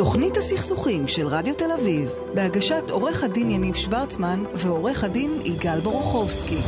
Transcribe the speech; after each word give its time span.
תוכנית 0.00 0.36
הסכסוכים 0.36 1.08
של 1.08 1.26
רדיו 1.26 1.54
תל 1.54 1.72
אביב, 1.80 2.08
בהגשת 2.34 2.90
עורך 2.90 3.24
הדין 3.24 3.50
יניב 3.50 3.74
שוורצמן 3.74 4.44
ועורך 4.54 5.04
הדין 5.04 5.30
יגאל 5.44 5.80
בורוכובסקי. 5.80 6.58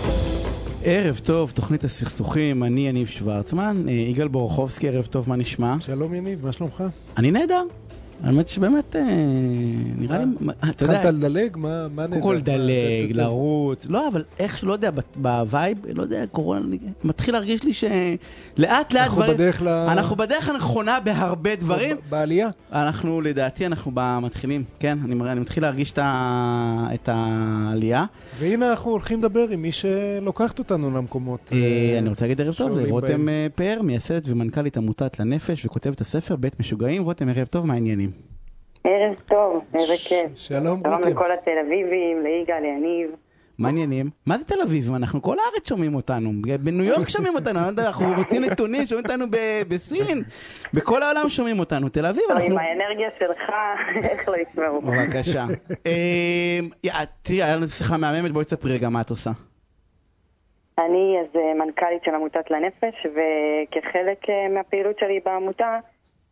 ערב 0.84 1.20
טוב, 1.24 1.50
תוכנית 1.50 1.84
הסכסוכים, 1.84 2.64
אני 2.64 2.88
יניב 2.88 3.08
שוורצמן, 3.08 3.84
אה, 3.88 3.92
יגאל 3.92 4.28
בורוכובסקי, 4.28 4.88
ערב 4.88 5.06
טוב, 5.06 5.28
מה 5.28 5.36
נשמע? 5.36 5.74
שלום 5.80 6.14
יניב, 6.14 6.46
מה 6.46 6.52
שלומך? 6.52 6.84
אני 7.16 7.30
נהדר. 7.30 7.62
האמת 8.22 8.48
שבאמת, 8.48 8.96
אה, 8.96 9.02
נראה 9.98 10.18
לי, 10.18 10.24
אתה 10.70 10.84
יודע, 10.84 10.98
התחלת 10.98 11.14
לדלג? 11.14 11.56
מה 11.56 11.88
נהדר? 11.96 12.08
קודם 12.08 12.22
כל 12.22 12.34
לדלג, 12.34 13.12
לרוץ, 13.12 13.86
לא, 13.88 14.08
אבל 14.08 14.24
איך, 14.38 14.64
לא 14.64 14.72
יודע, 14.72 14.90
ב 15.16 15.26
vibe, 15.26 15.78
לא 15.94 16.02
יודע, 16.02 16.26
קורונה, 16.26 16.76
מתחיל 17.04 17.34
להרגיש 17.34 17.64
לי 17.64 17.72
שלאט 17.72 18.92
לאט 18.92 18.94
אנחנו 18.94 19.22
בדרך 19.22 19.62
ל... 19.62 19.68
אנחנו 19.68 20.16
בדרך 20.16 20.48
הנכונה 20.48 21.00
בהרבה 21.00 21.56
דברים, 21.56 21.96
בעלייה? 22.10 22.48
אנחנו 22.72 23.20
לדעתי 23.20 23.66
אנחנו 23.66 23.92
מתחילים, 24.22 24.64
כן, 24.78 24.98
אני 25.04 25.40
מתחיל 25.40 25.62
להרגיש 25.62 25.92
את 25.96 27.08
העלייה. 27.08 28.04
והנה 28.38 28.70
אנחנו 28.70 28.90
הולכים 28.90 29.18
לדבר 29.18 29.48
עם 29.50 29.62
מי 29.62 29.72
שלוקחת 29.72 30.58
אותנו 30.58 30.90
למקומות. 30.90 31.40
אה, 31.52 31.98
אני 31.98 32.08
רוצה 32.08 32.24
להגיד 32.24 32.40
ערב 32.40 32.54
טוב 32.54 32.78
לרותם. 32.78 33.28
אה, 33.28 33.46
פאר, 33.54 33.82
מייסדת 33.82 34.22
ומנכ"לית 34.26 34.76
עמותת 34.76 35.20
לנפש 35.20 35.66
וכותבת 35.66 36.00
הספר 36.00 36.36
בית 36.36 36.60
משוגעים. 36.60 37.02
רותם, 37.02 37.28
ערב 37.28 37.46
טוב, 37.46 37.66
מה 37.66 37.74
העניינים? 37.74 38.11
ערב 38.84 39.14
טוב, 39.26 39.64
איזה 39.74 39.92
כיף. 40.08 40.36
שלום 40.36 40.80
שלום 40.84 40.94
רותם. 40.94 41.08
לכל 41.08 41.32
התל 41.32 41.58
אביבים, 41.66 42.22
ליגאל, 42.22 42.60
ליניב. 42.62 43.10
מה 43.58 43.68
העניינים? 43.68 44.10
מה 44.26 44.38
זה 44.38 44.44
תל 44.44 44.60
אביב? 44.60 44.94
אנחנו 44.94 45.22
כל 45.22 45.36
הארץ 45.38 45.68
שומעים 45.68 45.94
אותנו. 45.94 46.30
בניו 46.60 46.84
יורק 46.84 47.08
שומעים 47.08 47.34
אותנו, 47.34 47.60
לא 47.60 47.82
אנחנו 47.82 48.06
רוצים 48.16 48.44
נתונים, 48.44 48.86
שומעים 48.86 49.04
אותנו 49.06 49.24
בסין. 49.68 50.22
בכל 50.74 51.02
העולם 51.02 51.28
שומעים 51.28 51.58
אותנו. 51.58 51.88
תל 51.88 52.06
אביב, 52.06 52.24
עם 52.30 52.36
אנחנו... 52.36 52.58
האנרגיה 52.58 53.08
שלך, 53.18 53.50
איך 54.10 54.28
לא 54.28 54.36
ישמעו. 54.36 54.80
בבקשה. 54.80 55.44
יא, 56.84 56.92
תראי, 57.22 57.42
היה 57.42 57.56
לנו 57.56 57.68
שיחה 57.68 57.96
מהממת, 57.96 58.32
בואי 58.32 58.44
תספרי 58.44 58.72
רגע 58.72 58.88
מה 58.88 59.00
את 59.00 59.10
עושה. 59.10 59.30
אני 60.78 61.16
אז 61.20 61.36
אה, 61.36 61.54
מנכ"לית 61.54 62.04
של 62.04 62.14
עמותת 62.14 62.50
לנפש, 62.50 62.94
וכחלק 63.04 64.28
אה, 64.28 64.48
מהפעילות 64.54 64.98
שלי 64.98 65.20
בעמותה, 65.24 65.78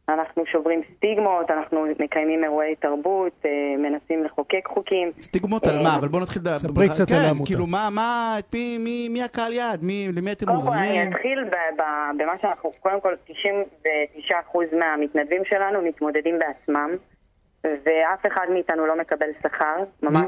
אנחנו 0.09 0.47
שוברים 0.47 0.81
סטיגמות, 0.97 1.51
אנחנו 1.51 1.85
מקיימים 1.99 2.45
אירועי 2.45 2.77
תרבות, 2.77 3.33
אה, 3.45 3.51
מנסים 3.79 4.25
לחוקק 4.25 4.67
חוקים. 4.69 5.13
סטיגמות 5.23 5.67
על 5.67 5.83
מה? 5.83 5.97
אבל 5.97 6.09
בואו 6.09 6.23
נתחיל... 6.23 6.43
לדבר- 6.43 6.59
ספרי 6.59 6.89
קצת 6.89 7.09
כן, 7.09 7.15
על 7.15 7.25
העמותה. 7.25 7.47
כאילו, 7.51 7.67
מה, 7.67 7.89
מה, 7.91 8.37
את 8.39 8.55
מי, 8.55 8.79
מי, 8.79 9.09
מי 9.09 9.23
הקהל 9.23 9.53
יעד? 9.53 9.83
מי, 9.83 10.09
למי 10.17 10.33
אתם 10.33 10.47
קודם 10.47 10.61
כל 10.63 10.69
אני 10.69 10.89
עוזרים? 10.89 11.13
אתחיל 11.13 11.45
ב- 11.45 11.81
ב- 11.83 12.23
במה 12.23 12.33
שאנחנו, 12.43 12.71
קודם 12.81 13.01
כל 13.01 13.15
99% 13.29 14.29
מהמתנדבים 14.79 15.43
שלנו 15.45 15.83
מתמודדים 15.83 16.39
בעצמם, 16.39 16.91
ואף 17.65 18.27
אחד 18.27 18.47
מאיתנו 18.53 18.87
לא 18.87 18.99
מקבל 18.99 19.27
שכר. 19.43 19.77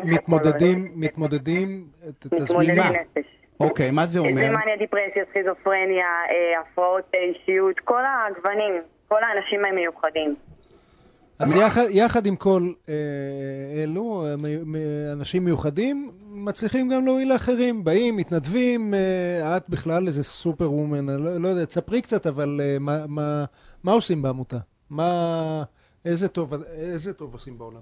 מתמודדים, 0.05 0.89
מתמודדים, 0.95 1.85
ת- 2.19 2.27
תסביר 2.27 2.43
מתמודדי 2.43 2.75
מה. 2.75 2.91
נפש. 2.91 3.25
אוקיי, 3.61 3.91
מה 3.91 4.07
זה 4.07 4.13
זה 4.13 4.19
אומר? 4.19 4.33
מניה, 4.51 4.77
דיפרסיה, 4.79 5.25
סכיזופרניה, 5.31 6.07
אה, 6.31 6.61
הפרעות 6.61 7.05
אה, 7.15 7.21
אישיות, 7.21 7.81
כל 7.81 8.03
הגוונים, 8.29 8.73
כל 9.13 9.25
האנשים 9.25 9.65
הם 9.65 9.75
מיוחדים. 9.75 10.35
אז 11.39 11.55
יחד- 11.57 11.87
יחד 11.91 12.27
עם 12.27 12.37
כל 12.37 12.63
אה, 12.89 12.95
אלו, 13.83 14.25
אה, 14.27 14.35
אנשים 15.13 15.45
מיוחדים, 15.45 16.11
מצליחים 16.31 16.89
גם 16.89 17.07
להועיל 17.07 17.33
לאחרים. 17.33 17.85
באים, 17.85 18.17
מתנדבים, 18.17 18.95
אה, 18.95 19.57
את 19.57 19.63
בכלל 19.69 20.07
איזה 20.07 20.23
סופר 20.23 20.73
וומן, 20.73 21.09
אני 21.09 21.23
לא 21.25 21.31
לא 21.41 21.49
יודע, 21.49 21.65
תספרי 21.65 22.03
קצת, 22.03 22.27
אבל 22.27 22.61
אה, 22.63 22.77
מה- 22.81 23.07
מה- 23.09 23.45
מה 23.85 23.93
עושים 23.93 24.23
בעמותה? 24.23 24.57
מה... 24.91 25.63
איזה 26.05 26.29
טוב, 26.29 26.55
איזה 26.75 27.15
טוב 27.15 27.33
עושים 27.33 27.59
בעולם? 27.59 27.81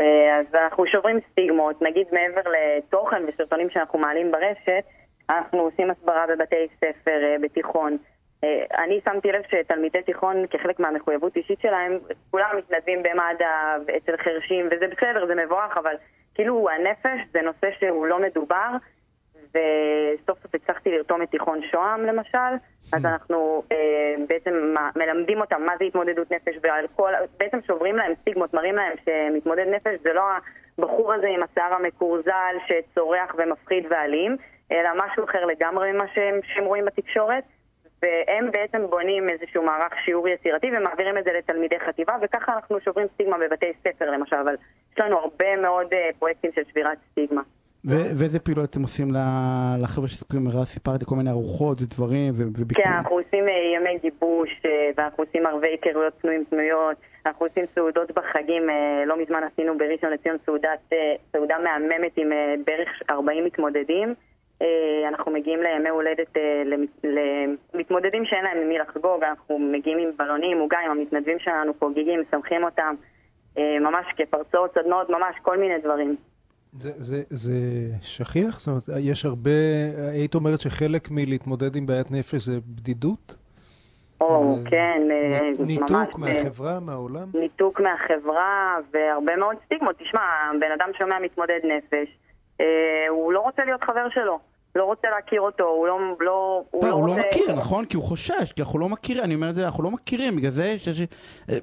אה, 0.00 0.04
אז 0.40 0.46
אנחנו 0.64 0.86
שוברים 0.86 1.18
סטיגמות, 1.32 1.82
נגיד 1.82 2.06
מעבר 2.12 2.50
לתוכן 2.50 3.22
וסרטונים 3.28 3.70
שאנחנו 3.70 3.98
מעלים 3.98 4.32
ברשת, 4.32 4.84
אנחנו 5.30 5.58
עושים 5.58 5.90
הסברה 5.90 6.24
בבתי 6.28 6.56
ספר, 6.76 7.20
אה, 7.24 7.36
בתיכון. 7.42 7.96
אה, 8.44 8.84
אני 8.84 9.00
שמתי 9.04 9.32
לב 9.32 9.42
שתלמידי 9.50 10.02
תיכון, 10.02 10.46
כחלק 10.46 10.80
מהמחויבות 10.80 11.36
אישית 11.36 11.60
שלהם, 11.60 11.98
כולם 12.30 12.50
מתנדבים 12.58 13.02
במד"א, 13.02 13.76
אצל 13.96 14.16
חרשים, 14.16 14.66
וזה 14.66 14.86
בסדר, 14.86 15.26
זה 15.26 15.34
מבורך, 15.34 15.76
אבל 15.76 15.94
כאילו 16.34 16.68
הנפש 16.70 17.20
זה 17.32 17.42
נושא 17.42 17.70
שהוא 17.78 18.06
לא 18.06 18.18
מדובר, 18.18 18.68
וסוף 19.50 20.42
סוף 20.42 20.54
הצלחתי 20.54 20.90
לרתום 20.90 21.22
את 21.22 21.30
תיכון 21.30 21.60
שוהם 21.70 22.04
למשל, 22.06 22.54
אז 22.92 23.04
אנחנו 23.04 23.62
אה, 23.72 24.14
בעצם 24.28 24.74
מלמדים 24.96 25.40
אותם 25.40 25.62
מה 25.62 25.72
זה 25.78 25.84
התמודדות 25.84 26.30
נפש, 26.30 26.54
ועל 26.62 26.86
בעצם 27.38 27.58
שוברים 27.66 27.96
להם 27.96 28.12
סטיגמות, 28.20 28.54
מראים 28.54 28.74
להם 28.74 28.92
שמתמודד 29.04 29.66
נפש 29.68 30.00
זה 30.02 30.12
לא 30.12 30.22
הבחור 30.78 31.12
הזה 31.12 31.26
עם 31.26 31.42
השיער 31.42 31.74
המקורזל 31.74 32.56
שצורח 32.66 33.34
ומפחיד 33.38 33.86
ואלים, 33.90 34.36
אלא 34.72 34.90
משהו 34.96 35.24
אחר 35.24 35.44
לגמרי 35.46 35.92
ממה 35.92 36.04
שהם 36.14 36.64
רואים 36.64 36.84
בתקשורת. 36.84 37.44
והם 38.02 38.50
בעצם 38.52 38.86
בונים 38.90 39.28
איזשהו 39.28 39.62
מערך 39.62 39.92
שיעור 40.04 40.28
יצירתי 40.28 40.66
ומעבירים 40.76 41.18
את 41.18 41.24
זה 41.24 41.30
לתלמידי 41.38 41.80
חטיבה, 41.86 42.16
וככה 42.22 42.52
אנחנו 42.54 42.80
שוברים 42.80 43.06
סטיגמה 43.14 43.36
בבתי 43.38 43.66
ספר 43.80 44.10
למשל, 44.10 44.36
אבל 44.36 44.54
יש 44.92 44.98
לנו 44.98 45.18
הרבה 45.18 45.56
מאוד 45.56 45.86
אה, 45.92 46.10
פרויקטים 46.18 46.50
של 46.54 46.62
שבירת 46.70 46.98
סטיגמה. 47.10 47.42
ו- 47.84 48.10
ואיזה 48.18 48.40
פעילות 48.40 48.70
אתם 48.70 48.82
עושים 48.82 49.08
לחבר'ה 49.82 50.08
שספרים 50.08 50.44
מראה? 50.44 50.64
סיפרתי 50.64 51.04
כל 51.04 51.14
מיני 51.14 51.30
ארוחות 51.30 51.82
ודברים 51.82 52.32
ו- 52.36 52.46
וביקור. 52.58 52.84
כן, 52.84 52.90
אנחנו 52.90 53.16
עושים 53.16 53.48
אה, 53.48 53.52
ימי 53.76 53.98
גיבוש, 54.02 54.50
אה, 54.64 54.90
ואנחנו 54.96 55.24
עושים 55.24 55.46
ערבי 55.46 55.68
היכרויות 55.68 56.14
פנויים 56.20 56.44
פנויות, 56.50 56.96
אנחנו 57.26 57.46
עושים 57.46 57.64
סעודות 57.74 58.10
בחגים, 58.10 58.62
לא 59.06 59.22
מזמן 59.22 59.40
עשינו 59.52 59.78
בראשון 59.78 60.10
לציון 60.10 60.36
סעודת, 60.46 60.92
סעודה 61.32 61.56
מהממת 61.64 62.12
עם 62.16 62.30
בערך 62.66 62.88
40 63.10 63.44
מתמודדים. 63.44 64.14
אה, 64.62 64.66
אנחנו 65.08 65.32
מגיעים 65.32 65.58
לימי 65.62 65.88
הולדת 65.88 66.36
אה, 66.36 66.62
למ- 66.66 66.86
למתמודדים 67.74 68.24
שאין 68.24 68.44
להם 68.44 68.58
עם 68.58 68.68
מי 68.68 68.78
לחגוג, 68.78 69.24
אנחנו 69.24 69.58
מגיעים 69.58 69.98
עם 69.98 70.10
בלונים, 70.16 70.58
עוגה 70.58 70.78
עם 70.84 70.90
המתנדבים 70.90 71.38
שלנו, 71.38 71.72
חוגגים, 71.78 72.20
משמחים 72.20 72.64
אותם, 72.64 72.94
אה, 73.58 73.78
ממש 73.80 74.06
כפרצות, 74.16 74.74
סדנאות, 74.74 75.10
ממש 75.10 75.34
כל 75.42 75.58
מיני 75.58 75.78
דברים. 75.78 76.16
זה, 76.72 76.90
זה, 76.96 77.22
זה 77.30 77.52
שכיח? 78.02 78.60
זאת 78.60 78.68
אומרת, 78.68 78.82
יש 79.00 79.24
הרבה, 79.24 79.50
היית 80.12 80.34
אומרת 80.34 80.60
שחלק 80.60 81.08
מלהתמודד 81.10 81.76
עם 81.76 81.86
בעיית 81.86 82.10
נפש 82.10 82.34
זה 82.42 82.52
בדידות? 82.66 83.34
או, 84.20 84.56
אה, 84.58 84.70
כן, 84.70 85.02
אה, 85.10 85.40
נ- 85.58 85.66
ניתוק 85.66 85.90
ממש, 85.90 86.08
אה, 86.14 86.18
מהחברה, 86.44 86.80
מהעולם? 86.80 87.26
ניתוק 87.34 87.80
מהחברה 87.80 88.76
והרבה 88.92 89.36
מאוד 89.36 89.56
סטיגמות. 89.64 89.96
תשמע, 89.98 90.20
בן 90.60 90.72
אדם 90.72 90.88
שומע 90.98 91.18
מתמודד 91.18 91.60
נפש, 91.64 92.08
הוא 93.08 93.32
לא 93.32 93.40
רוצה 93.40 93.64
להיות 93.64 93.84
חבר 93.84 94.08
שלו, 94.10 94.38
לא 94.74 94.84
רוצה 94.84 95.08
להכיר 95.10 95.40
אותו, 95.40 95.64
הוא 95.64 95.86
לא... 95.86 95.98
לא 96.20 96.60
לא, 96.82 96.88
הוא 96.90 97.06
לא 97.08 97.12
רוצה- 97.12 97.22
מכיר, 97.28 97.54
נכון? 97.56 97.84
כי 97.84 97.96
הוא 97.96 98.04
חושש, 98.04 98.52
כי 98.52 98.62
אנחנו 98.62 98.78
לא 98.78 98.88
מכירים, 98.88 99.24
אני 99.24 99.34
אומר 99.34 99.50
את 99.50 99.54
זה, 99.54 99.64
אנחנו 99.66 99.84
לא 99.84 99.90
מכירים, 99.90 100.36
בגלל 100.36 100.50
זה, 100.50 100.78
ש- 100.78 100.88
ש- 100.88 101.06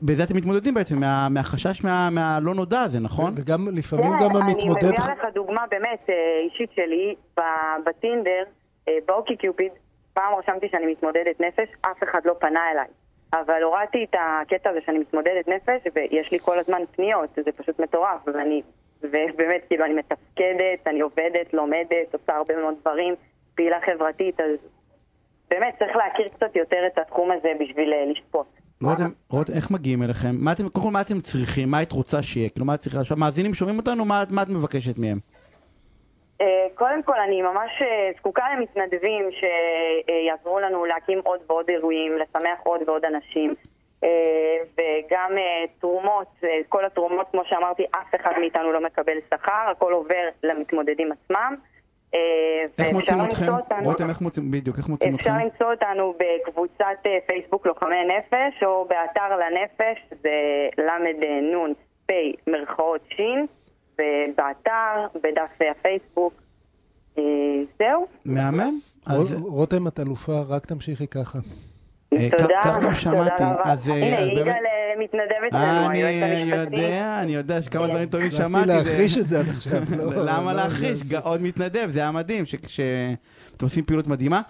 בזה 0.01 0.23
אתם 0.23 0.37
מתמודדים 0.37 0.73
בעצם, 0.73 0.99
מה- 0.99 1.29
מהחשש 1.29 1.83
מה- 1.83 2.09
מהלא 2.09 2.53
נודע 2.55 2.81
הזה, 2.81 2.99
נכון? 2.99 3.33
וגם 3.37 3.67
לפעמים 3.71 4.11
גם 4.23 4.37
אני 4.37 4.51
המתמודד... 4.51 4.83
מביאה 4.85 5.13
לך 5.13 5.25
דוגמה 5.33 5.63
באמת 5.71 5.99
אה, 6.09 6.15
אישית 6.39 6.69
שלי, 6.75 7.15
בטינדר, 7.85 8.43
אה, 8.87 8.97
באוקי 9.07 9.35
קיופיד, 9.35 9.71
פעם 10.13 10.33
רשמתי 10.39 10.67
שאני 10.71 10.85
מתמודדת 10.91 11.39
נפש, 11.41 11.69
אף 11.81 12.03
אחד 12.03 12.19
לא 12.25 12.33
פנה 12.39 12.59
אליי. 12.71 12.87
אבל 13.33 13.63
הורדתי 13.63 14.03
את 14.09 14.15
הקטע 14.19 14.69
הזה 14.69 14.79
שאני 14.85 14.97
מתמודדת 14.99 15.47
נפש, 15.47 15.81
ויש 15.95 16.31
לי 16.31 16.39
כל 16.39 16.59
הזמן 16.59 16.81
פניות, 16.95 17.29
זה 17.35 17.51
פשוט 17.57 17.79
מטורף, 17.79 18.19
ואני, 18.27 18.61
ובאמת, 19.03 19.61
כאילו, 19.67 19.85
אני 19.85 19.93
מתפקדת, 19.93 20.87
אני 20.87 20.99
עובדת, 20.99 21.53
לומדת, 21.53 22.13
עושה 22.13 22.35
הרבה 22.35 22.55
מאוד 22.61 22.73
דברים, 22.81 23.15
פעילה 23.55 23.77
חברתית, 23.85 24.39
אז 24.39 24.51
באמת 25.49 25.75
צריך 25.79 25.95
להכיר 25.95 26.27
קצת 26.27 26.55
יותר 26.55 26.87
את 26.87 26.97
התחום 26.97 27.31
הזה 27.31 27.49
בשביל 27.59 27.93
אה, 27.93 28.05
לשפוט. 28.11 28.47
רותם, 28.83 29.09
רותם, 29.29 29.53
איך 29.53 29.71
מגיעים 29.71 30.03
אליכם? 30.03 30.31
מה 30.39 30.51
אתם, 30.51 30.69
קודם 30.69 30.85
כל, 30.85 30.91
מה 30.91 31.01
אתם 31.01 31.19
צריכים? 31.19 31.71
מה 31.71 31.77
היית 31.77 31.91
רוצה 31.91 32.23
שיהיה? 32.23 32.49
כאילו, 32.49 32.65
מה 32.65 32.75
את 32.75 32.79
צריכה? 32.79 32.99
עכשיו, 32.99 33.17
מאזינים 33.17 33.53
שומעים 33.53 33.77
אותנו, 33.79 34.05
מה, 34.05 34.23
מה 34.29 34.41
את 34.41 34.49
מבקשת 34.49 34.97
מהם? 34.97 35.19
אה, 36.41 36.67
קודם 36.75 37.03
כל, 37.03 37.19
אני 37.27 37.41
ממש 37.41 37.71
אה, 37.81 38.11
זקוקה 38.17 38.43
למתנדבים 38.57 39.29
שיעזרו 39.31 40.59
לנו 40.59 40.85
להקים 40.85 41.19
עוד 41.23 41.39
ועוד 41.47 41.65
אירועים, 41.69 42.11
לשמח 42.17 42.59
עוד 42.63 42.81
ועוד 42.87 43.05
אנשים. 43.05 43.55
אה, 44.03 44.09
וגם 44.73 45.31
אה, 45.37 45.65
תרומות, 45.79 46.27
אה, 46.43 46.49
כל 46.69 46.85
התרומות, 46.85 47.27
כמו 47.31 47.41
שאמרתי, 47.45 47.83
אף 47.91 48.21
אחד 48.21 48.31
מאיתנו 48.39 48.71
לא 48.71 48.81
מקבל 48.85 49.17
שכר, 49.33 49.71
הכל 49.71 49.93
עובר 49.93 50.27
למתמודדים 50.43 51.11
עצמם. 51.11 51.55
איך 52.79 52.93
מוצאים 52.93 53.21
אתכם? 53.25 53.45
רותם, 53.83 54.09
איך 54.09 54.21
מוצאים, 54.21 54.51
בדיוק, 54.51 54.77
איך 54.77 54.89
מוצאים 54.89 55.15
אפשר 55.15 55.29
אתכם? 55.29 55.45
למצוא 55.45 55.71
אותנו 55.71 56.13
בקבוצת 56.19 57.07
פייסבוק 57.27 57.65
לוחמי 57.67 57.95
נפש, 58.05 58.63
או 58.63 58.87
באתר 58.89 59.37
לנפש, 59.37 59.99
זה 60.23 60.29
ל"נ 60.77 61.73
פ' 62.05 62.11
מרכאות 62.47 63.01
ש', 63.09 63.21
ובאתר, 63.93 65.07
בדף 65.23 65.71
הפייסבוק. 65.71 66.33
זהו. 67.79 68.07
מהמם? 68.25 68.79
רותם, 69.41 69.87
את 69.87 69.99
אלופה, 69.99 70.41
רק 70.49 70.65
תמשיכי 70.65 71.07
ככה. 71.07 71.39
אה, 72.19 72.29
תודה. 72.37 72.53
כך 72.63 72.79
גם 72.83 72.95
שמעתי. 72.95 73.43
אז, 73.63 73.89
אה, 73.89 73.95
הנה, 73.95 74.17
אז 74.19 74.27
באמת- 74.27 74.39
יגאל 74.41 74.53
אה, 74.53 75.03
מתנדב 75.03 75.47
אצלנו, 75.49 75.89
אני 75.89 76.03
היועץ 76.03 76.41
המשפטי. 76.63 76.81
יודע, 76.81 77.17
אני 77.21 77.35
יודע 77.35 77.61
שכמה 77.61 77.87
דברים 77.87 78.09
טובים 78.09 78.31
שמעתי. 78.31 78.67
זה- 78.67 78.75
להחריש 78.77 79.17
את 79.17 79.27
זה 79.27 79.39
עד 79.39 79.49
עכשיו. 79.49 79.81
לא, 79.97 80.03
למה 80.31 80.53
לא, 80.53 80.57
להחריש? 80.63 80.97
זה- 80.97 81.19
עוד 81.19 81.41
מתנדב, 81.41 81.85
זה 81.89 81.99
היה 81.99 82.11
מדהים, 82.11 82.43
שאתם 82.45 83.15
עושים 83.65 83.83
פעילות 83.85 84.07
מדהימה. 84.07 84.41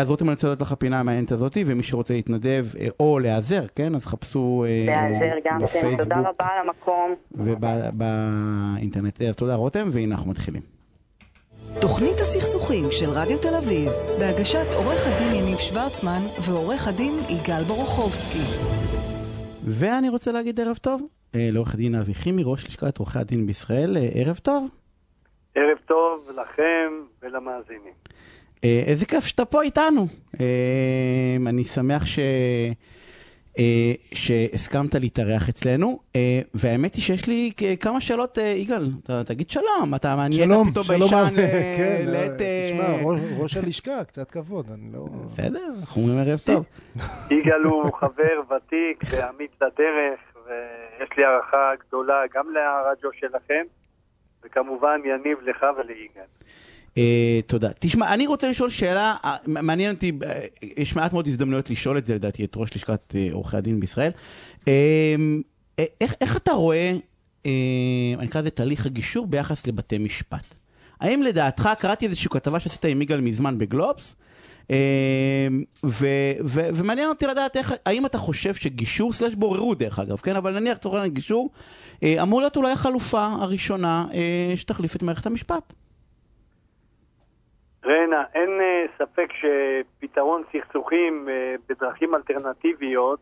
אז 0.00 0.10
רותם, 0.10 0.24
אני 0.24 0.32
רוצה 0.32 0.46
לדעת 0.48 0.60
לך 0.62 0.72
הפינה 0.72 1.00
המעניינת 1.00 1.32
הזאת, 1.32 1.56
ומי 1.66 1.82
שרוצה 1.82 2.14
להתנדב 2.14 2.66
או 3.00 3.18
להיעזר, 3.18 3.62
כן? 3.76 3.94
אז 3.94 4.06
חפשו 4.06 4.64
אה, 4.68 4.84
להיעזר 4.86 5.14
גם 5.46 5.58
כן, 5.60 5.66
תודה 5.66 5.80
בפייסבוק 5.80 6.12
רבה 6.16 6.46
על 6.52 6.68
המקום. 6.68 7.14
ובאינטרנט. 7.32 9.22
אז 9.22 9.36
תודה 9.36 9.54
רותם, 9.54 9.88
והנה 9.90 10.14
אנחנו 10.14 10.30
מתחילים. 10.30 10.79
תוכנית 11.78 12.20
הסכסוכים 12.20 12.84
של 12.90 13.10
רדיו 13.10 13.38
תל 13.38 13.54
אביב, 13.54 13.88
בהגשת 14.18 14.66
עורך 14.76 15.06
הדין 15.06 15.34
יניב 15.34 15.58
שוורצמן 15.58 16.20
ועורך 16.46 16.88
הדין 16.88 17.12
יגאל 17.28 17.62
בורוכובסקי. 17.62 18.44
ואני 19.64 20.08
רוצה 20.08 20.32
להגיד 20.32 20.60
ערב 20.60 20.76
טוב 20.76 21.02
אה, 21.34 21.48
לעורך 21.52 21.74
הדין 21.74 21.94
אבי 21.94 22.14
חימי, 22.14 22.42
ראש 22.44 22.66
לשכת 22.66 22.98
עורכי 22.98 23.18
הדין 23.18 23.46
בישראל. 23.46 23.96
אה, 23.96 24.08
ערב 24.14 24.36
טוב. 24.36 24.68
ערב 25.54 25.78
טוב 25.86 26.30
לכם 26.30 26.92
ולמאזינים. 27.22 27.94
אה, 28.64 28.82
איזה 28.86 29.06
כיף 29.06 29.24
שאתה 29.24 29.44
פה 29.44 29.62
איתנו. 29.62 30.06
אני 31.46 31.64
שמח 31.64 32.06
ש... 32.06 32.18
אה, 33.60 33.64
שהסכמת 34.14 34.94
להתארח 34.94 35.48
אצלנו, 35.48 35.98
אה, 36.16 36.40
והאמת 36.54 36.94
היא 36.94 37.02
שיש 37.02 37.26
לי 37.26 37.50
כמה 37.80 38.00
שאלות, 38.00 38.38
אה, 38.38 38.44
יגאל, 38.44 38.90
תגיד 39.26 39.50
שלום, 39.50 39.94
אתה 39.96 40.16
מעניין 40.16 40.48
שלום, 40.50 40.70
פתאום 40.70 40.84
שלום, 40.84 40.98
ביישן. 41.00 41.38
אה, 41.38 41.74
כן, 41.78 42.04
לעת... 42.10 42.40
אה, 42.40 42.70
תשמע, 42.72 43.02
ראש- 43.02 43.20
ראש 43.38 43.56
הלשכה, 43.56 44.04
קצת 44.04 44.30
כבוד, 44.30 44.66
אני 44.74 44.92
לא... 44.92 45.06
בסדר, 45.24 45.64
אנחנו 45.80 46.02
אומרים 46.02 46.18
ערב 46.28 46.38
טוב. 46.38 46.64
יגאל 47.40 47.62
הוא 47.64 47.92
חבר 47.92 48.40
ותיק 48.56 49.04
ועמית 49.10 49.50
לדרך, 49.62 50.20
ויש 50.46 51.08
לי 51.18 51.24
הערכה 51.24 51.70
גדולה 51.88 52.14
גם 52.34 52.44
לרדיו 52.54 53.10
שלכם, 53.20 53.62
וכמובן 54.44 55.00
יניב 55.04 55.38
לך 55.42 55.66
וליגאל. 55.78 56.24
אה, 57.00 57.40
תודה. 57.46 57.68
תשמע, 57.78 58.14
אני 58.14 58.26
רוצה 58.26 58.48
לשאול 58.48 58.70
שאלה, 58.70 59.16
אה, 59.24 59.36
מעניין 59.46 59.94
אותי, 59.94 60.12
אה, 60.24 60.40
יש 60.76 60.96
מעט 60.96 61.12
מאוד 61.12 61.26
הזדמנויות 61.26 61.70
לשאול 61.70 61.98
את 61.98 62.06
זה 62.06 62.14
לדעתי, 62.14 62.44
את 62.44 62.56
ראש 62.56 62.76
לשכת 62.76 63.14
עורכי 63.32 63.56
הדין 63.56 63.80
בישראל. 63.80 64.10
אה, 64.68 65.14
איך, 66.00 66.14
איך 66.20 66.36
אתה 66.36 66.52
רואה, 66.52 66.92
אה, 67.46 67.50
אני 68.18 68.26
אקרא 68.28 68.40
לזה 68.40 68.50
תהליך 68.50 68.86
הגישור 68.86 69.26
ביחס 69.26 69.66
לבתי 69.66 69.98
משפט? 69.98 70.54
האם 71.00 71.22
לדעתך, 71.22 71.68
קראתי 71.78 72.06
איזושהי 72.06 72.30
כתבה 72.30 72.60
שעשית 72.60 72.84
עם 72.84 73.02
יגאל 73.02 73.20
מזמן 73.20 73.58
בגלובס, 73.58 74.14
אה, 74.70 74.76
ו, 75.84 76.06
ו, 76.44 76.60
ומעניין 76.74 77.08
אותי 77.08 77.26
לדעת 77.26 77.56
איך, 77.56 77.74
האם 77.86 78.06
אתה 78.06 78.18
חושב 78.18 78.54
שגישור, 78.54 79.12
סלש 79.12 79.34
בוררות 79.34 79.78
דרך 79.78 79.98
אגב, 79.98 80.16
כן, 80.16 80.36
אבל 80.36 80.58
נניח 80.58 80.76
לצורך 80.76 80.94
העניין 80.94 81.14
גישור, 81.14 81.50
אמור 82.04 82.40
להיות 82.40 82.56
אולי 82.56 82.72
החלופה 82.72 83.26
הראשונה 83.26 84.06
אה, 84.14 84.56
שתחליף 84.56 84.96
את 84.96 85.02
מערכת 85.02 85.26
המשפט. 85.26 85.72
רנה, 87.84 88.24
אין 88.34 88.60
אה, 88.60 88.84
ספק 88.98 89.28
שפתרון 89.32 90.42
סכסוכים 90.52 91.28
אה, 91.28 91.54
בדרכים 91.68 92.14
אלטרנטיביות 92.14 93.20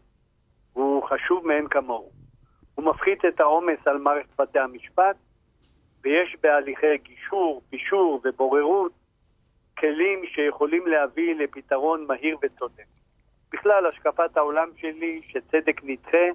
הוא 0.73 1.03
חשוב 1.03 1.47
מאין 1.47 1.69
כמוהו. 1.69 2.11
הוא 2.75 2.85
מפחית 2.85 3.25
את 3.25 3.41
העומס 3.41 3.79
על 3.87 3.99
מערכת 3.99 4.41
בתי 4.41 4.59
המשפט, 4.59 5.17
ויש 6.03 6.37
בהליכי 6.43 6.99
גישור, 6.99 7.63
פישור 7.71 8.21
ובוררות 8.25 8.93
כלים 9.79 10.27
שיכולים 10.27 10.87
להביא 10.87 11.35
לפתרון 11.35 12.07
מהיר 12.07 12.37
וצודק. 12.43 12.85
בכלל, 13.53 13.87
השקפת 13.87 14.37
העולם 14.37 14.69
שלי 14.77 15.21
שצדק 15.29 15.81
נדחה 15.85 16.27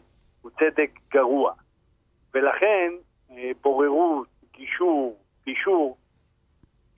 הוא 0.42 0.52
צדק 0.60 0.90
גרוע. 1.12 1.54
ולכן 2.34 2.94
אה, 3.32 3.52
בוררות, 3.62 4.28
גישור, 4.54 5.18
פישור, 5.44 5.98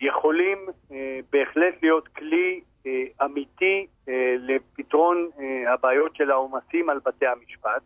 יכולים 0.02 0.58
אה, 0.92 1.20
בהחלט 1.32 1.74
להיות 1.82 2.08
כלי 2.08 2.62
אה, 2.86 3.26
אמיתי 3.26 3.88
אה, 4.10 4.36
לפתרון 4.40 5.30
הבעיות 5.74 6.16
של 6.16 6.32
העומסים 6.32 6.90
על 6.90 7.00
בתי 7.06 7.26
המשפט, 7.28 7.82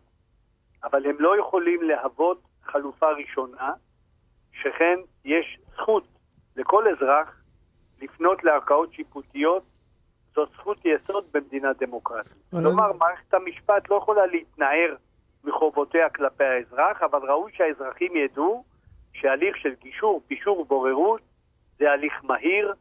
אבל 0.84 1.06
הם 1.06 1.16
לא 1.18 1.38
יכולים 1.38 1.82
להוות 1.82 2.42
חלופה 2.64 3.10
ראשונה, 3.10 3.72
שכן 4.52 4.98
יש 5.24 5.58
זכות 5.74 6.04
לכל 6.56 6.84
אזרח 6.88 7.42
לפנות 8.02 8.44
לערכאות 8.44 8.92
שיפוטיות, 8.94 9.62
זו 10.34 10.46
זכות 10.46 10.78
יסוד 10.84 11.24
במדינה 11.32 11.72
דמוקרטית. 11.72 12.32
כלומר, 12.50 12.92
מערכת 12.92 13.34
המשפט 13.34 13.90
לא 13.90 13.96
יכולה 13.96 14.26
להתנער 14.26 14.94
מחובותיה 15.44 16.10
כלפי 16.10 16.44
האזרח, 16.44 17.02
אבל 17.02 17.30
ראוי 17.30 17.52
שהאזרחים 17.54 18.16
ידעו 18.16 18.64
שהליך 19.12 19.56
של 19.56 19.74
גישור, 19.80 20.22
פישור 20.26 20.60
ובוררות 20.60 21.20
זה 21.80 21.90
הליך 21.90 22.12
מהיר, 22.22 22.72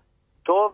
טוב, 0.44 0.74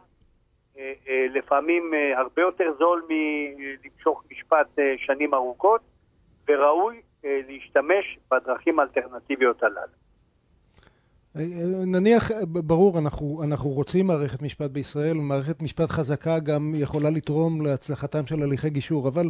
אה, 0.77 0.93
אה, 1.07 1.25
לפעמים 1.33 1.91
אה, 1.93 2.19
הרבה 2.19 2.41
יותר 2.41 2.73
זול 2.79 3.05
מלמשוך 3.09 4.23
משפט 4.31 4.67
שנים 4.97 5.33
ארוכות, 5.33 5.81
וראוי 6.47 7.01
להשתמש 7.23 8.19
בדרכים 8.31 8.79
האלטרנטיביות 8.79 9.63
הללו. 9.63 9.95
נניח, 11.85 12.31
ברור, 12.47 12.99
אנחנו, 12.99 13.43
אנחנו 13.43 13.69
רוצים 13.69 14.07
מערכת 14.07 14.41
משפט 14.41 14.71
בישראל, 14.71 15.13
מערכת 15.13 15.61
משפט 15.61 15.89
חזקה 15.89 16.39
גם 16.39 16.73
יכולה 16.75 17.09
לתרום 17.09 17.65
להצלחתם 17.65 18.25
של 18.25 18.43
הליכי 18.43 18.69
גישור, 18.69 19.07
אבל 19.07 19.25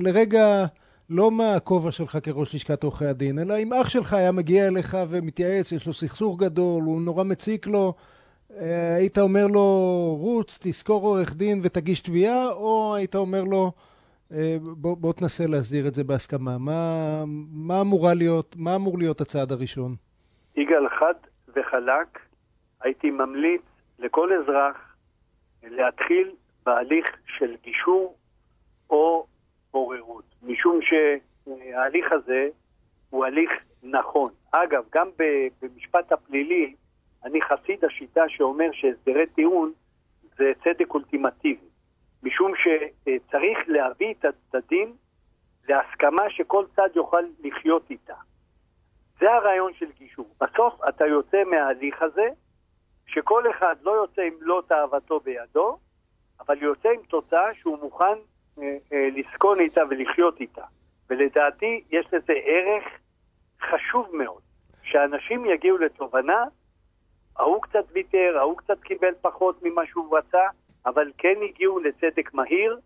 לרגע, 0.00 0.66
לא 1.10 1.30
מהכובע 1.30 1.92
שלך 1.92 2.18
כראש 2.22 2.54
לשכת 2.54 2.82
עורכי 2.82 3.04
הדין, 3.04 3.38
אלא 3.38 3.58
אם 3.58 3.72
אח 3.72 3.88
שלך 3.88 4.12
היה 4.12 4.32
מגיע 4.32 4.68
אליך 4.68 4.96
ומתייעץ, 5.10 5.72
יש 5.72 5.86
לו 5.86 5.92
סכסוך 5.92 6.40
גדול, 6.40 6.84
הוא 6.84 7.02
נורא 7.02 7.24
מציק 7.24 7.66
לו, 7.66 7.94
אה, 8.56 8.94
היית 8.94 9.18
אומר 9.18 9.46
לו, 9.46 9.60
רוץ, 10.20 10.58
תשכור 10.62 11.02
עורך 11.06 11.34
דין 11.34 11.60
ותגיש 11.62 12.00
תביעה, 12.00 12.52
או 12.52 12.94
היית 12.96 13.14
אומר 13.14 13.44
לו, 13.44 13.72
אה, 14.32 14.56
בוא, 14.60 14.96
בוא 14.96 15.12
תנסה 15.12 15.46
להסדיר 15.46 15.88
את 15.88 15.94
זה 15.94 16.04
בהסכמה. 16.04 16.58
מה, 16.58 17.24
מה 17.52 17.80
אמורה 17.80 18.14
להיות, 18.14 18.56
מה 18.58 18.76
אמור 18.76 18.98
להיות 18.98 19.20
הצעד 19.20 19.52
הראשון? 19.52 19.94
יגאל 20.56 20.88
חד 20.88 21.14
וחלק, 21.48 22.18
הייתי 22.80 23.10
ממליץ 23.10 23.62
לכל 23.98 24.30
אזרח 24.32 24.76
להתחיל 25.62 26.30
בהליך 26.66 27.06
של 27.38 27.54
גישור 27.64 28.16
או 28.90 29.26
בוררות, 29.72 30.24
משום 30.42 30.80
שההליך 30.82 32.12
הזה 32.12 32.48
הוא 33.10 33.24
הליך 33.24 33.50
נכון. 33.82 34.32
אגב, 34.50 34.84
גם 34.92 35.08
במשפט 35.62 36.12
הפלילי, 36.12 36.74
אני 37.24 37.42
חסיד 37.42 37.84
השיטה 37.84 38.28
שאומר 38.28 38.68
שהסדרי 38.72 39.26
טיעון 39.26 39.72
זה 40.36 40.52
צדק 40.64 40.94
אולטימטיבי, 40.94 41.66
משום 42.22 42.52
שצריך 42.56 43.58
להביא 43.66 44.14
את 44.14 44.24
הצדדים 44.24 44.96
להסכמה 45.68 46.30
שכל 46.30 46.64
צד 46.76 46.88
יוכל 46.94 47.22
לחיות 47.44 47.90
איתה. 47.90 48.14
זה 49.20 49.32
הרעיון 49.32 49.72
של 49.74 49.86
גישור. 49.98 50.26
בסוף 50.40 50.74
אתה 50.88 51.06
יוצא 51.06 51.44
מההליך 51.44 52.02
הזה, 52.02 52.28
שכל 53.06 53.50
אחד 53.50 53.76
לא 53.82 53.90
יוצא 53.90 54.22
עם 54.22 54.34
מלוא 54.40 54.62
תאוותו 54.62 55.20
בידו, 55.20 55.78
אבל 56.40 56.62
יוצא 56.62 56.88
עם 56.88 57.02
תוצאה 57.08 57.54
שהוא 57.54 57.78
מוכן 57.78 58.18
אה, 58.62 58.76
אה, 58.92 59.08
לסכון 59.12 59.60
איתה 59.60 59.80
ולחיות 59.90 60.40
איתה. 60.40 60.64
ולדעתי 61.10 61.84
יש 61.90 62.06
לזה 62.12 62.32
ערך 62.44 62.84
חשוב 63.60 64.16
מאוד, 64.16 64.42
שאנשים 64.82 65.46
יגיעו 65.46 65.78
לתובנה, 65.78 66.44
ההוא 67.36 67.62
קצת 67.62 67.84
ויתר, 67.92 68.34
ההוא 68.38 68.56
קצת 68.56 68.80
קיבל 68.80 69.14
פחות 69.20 69.62
ממה 69.62 69.86
שהוא 69.86 70.18
רצה, 70.18 70.42
אבל 70.86 71.12
כן 71.18 71.34
הגיעו 71.48 71.78
לצדק 71.78 72.34
מהיר 72.34 72.78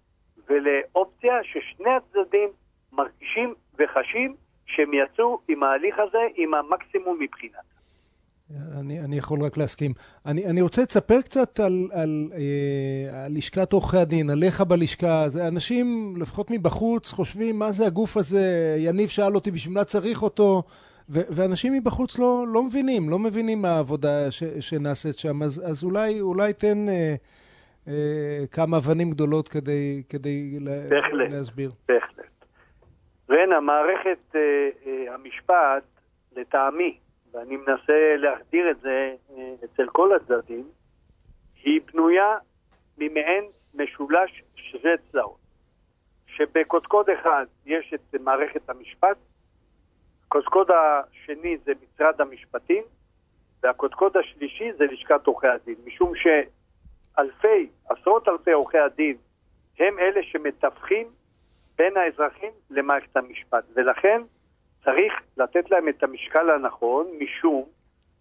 ולאופציה 0.48 1.34
ששני 1.42 1.90
הצדדים 1.90 2.48
מרגישים 2.92 3.54
וחשים 3.78 4.36
שהם 4.66 4.94
יצאו 4.94 5.40
עם 5.48 5.62
ההליך 5.62 5.98
הזה 5.98 6.26
עם 6.34 6.54
המקסימום 6.54 7.18
מבחינת. 7.20 7.71
אני, 8.80 9.00
אני 9.00 9.18
יכול 9.18 9.42
רק 9.42 9.56
להסכים. 9.56 9.92
אני, 10.26 10.50
אני 10.50 10.60
רוצה 10.60 10.82
לספר 10.82 11.20
קצת 11.20 11.60
על, 11.60 11.88
על, 11.92 12.28
אה, 12.34 13.24
על 13.24 13.32
לשכת 13.36 13.72
עורכי 13.72 13.96
הדין, 13.96 14.30
עליך 14.30 14.60
בלשכה. 14.60 15.28
זה 15.28 15.48
אנשים, 15.48 16.14
לפחות 16.20 16.50
מבחוץ, 16.50 17.12
חושבים 17.12 17.58
מה 17.58 17.72
זה 17.72 17.86
הגוף 17.86 18.16
הזה. 18.16 18.76
יניב 18.78 19.08
שאל 19.08 19.34
אותי 19.34 19.50
בשביל 19.50 19.74
מה 19.74 19.84
צריך 19.84 20.22
אותו, 20.22 20.62
ו, 21.08 21.20
ואנשים 21.30 21.72
מבחוץ 21.72 22.18
לא, 22.18 22.44
לא 22.52 22.62
מבינים, 22.62 23.10
לא 23.10 23.18
מבינים 23.18 23.62
מה 23.62 23.68
העבודה 23.68 24.30
ש, 24.30 24.44
שנעשית 24.60 25.18
שם. 25.18 25.42
אז, 25.42 25.62
אז 25.66 25.84
אולי, 25.84 26.20
אולי 26.20 26.52
תן 26.52 26.88
אה, 26.88 27.14
אה, 27.88 28.44
כמה 28.52 28.76
אבנים 28.76 29.10
גדולות 29.10 29.48
כדי, 29.48 30.02
כדי 30.08 30.58
בהחלט. 30.88 31.30
להסביר. 31.30 31.70
בהחלט. 31.88 32.22
רנה, 33.30 33.60
מערכת 33.60 34.34
אה, 34.34 34.40
אה, 34.86 35.14
המשפט, 35.14 35.84
לטעמי, 36.36 36.98
ואני 37.32 37.56
מנסה 37.56 38.16
להחדיר 38.16 38.70
את 38.70 38.80
זה 38.80 39.14
אה, 39.30 39.54
אצל 39.64 39.88
כל 39.88 40.16
הצדדים, 40.16 40.68
היא 41.62 41.80
בנויה 41.92 42.36
ממעין 42.98 43.44
משולש 43.74 44.42
שתי 44.54 44.88
צלעות. 45.12 45.42
שבקודקוד 46.26 47.10
אחד 47.10 47.46
יש 47.66 47.94
את 47.94 48.20
מערכת 48.20 48.70
המשפט, 48.70 49.16
הקודקוד 50.26 50.70
השני 50.70 51.56
זה 51.64 51.72
משרד 51.82 52.20
המשפטים, 52.20 52.84
והקודקוד 53.62 54.16
השלישי 54.16 54.72
זה 54.72 54.84
לשכת 54.84 55.26
עורכי 55.26 55.46
הדין, 55.46 55.74
משום 55.84 56.12
שאלפי, 56.16 57.70
עשרות 57.88 58.28
אלפי 58.28 58.52
עורכי 58.52 58.78
הדין 58.78 59.16
הם 59.78 59.98
אלה 59.98 60.22
שמתווכים 60.22 61.06
בין 61.76 61.96
האזרחים 61.96 62.50
למערכת 62.70 63.16
המשפט, 63.16 63.64
ולכן 63.74 64.22
צריך 64.84 65.12
לתת 65.36 65.70
להם 65.70 65.88
את 65.88 66.02
המשקל 66.02 66.50
הנכון, 66.50 67.06
משום 67.20 67.64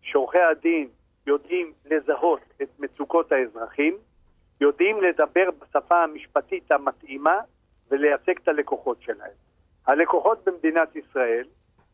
שעורכי 0.02 0.40
הדין 0.40 0.88
יודעים 1.28 1.74
לזהות 1.86 2.42
את 2.62 2.70
מצוקות 2.80 3.32
האזרחים, 3.32 3.98
יודעים 4.62 5.02
לדבר 5.02 5.50
בשפה 5.60 6.04
המשפטית 6.04 6.72
המתאימה 6.72 7.40
ולייצג 7.90 8.38
את 8.44 8.48
הלקוחות 8.48 9.02
שלהם. 9.02 9.32
הלקוחות 9.88 10.44
במדינת 10.46 10.96
ישראל, 10.96 11.46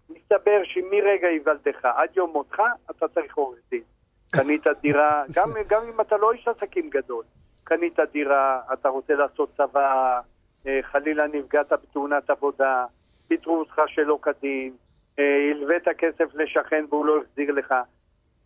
מסתבר 0.10 0.62
שמרגע 0.64 1.28
היוולדך 1.28 1.86
עד 1.86 2.10
יום 2.16 2.32
מותך 2.32 2.62
אתה 2.92 3.08
צריך 3.08 3.38
עורך 3.38 3.60
דין. 3.70 3.84
קנית 4.32 4.64
דירה, 4.82 5.24
גם, 5.36 5.50
גם 5.68 5.84
אם 5.94 6.02
אתה 6.02 6.18
לא 6.18 6.32
איש 6.32 6.48
עסקים 6.48 6.90
גדול, 6.90 7.24
קנית 7.64 8.00
דירה, 8.12 8.62
אתה 8.74 8.90
רוצה 8.90 9.14
לעשות 9.14 9.50
צבא, 9.58 10.20
אה, 10.68 10.80
חלילה 10.84 11.28
נפגעת 11.28 11.72
בתאונת 11.72 12.30
עבודה, 12.30 12.86
פיטרו 13.28 13.60
אותך 13.60 13.82
שלא 13.88 14.20
כדין, 14.22 14.74
אה, 15.20 15.52
הלווית 15.52 15.88
כסף 15.98 16.36
לשכן 16.36 16.86
והוא 16.90 17.06
לא 17.06 17.22
החזיר 17.22 17.52
לך. 17.52 17.74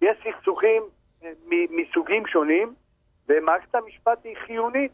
יש 0.02 0.18
סכסוכים 0.24 0.84
אה, 1.24 1.32
מסוגים 1.70 2.28
שונים, 2.28 2.74
ומערכת 3.30 3.76
המשפט 3.76 4.20
היא 4.24 4.36
חיונית 4.46 4.92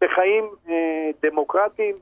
בחיים 0.00 0.44
דמוקרטיים, 1.22 1.96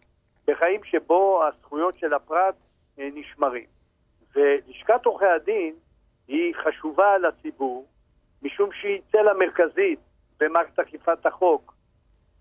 בחיים 0.47 0.81
שבו 0.85 1.45
הזכויות 1.45 1.99
של 1.99 2.15
הפרט 2.15 2.55
נשמרים. 2.99 3.65
ולשכת 4.35 5.07
עורכי 5.07 5.27
הדין 5.27 5.75
היא 6.29 6.55
חשובה 6.55 7.19
לציבור, 7.19 7.87
משום 8.43 8.73
שהיא 8.73 9.01
צלע 9.13 9.33
מרכזית 9.33 9.99
במערכת 10.41 10.79
אכיפת 10.79 11.27
החוק, 11.27 11.75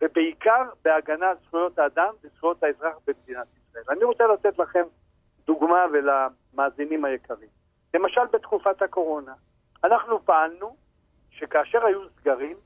ובעיקר 0.01 0.63
בהגנה 0.83 1.29
על 1.29 1.35
זכויות 1.47 1.79
האדם 1.79 2.13
וזכויות 2.23 2.63
האזרח 2.63 2.95
במדינת 3.07 3.47
ישראל. 3.47 3.64
אני 3.89 4.03
רוצה 4.03 4.23
לתת 4.27 4.59
לכם 4.59 4.83
דוגמה 5.45 5.85
ולמאזינים 5.93 7.05
היקרים. 7.05 7.49
למשל 7.93 8.21
בתקופת 8.33 8.81
הקורונה, 8.81 9.33
אנחנו 9.83 10.25
פעלנו 10.25 10.75
שכאשר 11.29 11.85
היו 11.85 12.09
סגרים, 12.09 12.57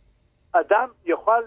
אדם 0.51 0.89
יוכל 1.05 1.41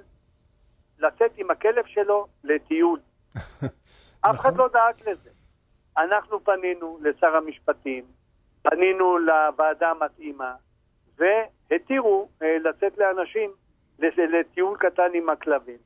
לצאת 0.99 1.33
עם 1.37 1.51
הכלב 1.51 1.87
שלו 1.87 2.27
לטיול. 2.45 3.01
אף 4.31 4.41
אחד 4.41 4.57
לא 4.57 4.69
דאג 4.69 5.09
לזה. 5.09 5.31
אנחנו 5.99 6.45
פנינו 6.45 6.99
לשר 7.03 7.37
המשפטים, 7.37 8.05
פנינו 8.63 9.19
לוועדה 9.19 9.91
המתאימה, 9.91 10.55
והתירו 11.17 12.29
אה, 12.43 12.59
לצאת 12.59 12.99
לאנשים 12.99 13.51
לטיול 13.99 14.79
קטן 14.79 15.11
עם 15.15 15.29
הכלבים. 15.29 15.79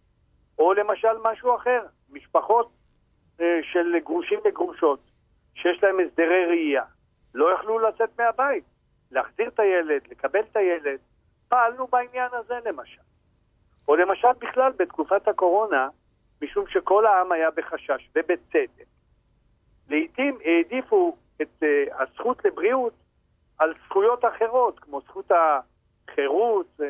או 0.59 0.73
למשל 0.73 1.19
משהו 1.23 1.57
אחר, 1.57 1.87
משפחות 2.11 2.71
של 3.63 3.99
גרושים 4.05 4.41
וגרושות, 4.45 5.01
שיש 5.55 5.83
להם 5.83 5.97
הסדרי 6.01 6.47
ראייה, 6.47 6.85
לא 7.35 7.53
יכלו 7.55 7.79
לצאת 7.79 8.11
מהבית, 8.19 8.65
להחזיר 9.11 9.49
את 9.49 9.61
הילד, 9.61 10.03
לקבל 10.11 10.41
את 10.41 10.57
הילד. 10.57 10.99
פעלנו 11.49 11.87
בעניין 11.87 12.29
הזה 12.33 12.55
למשל. 12.65 13.01
או 13.89 13.97
למשל 13.97 14.33
בכלל 14.39 14.73
בתקופת 14.77 15.29
הקורונה, 15.29 15.89
משום 16.43 16.65
שכל 16.69 17.07
העם 17.07 17.33
היה 17.33 17.51
בחשש, 17.51 18.09
ובצדק. 18.15 18.87
לעתים 19.89 20.39
העדיפו 20.45 21.17
את 21.43 21.63
uh, 21.63 22.03
הזכות 22.03 22.45
לבריאות 22.45 22.93
על 23.59 23.75
זכויות 23.85 24.25
אחרות, 24.25 24.79
כמו 24.81 25.01
זכות 25.01 25.31
החירות, 25.31 26.67
uh, 26.81 26.85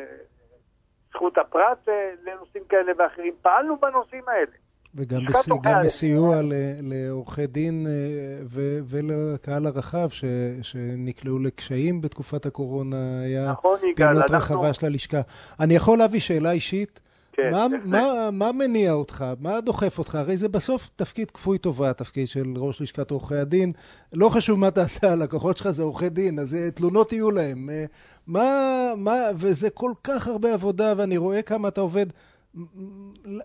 זכות 1.09 1.37
הפרט 1.37 1.87
uh, 1.87 1.91
לנושאים 2.23 2.63
כאלה 2.69 2.91
ואחרים. 2.97 3.33
פעלנו 3.41 3.77
בנושאים 3.77 4.23
האלה. 4.29 4.57
וגם 4.97 5.19
גם 5.61 5.81
בסיוע 5.85 6.41
לעורכי 6.81 7.47
דין 7.47 7.87
ו, 8.45 8.79
ולקהל 8.85 9.67
הרחב 9.67 10.09
ש, 10.09 10.23
שנקלעו 10.61 11.39
לקשיים 11.39 12.01
בתקופת 12.01 12.45
הקורונה, 12.45 13.19
היה 13.19 13.51
נכון, 13.51 13.79
פעילות 13.95 14.31
רחבה 14.31 14.73
של 14.73 14.85
הלשכה. 14.85 15.21
אני 15.59 15.75
יכול 15.75 15.97
להביא 15.97 16.19
שאלה 16.19 16.51
אישית? 16.51 16.99
כן, 17.37 17.49
מה, 17.51 17.67
מה, 17.83 18.29
מה 18.31 18.51
מניע 18.51 18.91
אותך? 18.91 19.25
מה 19.39 19.61
דוחף 19.61 19.99
אותך? 19.99 20.15
הרי 20.15 20.37
זה 20.37 20.47
בסוף 20.47 20.89
תפקיד 20.95 21.31
כפוי 21.31 21.57
טובה, 21.57 21.93
תפקיד 21.93 22.27
של 22.27 22.53
ראש 22.55 22.81
לשכת 22.81 23.11
עורכי 23.11 23.35
הדין. 23.35 23.71
לא 24.13 24.29
חשוב 24.29 24.59
מה 24.59 24.71
תעשה, 24.71 25.11
הלקוחות 25.11 25.57
שלך 25.57 25.69
זה 25.69 25.83
עורכי 25.83 26.09
דין, 26.09 26.39
אז 26.39 26.55
אה, 26.55 26.71
תלונות 26.71 27.13
יהיו 27.13 27.31
להם. 27.31 27.69
אה, 27.69 27.85
מה, 28.27 28.91
מה, 28.97 29.17
וזה 29.35 29.69
כל 29.69 29.91
כך 30.03 30.27
הרבה 30.27 30.53
עבודה, 30.53 30.93
ואני 30.97 31.17
רואה 31.17 31.41
כמה 31.41 31.67
אתה 31.67 31.81
עובד. 31.81 32.05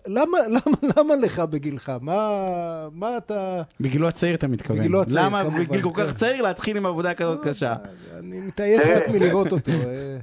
למה, 0.05 0.37
למה, 0.47 0.77
למה 0.97 1.15
לך 1.15 1.39
בגילך? 1.39 1.91
מה, 2.01 2.87
מה 2.91 3.17
אתה... 3.17 3.61
בגילו 3.79 4.07
הצעיר 4.07 4.35
אתה 4.35 4.47
מתכוון. 4.47 4.79
בגילו 4.79 5.01
הצעיר, 5.01 5.25
למה 5.25 5.43
בגיל 5.43 5.81
כל 5.81 5.89
כך 5.93 6.07
כן. 6.07 6.13
צעיר 6.13 6.41
להתחיל 6.41 6.77
עם 6.77 6.85
עבודה 6.85 7.13
כזאת 7.13 7.47
קשה? 7.47 7.75
אני 8.19 8.39
מתעייף 8.39 8.81
רק 8.95 9.03
מלראות 9.07 9.51
אותו. 9.51 9.71
אה, 9.71 10.17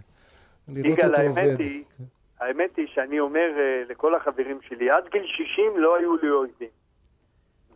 לראות 0.68 0.98
אותו 1.04 1.22
עובד. 1.22 1.56
האמת 2.40 2.76
היא 2.76 2.86
שאני 2.94 3.20
אומר 3.20 3.50
uh, 3.56 3.90
לכל 3.90 4.14
החברים 4.14 4.58
שלי, 4.68 4.90
עד 4.90 5.04
גיל 5.12 5.26
60 5.26 5.64
לא 5.76 5.96
היו 5.96 6.16
לי 6.16 6.30
אויבים. 6.30 6.68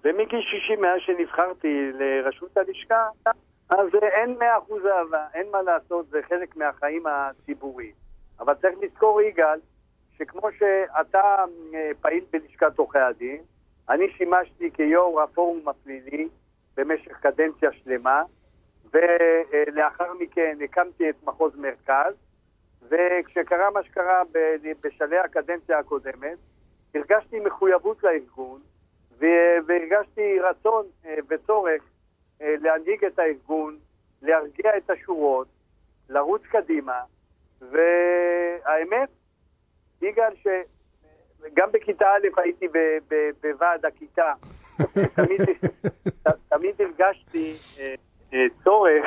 ומגיל 0.04 0.40
60, 0.40 0.80
מאז 0.80 1.00
שנבחרתי 1.00 1.90
לראשות 1.98 2.56
הלשכה, 2.56 3.08
אז 3.70 3.88
אין 4.02 4.36
100% 4.38 4.42
אהבה, 4.72 5.26
אין 5.34 5.46
מה 5.52 5.62
לעשות, 5.62 6.06
זה 6.10 6.20
חלק 6.28 6.56
מהחיים 6.56 7.02
הציבוריים. 7.06 7.92
אבל 8.40 8.54
צריך 8.54 8.74
לזכור, 8.82 9.20
יגאל, 9.20 9.58
שכמו 10.18 10.48
שאתה 10.58 11.44
אה, 11.74 11.90
פעיל 12.00 12.24
בלשכת 12.30 12.78
עורכי 12.78 12.98
הדין, 12.98 13.42
אני 13.88 14.04
שימשתי 14.16 14.70
כיו"ר 14.70 15.22
הפורום 15.22 15.68
הפלילי 15.68 16.28
במשך 16.76 17.12
קדנציה 17.20 17.72
שלמה, 17.72 18.22
ולאחר 18.92 20.12
מכן 20.20 20.58
הקמתי 20.64 21.10
את 21.10 21.14
מחוז 21.24 21.56
מרכז, 21.56 22.14
וכשקרה 22.82 23.70
מה 23.70 23.82
שקרה 23.82 24.22
בשלהי 24.80 25.18
הקדנציה 25.18 25.78
הקודמת, 25.78 26.38
הרגשתי 26.94 27.40
מחויבות 27.40 28.02
לארגון, 28.02 28.60
והרגשתי 29.66 30.40
רצון 30.40 30.86
אה, 31.06 31.16
וצורך 31.28 31.82
אה, 32.40 32.54
להנהיג 32.60 33.04
את 33.04 33.18
הארגון, 33.18 33.78
להרגיע 34.22 34.76
את 34.76 34.90
השורות, 34.90 35.48
לרוץ 36.08 36.42
קדימה, 36.42 37.00
והאמת, 37.60 39.08
יגאל, 40.04 40.32
שגם 40.42 41.72
בכיתה 41.72 42.06
א' 42.06 42.40
הייתי 42.40 42.66
בוועד 43.42 43.86
הכיתה, 43.86 44.32
תמיד, 45.16 45.40
תמיד 46.48 46.74
הרגשתי 46.80 47.54
אה, 48.32 48.44
צורך 48.64 49.04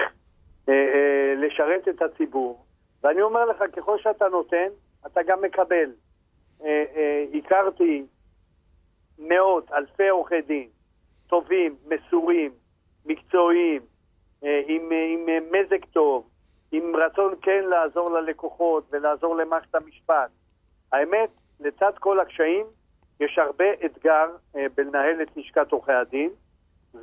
לשרת 1.37 1.87
את 1.87 2.01
הציבור. 2.01 2.65
ואני 3.03 3.21
אומר 3.21 3.45
לך, 3.45 3.63
ככל 3.75 3.97
שאתה 3.97 4.27
נותן, 4.27 4.67
אתה 5.05 5.23
גם 5.23 5.41
מקבל. 5.41 5.91
אה, 6.63 6.83
אה, 6.95 7.25
הכרתי 7.33 8.05
מאות, 9.19 9.71
אלפי 9.71 10.09
עורכי 10.09 10.41
דין, 10.41 10.67
טובים, 11.27 11.75
מסורים, 11.87 12.51
מקצועיים, 13.05 13.81
אה, 14.43 14.61
עם, 14.67 14.91
עם 14.91 15.43
מזג 15.51 15.85
טוב, 15.85 16.29
עם 16.71 16.95
רצון 16.95 17.33
כן 17.41 17.63
לעזור 17.69 18.11
ללקוחות 18.11 18.87
ולעזור 18.91 19.35
למערכת 19.35 19.75
המשפט. 19.75 20.29
האמת, 20.91 21.29
לצד 21.59 21.91
כל 21.99 22.19
הקשיים, 22.19 22.65
יש 23.19 23.39
הרבה 23.39 23.65
אתגר 23.85 24.25
בלנהל 24.77 25.21
את 25.21 25.37
לשכת 25.37 25.71
עורכי 25.71 25.91
הדין. 25.91 26.29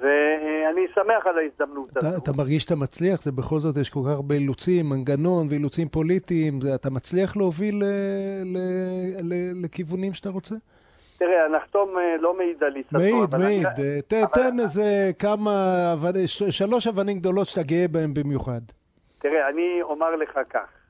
ואני 0.01 0.81
שמח 0.95 1.27
על 1.27 1.39
ההזדמנות 1.39 1.91
אתה, 1.91 2.09
הזו. 2.09 2.19
אתה 2.19 2.33
מרגיש 2.37 2.63
שאתה 2.63 2.75
מצליח? 2.75 3.23
זה 3.23 3.33
בכל 3.33 3.59
זאת, 3.59 3.77
יש 3.77 3.91
כל 3.91 4.01
כך 4.05 4.11
הרבה 4.11 4.35
אילוצים, 4.35 4.89
מנגנון 4.89 5.47
ואילוצים 5.51 5.89
פוליטיים. 5.89 6.61
זה, 6.61 6.75
אתה 6.75 6.91
מצליח 6.91 7.37
להוביל 7.37 7.75
ל, 7.75 7.85
ל, 8.45 8.59
ל, 9.23 9.65
לכיוונים 9.65 10.15
שאתה 10.15 10.29
רוצה? 10.29 10.55
תראה, 11.19 11.45
הנחתום 11.45 11.99
אה, 11.99 12.17
לא 12.21 12.37
מעיד 12.37 12.65
על 12.65 12.75
עיסתו. 12.75 12.99
מעיד, 12.99 13.37
מעיד. 13.39 13.67
אני... 13.67 14.03
ת, 14.03 14.13
אבל... 14.13 14.27
תן 14.35 14.61
איזה 14.61 15.11
כמה, 15.19 15.95
שלוש 16.51 16.87
אבנים 16.87 17.19
גדולות 17.19 17.47
שאתה 17.47 17.63
גאה 17.63 17.89
בהן 17.89 18.15
במיוחד. 18.15 18.61
תראה, 19.19 19.49
אני 19.49 19.83
אומר 19.83 20.17
לך 20.17 20.39
כך. 20.51 20.84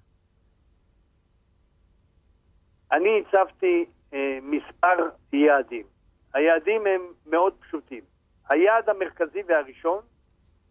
אני 2.95 3.21
הצבתי 3.21 3.85
אה, 4.15 4.39
מספר 4.43 5.09
יעדים. 5.33 5.87
היעדים 6.35 6.87
הם 6.87 7.01
מאוד 7.27 7.55
פשוטים. 7.61 8.01
היעד 8.49 8.89
המרכזי 8.89 9.43
והראשון, 9.47 10.03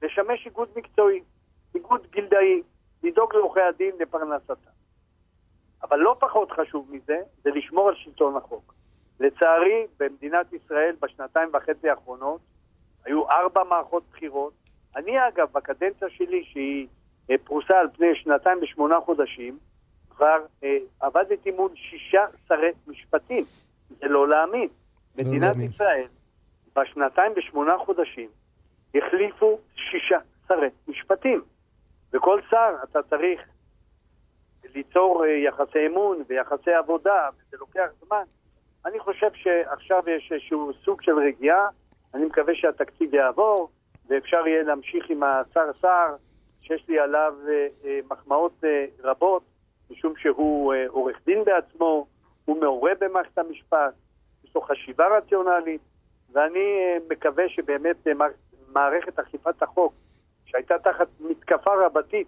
לשמש 0.01 0.46
איגוד 0.46 0.70
מקצועי, 0.75 1.22
איגוד 1.75 2.08
גילדאי, 2.12 2.62
לדאוג 3.03 3.36
לעורכי 3.36 3.62
הדין 3.62 3.92
לפרנסתם. 4.00 4.53
אבל 5.84 6.00
לא 6.00 6.15
פחות 6.20 6.51
חשוב 6.51 6.88
מזה, 6.92 7.18
זה 7.44 7.50
לשמור 7.50 7.89
על 7.89 7.96
שלטון 7.96 8.36
החוק. 8.36 8.74
לצערי, 9.20 9.88
במדינת 10.00 10.53
ישראל 10.53 10.96
בשנתיים 11.00 11.50
וחצי 11.53 11.89
האחרונות 11.89 12.42
היו 13.06 13.30
ארבע 13.30 13.63
מערכות 13.63 14.03
בחירות. 14.12 14.53
אני 14.96 15.27
אגב, 15.27 15.48
בקדנציה 15.51 16.10
שלי, 16.10 16.44
שהיא 16.44 16.88
אה, 17.32 17.36
פרוסה 17.44 17.80
על 17.80 17.88
פני 17.94 18.15
שנתיים 18.15 18.58
ושמונה 18.62 19.00
חודשים, 19.00 19.58
כבר 20.15 20.46
אה, 20.63 20.77
עבדתי 21.00 21.51
מול 21.51 21.72
שישה 21.75 22.25
שרי 22.48 22.72
משפטים. 22.88 23.43
זה 23.89 24.08
לא 24.08 24.27
להאמין. 24.27 24.67
לא 25.20 25.25
מדינת 25.25 25.41
להאמין. 25.41 25.70
ישראל 25.70 26.08
בשנתיים 26.75 27.32
ושמונה 27.36 27.77
חודשים 27.77 28.29
החליפו 28.96 29.60
שישה 29.75 30.20
שרי 30.48 30.70
משפטים. 30.88 31.41
וכל 32.13 32.41
שר 32.50 32.75
אתה 32.84 33.00
צריך 33.03 33.41
ליצור 34.75 35.25
אה, 35.25 35.29
יחסי 35.29 35.88
אמון 35.88 36.24
ויחסי 36.27 36.74
עבודה, 36.74 37.29
וזה 37.38 37.58
לוקח 37.60 37.88
זמן. 38.05 38.24
אני 38.86 39.00
חושב 39.00 39.29
שעכשיו 39.34 40.03
יש 40.10 40.32
איזשהו 40.32 40.72
סוג 40.86 41.01
של 41.01 41.20
רגיעה, 41.20 41.67
אני 42.13 42.25
מקווה 42.25 42.55
שהתקציב 42.55 43.13
יעבור, 43.13 43.70
ואפשר 44.08 44.48
יהיה 44.48 44.63
להמשיך 44.63 45.10
עם 45.10 45.24
השר 45.24 45.72
סער, 45.82 46.15
שיש 46.62 46.86
לי 46.88 47.00
עליו 47.00 47.34
אה, 47.48 47.67
אה, 47.86 48.00
מחמאות 48.10 48.63
רבות, 49.03 49.43
משום 49.97 50.13
שהוא 50.17 50.73
אה, 50.73 50.85
עורך 50.88 51.17
דין 51.25 51.43
בעצמו, 51.45 52.05
הוא 52.45 52.62
מעורה 52.62 52.91
במערכת 53.01 53.38
המשפט, 53.38 53.93
יש 54.45 54.55
לו 54.55 54.62
חשיבה 54.62 55.05
רציונלית, 55.17 55.81
ואני 56.33 56.59
אה, 56.59 56.97
מקווה 57.09 57.43
שבאמת 57.50 58.07
אה, 58.07 58.13
מערכ- 58.13 58.71
מערכת 58.73 59.19
אכיפת 59.19 59.63
החוק, 59.63 59.93
שהייתה 60.45 60.75
תחת 60.83 61.07
מתקפה 61.19 61.71
רבתית 61.85 62.27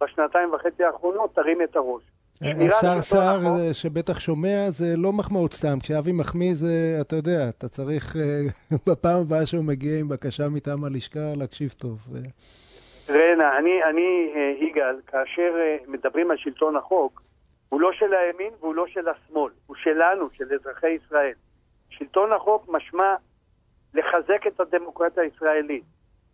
בשנתיים 0.00 0.52
וחצי 0.54 0.84
האחרונות, 0.84 1.34
תרים 1.34 1.58
את 1.62 1.76
הראש. 1.76 2.02
השר 2.42 3.00
סער. 3.00 3.40
אה, 3.46 3.74
שבטח 3.74 4.20
שומע, 4.20 4.66
זה 4.70 4.94
לא 4.96 5.12
מחמאות 5.12 5.52
סתם. 5.52 5.78
כשאבי 5.82 6.12
מחמיא 6.12 6.54
זה, 6.54 6.98
אתה 7.00 7.16
יודע, 7.16 7.48
אתה 7.48 7.68
צריך 7.68 8.16
בפעם 8.86 9.20
הבאה 9.20 9.46
שהוא 9.46 9.64
מגיע 9.64 9.98
עם 9.98 10.08
בקשה 10.08 10.48
מטעם 10.48 10.84
הלשכה 10.84 11.32
להקשיב 11.36 11.74
טוב. 11.78 11.98
רנה, 13.10 13.58
אני, 13.58 13.84
אני 13.84 14.32
אה, 14.34 14.40
יגאל, 14.40 15.00
כאשר 15.06 15.54
אה, 15.56 15.76
מדברים 15.86 16.30
על 16.30 16.36
שלטון 16.36 16.76
החוק, 16.76 17.22
הוא 17.68 17.80
לא 17.80 17.92
של 17.92 18.14
הימין 18.14 18.52
והוא 18.60 18.74
לא 18.74 18.86
של 18.86 19.08
השמאל, 19.08 19.52
הוא 19.66 19.76
שלנו, 19.76 20.28
של 20.32 20.44
אזרחי 20.54 20.90
ישראל. 20.90 21.32
שלטון 21.90 22.32
החוק 22.32 22.68
משמע 22.68 23.14
לחזק 23.94 24.46
את 24.46 24.60
הדמוקרטיה 24.60 25.22
הישראלית. 25.22 25.84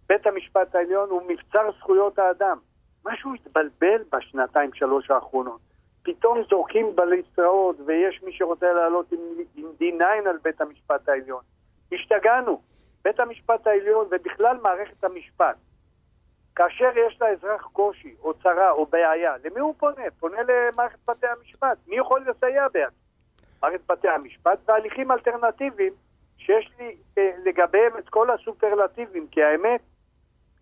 בית 0.09 0.27
המשפט 0.27 0.75
העליון 0.75 1.11
הוא 1.11 1.23
מבצר 1.29 1.71
זכויות 1.79 2.19
האדם. 2.19 2.59
משהו 3.05 3.35
התבלבל 3.35 4.03
בשנתיים 4.13 4.71
שלוש 4.75 5.11
האחרונות. 5.11 5.61
פתאום 6.03 6.39
זורקים 6.51 6.97
בליסטראות 6.97 7.77
ויש 7.87 8.23
מי 8.23 8.33
שרוצה 8.33 8.73
לעלות 8.73 9.13
עם, 9.13 9.19
עם 9.57 9.67
D9 9.81 10.29
על 10.29 10.39
בית 10.43 10.61
המשפט 10.61 11.09
העליון. 11.09 11.43
השתגענו. 11.93 12.61
בית 13.05 13.21
המשפט 13.21 13.67
העליון 13.67 14.07
ובכלל 14.11 14.57
מערכת 14.63 15.05
המשפט 15.05 15.57
כאשר 16.57 16.91
יש 17.07 17.19
לאזרח 17.21 17.63
קושי 17.73 18.15
או 18.21 18.35
צרה 18.35 18.71
או 18.71 18.87
בעיה, 18.87 19.35
למי 19.45 19.61
הוא 19.61 19.75
פונה? 19.79 20.03
פונה 20.19 20.39
למערכת 20.43 20.99
בתי 21.09 21.27
המשפט. 21.27 21.79
מי 21.87 21.97
יכול 21.97 22.27
לסייע 22.27 22.69
בעצם? 22.69 22.95
מערכת 23.63 23.81
בתי 23.89 24.09
המשפט 24.09 24.59
והליכים 24.69 25.11
אלטרנטיביים 25.11 25.93
שיש 26.39 26.71
לי 26.79 26.97
אה, 27.19 27.31
לגביהם 27.45 27.99
את 27.99 28.09
כל 28.09 28.31
הסופרלטיבים, 28.31 29.27
כי 29.31 29.43
האמת, 29.43 29.81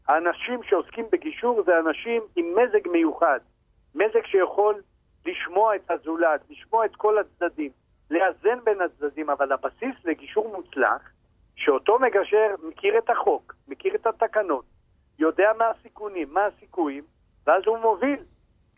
האנשים 0.08 0.62
שעוסקים 0.62 1.04
בגישור 1.12 1.62
זה 1.62 1.78
אנשים 1.78 2.22
עם 2.36 2.54
מזג 2.56 2.88
מיוחד, 2.88 3.38
מזג 3.94 4.26
שיכול 4.26 4.82
לשמוע 5.26 5.76
את 5.76 5.90
הזולת, 5.90 6.40
לשמוע 6.50 6.84
את 6.84 6.96
כל 6.96 7.18
הצדדים, 7.18 7.70
לאזן 8.10 8.58
בין 8.64 8.80
הצדדים, 8.80 9.30
אבל 9.30 9.52
הבסיס 9.52 10.04
לגישור 10.04 10.56
מוצלח, 10.56 11.10
שאותו 11.56 11.98
מגשר 11.98 12.54
מכיר 12.62 12.98
את 12.98 13.10
החוק, 13.10 13.54
מכיר 13.68 13.94
את 13.94 14.06
התקנות, 14.06 14.64
יודע 15.18 15.52
מה 15.58 15.64
הסיכונים, 15.70 16.34
מה 16.34 16.46
הסיכויים, 16.46 17.04
ואז 17.46 17.62
הוא 17.66 17.78
מוביל 17.78 18.20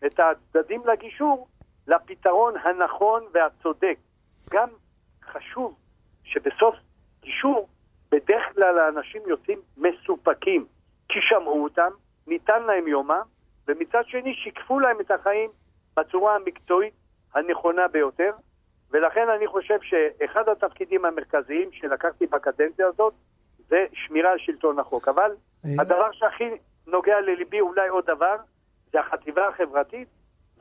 את 0.05 0.19
הצדדים 0.19 0.81
לגישור 0.87 1.47
לפתרון 1.87 2.53
הנכון 2.63 3.23
והצודק. 3.33 3.97
גם 4.51 4.69
חשוב 5.23 5.75
שבסוף 6.23 6.75
גישור, 7.21 7.67
בדרך 8.11 8.53
כלל 8.53 8.79
האנשים 8.79 9.21
יוצאים 9.27 9.59
מסופקים, 9.77 10.65
כי 11.09 11.19
שמעו 11.21 11.63
אותם, 11.63 11.89
ניתן 12.27 12.63
להם 12.63 12.87
יומם, 12.87 13.21
ומצד 13.67 14.03
שני 14.07 14.33
שיקפו 14.33 14.79
להם 14.79 14.99
את 14.99 15.11
החיים 15.11 15.49
בצורה 15.97 16.35
המקצועית 16.35 16.93
הנכונה 17.33 17.87
ביותר, 17.87 18.31
ולכן 18.91 19.29
אני 19.29 19.47
חושב 19.47 19.79
שאחד 19.81 20.49
התפקידים 20.49 21.05
המרכזיים 21.05 21.69
שלקחתי 21.71 22.27
בקדנציה 22.27 22.87
הזאת 22.87 23.13
זה 23.71 23.85
שמירה 23.93 24.31
על 24.31 24.37
שלטון 24.39 24.79
החוק. 24.79 25.07
אבל 25.07 25.31
אה, 25.65 25.71
הדבר 25.79 26.11
שהכי 26.11 26.43
נוגע 26.87 27.21
לליבי, 27.21 27.59
אולי 27.59 27.87
עוד 27.89 28.03
דבר, 28.07 28.35
זה 28.91 28.99
החטיבה 28.99 29.47
החברתית 29.47 30.07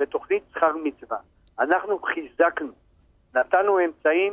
ותוכנית 0.00 0.42
שכר 0.54 0.72
מצווה. 0.84 1.18
אנחנו 1.60 1.98
חיזקנו, 1.98 2.72
נתנו 3.34 3.78
אמצעים 3.84 4.32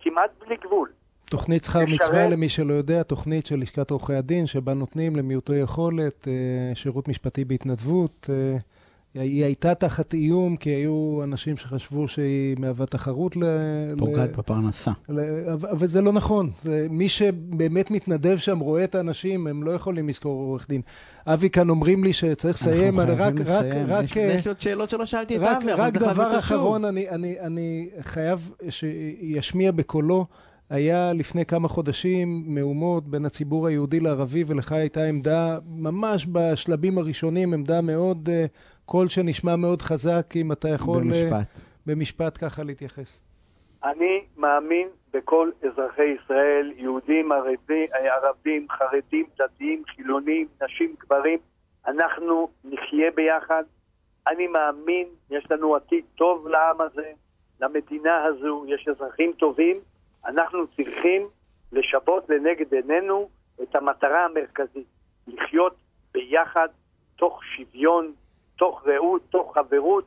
כמעט 0.00 0.30
בלי 0.38 0.56
גבול. 0.56 0.88
תוכנית 1.24 1.64
שכר 1.64 1.84
מצווה, 1.88 2.28
למי 2.28 2.48
שלא 2.48 2.74
יודע, 2.74 3.02
תוכנית 3.02 3.46
של 3.46 3.56
לשכת 3.56 3.90
עורכי 3.90 4.14
הדין, 4.14 4.46
שבה 4.46 4.74
נותנים 4.74 5.16
למיעוטי 5.16 5.56
יכולת 5.56 6.28
אה, 6.28 6.74
שירות 6.74 7.08
משפטי 7.08 7.44
בהתנדבות. 7.44 8.30
היא 9.14 9.44
הייתה 9.44 9.74
תחת 9.74 10.14
איום, 10.14 10.56
כי 10.56 10.70
היו 10.70 11.20
אנשים 11.24 11.56
שחשבו 11.56 12.08
שהיא 12.08 12.56
מהווה 12.58 12.86
תחרות 12.86 13.36
ל... 13.36 13.42
פוגעת 13.98 14.30
ל- 14.30 14.36
בפרנסה. 14.38 14.90
ל- 15.08 15.20
אבל 15.50 15.86
זה 15.86 16.00
לא 16.00 16.12
נכון. 16.12 16.50
זה, 16.62 16.86
מי 16.90 17.08
שבאמת 17.08 17.90
מתנדב 17.90 18.36
שם, 18.38 18.58
רואה 18.58 18.84
את 18.84 18.94
האנשים, 18.94 19.46
הם 19.46 19.62
לא 19.62 19.70
יכולים 19.70 20.08
לזכור 20.08 20.32
עורך 20.42 20.66
דין. 20.68 20.80
אבי 21.26 21.50
כאן 21.50 21.68
אומרים 21.68 22.04
לי 22.04 22.12
שצריך 22.12 22.56
לסיים, 22.56 23.00
אבל 23.00 23.14
רק, 23.14 23.34
רק. 23.46 23.64
רק, 23.88 24.04
יש- 24.04 24.16
אה, 24.16 24.22
יש 24.34 24.44
לי 24.44 24.48
עוד 24.48 24.60
שאלות 24.60 24.90
שלא 24.90 25.06
שאלתי 25.06 25.36
את 25.36 25.40
רק, 25.42 25.62
אבי, 25.62 25.72
אבל 25.72 25.82
רק 25.82 25.92
צריך 25.92 26.06
להביא 26.06 26.24
דבר. 26.24 26.38
אחרון, 26.38 26.84
אני, 26.84 27.08
אני, 27.10 27.40
אני 27.40 27.88
חייב 28.00 28.50
שישמיע 28.68 29.72
בקולו. 29.72 30.26
היה 30.72 31.12
לפני 31.18 31.46
כמה 31.46 31.68
חודשים 31.68 32.42
מהומות 32.46 33.04
בין 33.08 33.24
הציבור 33.24 33.66
היהודי 33.66 34.00
לערבי, 34.00 34.44
ולך 34.46 34.72
הייתה 34.72 35.00
עמדה, 35.04 35.58
ממש 35.76 36.26
בשלבים 36.32 36.98
הראשונים, 36.98 37.54
עמדה 37.54 37.80
מאוד, 37.82 38.28
אה, 38.28 38.44
קול 38.84 39.08
שנשמע 39.08 39.56
מאוד 39.56 39.82
חזק, 39.82 40.26
אם 40.36 40.52
אתה 40.52 40.68
יכול 40.68 40.96
אה, 40.96 41.02
במשפט. 41.02 41.46
במשפט 41.86 42.44
ככה 42.44 42.62
להתייחס. 42.62 43.22
אני 43.84 44.24
מאמין 44.36 44.88
בכל 45.12 45.50
אזרחי 45.62 46.14
ישראל, 46.22 46.72
יהודים, 46.76 47.32
ערבי, 47.32 47.86
ערבים, 47.92 48.66
חרדים, 48.70 49.26
דתיים, 49.38 49.82
חילונים, 49.94 50.46
נשים, 50.62 50.94
גברים. 51.00 51.38
אנחנו 51.86 52.48
נחיה 52.64 53.10
ביחד. 53.14 53.62
אני 54.26 54.46
מאמין, 54.46 55.06
יש 55.30 55.44
לנו 55.50 55.76
עתיד 55.76 56.04
טוב 56.14 56.48
לעם 56.48 56.80
הזה, 56.80 57.10
למדינה 57.60 58.24
הזו, 58.24 58.64
יש 58.68 58.88
אזרחים 58.88 59.32
טובים. 59.38 59.76
אנחנו 60.26 60.66
צריכים 60.66 61.28
לשוות 61.72 62.28
לנגד 62.28 62.74
עינינו 62.74 63.28
את 63.62 63.76
המטרה 63.76 64.24
המרכזית, 64.24 64.86
לחיות 65.26 65.76
ביחד, 66.12 66.68
תוך 67.16 67.44
שוויון, 67.44 68.12
תוך 68.56 68.86
רעות, 68.86 69.22
תוך 69.30 69.54
חברות. 69.54 70.04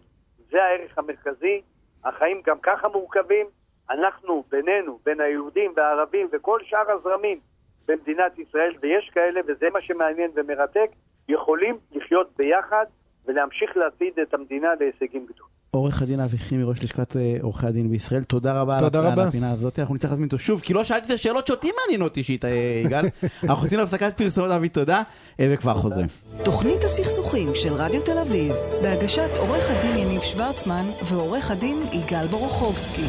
זה 0.49 0.63
הערך 0.63 0.97
המרכזי. 0.97 1.61
החיים 2.03 2.41
גם 2.45 2.59
ככה 2.59 2.87
מורכבים. 2.87 3.47
אנחנו, 3.89 4.43
בינינו, 4.49 4.99
בין 5.05 5.19
היהודים 5.19 5.73
והערבים 5.75 6.27
וכל 6.31 6.59
שאר 6.63 6.91
הזרמים 6.91 7.39
במדינת 7.87 8.39
ישראל, 8.39 8.75
ויש 8.81 9.09
כאלה, 9.13 9.41
וזה 9.47 9.69
מה 9.73 9.81
שמעניין 9.81 10.31
ומרתק, 10.35 10.89
יכולים 11.29 11.77
לחיות 11.91 12.29
ביחד 12.37 12.85
ולהמשיך 13.25 13.77
להצעיד 13.77 14.19
את 14.19 14.33
המדינה 14.33 14.75
להישגים 14.79 15.25
גדולים. 15.25 15.54
עורך 15.77 16.01
הדין 16.01 16.19
אבי 16.19 16.37
חימי, 16.37 16.63
ראש 16.63 16.83
לשכת 16.83 17.17
אה, 17.17 17.37
עורכי 17.41 17.67
הדין 17.67 17.89
בישראל, 17.89 18.23
תודה 18.23 18.61
רבה 18.61 18.79
תודה 18.79 18.99
על- 18.99 19.05
רבה. 19.07 19.27
הפינה 19.27 19.51
הזאת. 19.51 19.79
אנחנו 19.79 19.95
נצטרך 19.95 20.11
להזמין 20.11 20.25
אותו 20.27 20.39
שוב, 20.39 20.61
כי 20.61 20.73
לא 20.73 20.83
שאלתי 20.83 21.05
את 21.05 21.11
השאלות 21.11 21.47
שאותי 21.47 21.71
מעניינות 21.81 22.17
אישית, 22.17 22.45
יגאל. 22.85 23.05
אנחנו 23.43 23.63
יוצאים 23.63 23.79
להפסקת 23.79 24.17
פרסומות, 24.17 24.51
אבי, 24.51 24.69
תודה, 24.69 25.01
אה, 25.39 25.49
וכבר 25.53 25.73
חוזרים. 25.73 26.07
תוכנית 26.43 26.83
הסכסוכים 26.83 27.49
של 27.55 27.73
רדיו 27.73 28.01
תל 28.01 28.17
אביב, 28.17 28.53
בהגשת 28.83 29.29
עורך 29.37 29.63
הדין 29.69 29.97
יניב 29.97 30.21
שוורצמן 30.21 30.85
ועורך 31.05 31.51
הדין 31.51 31.77
יגאל 31.93 32.27
בורוכובסקי. 32.27 33.05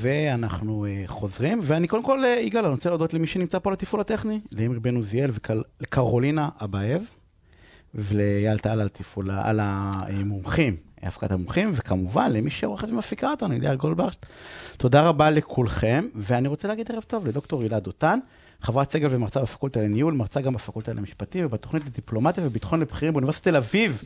ואנחנו 0.00 0.86
uh, 0.86 1.10
חוזרים, 1.10 1.60
ואני 1.62 1.88
קודם 1.88 2.02
כל, 2.02 2.18
uh, 2.24 2.40
יגאל, 2.40 2.64
אני 2.64 2.72
רוצה 2.72 2.88
להודות 2.88 3.14
למי 3.14 3.26
שנמצא 3.26 3.58
פה 3.58 3.72
לתפעול 3.72 4.00
הטכני, 4.00 4.40
לאמיר 4.52 4.78
בן 4.80 4.96
עוזיאל 4.96 5.30
ולקרולינה 5.80 6.48
אבאב, 6.64 7.02
ולאייל 7.94 8.58
טל 8.58 8.68
על 8.70 8.86
התפעול, 8.86 9.30
על 9.30 9.60
המומחים, 9.62 10.76
הפקת 11.02 11.32
המומחים, 11.32 11.70
וכמובן 11.74 12.32
למי 12.32 12.50
שעורכת 12.50 12.88
ומפיקה 12.88 13.30
אותנו, 13.30 13.58
ליאל 13.58 13.76
גולדברשט. 13.76 14.26
תודה 14.76 15.02
רבה 15.02 15.30
לכולכם, 15.30 16.04
ואני 16.14 16.48
רוצה 16.48 16.68
להגיד 16.68 16.90
ערב 16.92 17.02
טוב 17.02 17.26
לדוקטור 17.26 17.62
הילה 17.62 17.80
דותן, 17.80 18.18
חברת 18.60 18.90
סגל 18.90 19.08
ומרצה 19.10 19.40
בפקולטה 19.42 19.80
לניהול, 19.82 20.14
מרצה 20.14 20.40
גם 20.40 20.52
בפקולטה 20.54 20.92
למשפטים 20.92 21.46
ובתוכנית 21.46 21.84
לדיפלומטיה 21.86 22.46
וביטחון 22.46 22.80
לבכירים 22.80 23.12
באוניברסיטת 23.12 23.44
תל 23.48 23.56
אביב. 23.56 24.02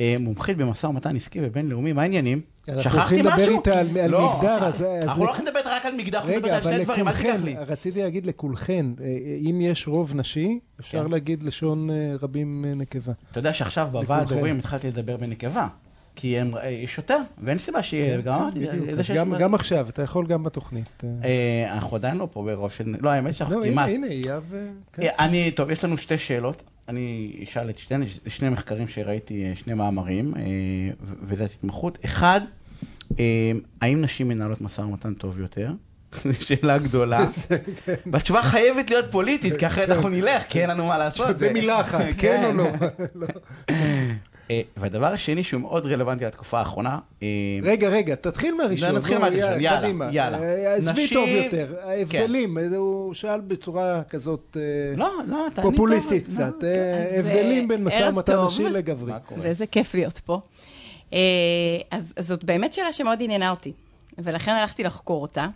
אה, 0.00 0.16
מומחית 0.20 0.56
במשא 0.56 0.86
ומתן 0.86 1.16
עסקי 1.16 1.38
ובינלאומי, 1.42 1.92
מה 1.92 2.02
העניינים? 2.02 2.40
אנחנו 2.68 2.82
שכחתי 2.82 2.98
הולכים 2.98 3.18
לדבר 3.18 3.36
משהו? 3.42 3.56
איתה 3.56 3.78
על- 3.80 3.98
על 3.98 4.10
לא, 4.10 4.36
מגדר, 4.38 4.64
אז- 4.64 4.74
אז 4.74 4.82
אנחנו 5.02 5.22
לא 5.24 5.28
הולכים 5.28 5.46
לדבר 5.46 5.60
רק 5.64 5.86
על 5.86 5.94
מגדר, 5.94 6.18
אנחנו 6.18 6.32
נדבר 6.32 6.54
על 6.54 6.62
שני 6.62 6.84
דברים, 6.84 7.08
אל 7.08 7.14
תיקח 7.14 7.34
לי. 7.44 7.56
רציתי 7.56 8.02
להגיד 8.02 8.26
לכולכן, 8.26 8.86
אה, 9.00 9.06
אם 9.50 9.60
יש 9.60 9.88
רוב 9.88 10.14
נשי, 10.14 10.58
אפשר 10.80 11.04
כן. 11.04 11.10
להגיד 11.10 11.42
לשון 11.42 11.90
אה, 11.90 12.14
רבים 12.22 12.64
אה, 12.68 12.74
נקבה. 12.74 13.12
אתה 13.32 13.38
יודע 13.38 13.52
שעכשיו 13.52 13.88
בוועד. 13.92 14.32
הורים 14.32 14.58
התחלתי 14.58 14.86
לדבר 14.88 15.16
בנקבה. 15.16 15.66
כי 16.20 16.38
הם- 16.38 16.56
אה, 16.56 16.68
יש 16.68 16.98
יותר, 16.98 17.18
ואין 17.42 17.58
סיבה 17.58 17.82
שיהיה, 17.82 18.22
כן, 18.22 18.50
כן. 18.86 18.94
זה 18.94 19.00
אז 19.00 19.06
שיש... 19.06 19.16
גם- 19.16 19.34
גם 19.38 19.54
עכשיו, 19.54 19.88
אתה 19.88 20.02
יכול 20.02 20.26
גם 20.26 20.42
בתוכנית. 20.44 21.02
אה. 21.04 21.08
אה, 21.24 21.74
אנחנו 21.74 21.96
עדיין 21.96 22.16
לא 22.16 22.28
פה 22.32 22.42
ברוב 22.42 22.70
של... 22.70 22.94
לא, 23.00 23.10
האמת 23.10 23.34
שאנחנו 23.34 23.54
לא, 23.54 23.64
הנה, 23.64 23.72
כמעט... 23.72 23.88
הנה, 23.88 24.06
אייב... 24.06 24.42
אה, 24.54 24.66
כן. 24.92 25.02
אה, 25.02 25.24
אני, 25.24 25.50
טוב, 25.50 25.70
יש 25.70 25.84
לנו 25.84 25.98
שתי 25.98 26.18
שאלות. 26.18 26.62
אני 26.88 27.32
אשאל 27.42 27.70
את 27.70 27.78
שתיהן, 27.78 28.02
יש 28.02 28.20
שני 28.26 28.48
מחקרים 28.48 28.88
שראיתי, 28.88 29.44
אה, 29.44 29.52
שני 29.56 29.74
מאמרים, 29.74 30.32
אה, 30.36 30.42
ו- 31.02 31.12
וזאת 31.22 31.50
התמחות. 31.58 31.98
אחד, 32.04 32.40
אה, 33.18 33.24
האם 33.80 34.00
נשים 34.02 34.28
מנהלות 34.28 34.60
משא 34.60 34.80
ומתן 34.80 35.14
טוב 35.14 35.40
יותר? 35.40 35.70
שאלה 36.46 36.78
גדולה. 36.78 37.26
כן. 37.84 37.94
והתשובה 38.12 38.42
חייבת 38.42 38.90
להיות 38.90 39.04
פוליטית, 39.10 39.56
כי 39.56 39.66
אחרת 39.66 39.90
אנחנו 39.90 40.08
נלך, 40.08 40.42
כי 40.48 40.60
אין 40.60 40.70
לנו 40.70 40.86
מה 40.86 40.98
לעשות. 41.02 41.36
במילה 41.36 41.80
אחת, 41.80 42.00
כן 42.18 42.44
או 42.44 42.52
לא? 42.52 42.66
אה, 44.50 44.60
והדבר 44.76 45.06
השני 45.06 45.44
שהוא 45.44 45.60
מאוד 45.60 45.86
רלוונטי 45.86 46.24
לתקופה 46.24 46.58
האחרונה, 46.58 46.98
אה, 47.22 47.28
רגע, 47.62 47.88
רגע, 47.88 48.14
תתחיל 48.14 48.54
מהראשון. 48.54 48.96
נתחיל 48.96 49.18
מהראשון, 49.18 49.60
יאללה, 49.60 49.80
קדימה. 49.80 50.08
יאללה. 50.12 50.38
אה, 50.42 50.74
עזבי 50.74 51.04
נשים- 51.04 51.18
טוב 51.18 51.28
יותר, 51.28 51.74
ההבדלים, 51.82 52.58
אה, 52.58 52.76
הוא 52.76 53.14
שאל 53.14 53.40
בצורה 53.40 54.02
כזאת 54.08 54.56
לא, 54.96 55.10
לא, 55.28 55.46
תעני 55.54 55.70
פופוליסטית 55.70 56.24
טוב, 56.26 56.34
קצת. 56.34 56.62
לא, 56.62 56.68
אה, 56.68 57.02
אז, 57.18 57.26
הבדלים 57.26 57.68
בין 57.68 57.84
משא 57.84 58.08
ומתן. 58.12 58.36
נשי 58.46 58.68
לגברי. 58.68 59.12
ואיזה 59.36 59.66
כיף 59.66 59.94
להיות 59.94 60.18
פה. 60.18 60.40
אז, 61.90 62.12
אז 62.16 62.26
זאת 62.26 62.44
באמת 62.44 62.72
שאלה 62.72 62.92
שמאוד 62.92 63.18
עניינה 63.22 63.50
אותי, 63.50 63.72
ולכן 64.18 64.52
הלכתי 64.52 64.82
לחקור 64.82 65.22
אותה, 65.22 65.46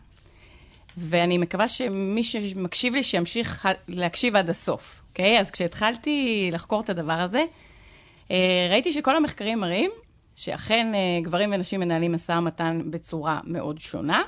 ואני 0.98 1.38
מקווה 1.38 1.68
שמי 1.68 2.24
שמקשיב 2.24 2.94
לי 2.94 3.02
שימשיך 3.02 3.68
להקשיב 3.88 4.36
עד 4.36 4.50
הסוף, 4.50 5.02
אוקיי? 5.10 5.40
אז 5.40 5.50
כשהתחלתי 5.50 6.48
לחקור 6.52 6.80
את 6.80 6.90
הדבר 6.90 7.12
הזה, 7.12 7.44
ראיתי 8.70 8.92
שכל 8.92 9.16
המחקרים 9.16 9.60
מראים 9.60 9.90
שאכן 10.36 10.92
אה, 10.94 11.00
גברים 11.22 11.50
ונשים 11.54 11.80
מנהלים 11.80 12.12
משא 12.12 12.32
ומתן 12.32 12.80
בצורה 12.90 13.40
מאוד 13.44 13.78
שונה, 13.78 14.22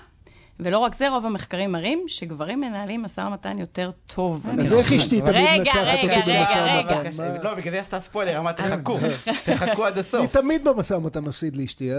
ולא 0.60 0.78
רק 0.78 0.94
זה, 0.96 1.08
רוב 1.08 1.26
המחקרים 1.26 1.72
מראים 1.72 2.04
שגברים 2.08 2.60
מנהלים 2.60 3.02
משא 3.02 3.20
ומתן 3.20 3.58
יותר 3.58 3.90
טוב. 4.06 4.46
אז 4.60 4.72
איך 4.72 4.92
אשתי 4.92 5.20
תמיד 5.20 5.34
רגע, 5.34 5.58
מנצחת 5.58 5.76
רגע, 5.76 6.16
אותי 6.18 6.30
רגע, 6.30 6.40
במשא 6.40 6.58
רגע. 6.78 7.00
ומתן? 7.00 7.16
מה? 7.22 7.42
לא, 7.42 7.54
בגלל 7.54 7.72
זה 7.72 7.80
עשתה 7.80 8.00
ספוילר, 8.00 8.38
אמרת 8.38 8.56
תחכו, 8.60 8.98
תחכו 9.44 9.84
עד 9.84 9.98
הסוף. 9.98 10.26
תמיד 10.32 10.64
במשא 10.64 10.94
ומתן 10.94 11.20
מפסיד 11.24 11.56
לאשתי. 11.56 11.92
אה, 11.92 11.98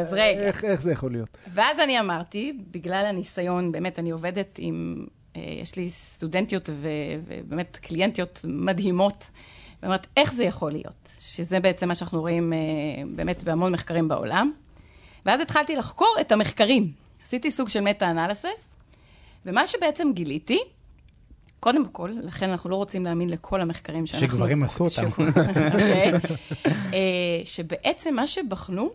אז 0.00 0.12
רגע. 0.12 0.40
איך- 0.40 0.80
זה 0.80 0.92
יכול 0.92 1.12
להיות? 1.12 1.38
ואז 1.54 1.80
אני 1.80 2.00
אמרתי, 2.00 2.52
בגלל 2.70 3.04
הניסיון, 3.08 3.72
באמת, 3.72 3.98
אני 3.98 4.10
עובדת 4.10 4.56
עם, 4.58 5.06
אה, 5.36 5.42
יש 5.62 5.76
לי 5.76 5.90
סטודנטיות 5.90 6.68
ו, 6.72 6.88
ובאמת 7.26 7.76
קליינטיות 7.82 8.40
מדהימות, 8.48 9.24
ואומרת, 9.82 10.06
איך 10.16 10.32
זה 10.34 10.44
יכול 10.44 10.72
להיות? 10.72 11.08
שזה 11.18 11.60
בעצם 11.60 11.88
מה 11.88 11.94
שאנחנו 11.94 12.20
רואים 12.20 12.52
אה, 12.52 12.58
באמת 13.16 13.42
בהמון 13.42 13.72
מחקרים 13.72 14.08
בעולם. 14.08 14.50
ואז 15.26 15.40
התחלתי 15.40 15.76
לחקור 15.76 16.14
את 16.20 16.32
המחקרים. 16.32 16.84
עשיתי 17.22 17.50
סוג 17.50 17.68
של 17.68 17.80
מטה-אנליסיס, 17.80 18.68
ומה 19.46 19.66
שבעצם 19.66 20.10
גיליתי, 20.14 20.58
קודם 21.60 21.84
כל, 21.84 22.10
לכן 22.22 22.50
אנחנו 22.50 22.70
לא 22.70 22.76
רוצים 22.76 23.04
להאמין 23.04 23.30
לכל 23.30 23.60
המחקרים 23.60 24.06
שאנחנו... 24.06 24.28
שגברים 24.28 24.62
עשו 24.62 24.84
אותם. 24.84 25.04
אוקיי? 25.72 26.12
אה, 26.66 26.98
שבעצם 27.44 28.16
מה 28.16 28.26
שבחנו, 28.26 28.90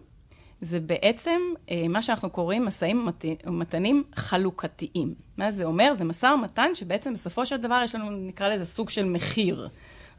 זה 0.62 0.80
בעצם 0.80 1.40
אה, 1.72 1.86
מה 1.90 2.02
שאנחנו 2.02 2.30
קוראים 2.30 2.66
משאים 2.66 3.08
ומת- 3.08 3.26
ומתנים 3.46 4.04
חלוקתיים. 4.16 5.14
מה 5.38 5.52
זה 5.52 5.64
אומר? 5.64 5.94
זה 5.98 6.04
משא 6.04 6.26
ומתן 6.26 6.70
שבעצם 6.74 7.14
בסופו 7.14 7.46
של 7.46 7.58
דבר 7.58 7.82
יש 7.84 7.96
לנו, 7.96 8.10
נקרא 8.12 8.48
לזה 8.48 8.66
סוג 8.66 8.90
של 8.90 9.06
מחיר, 9.06 9.70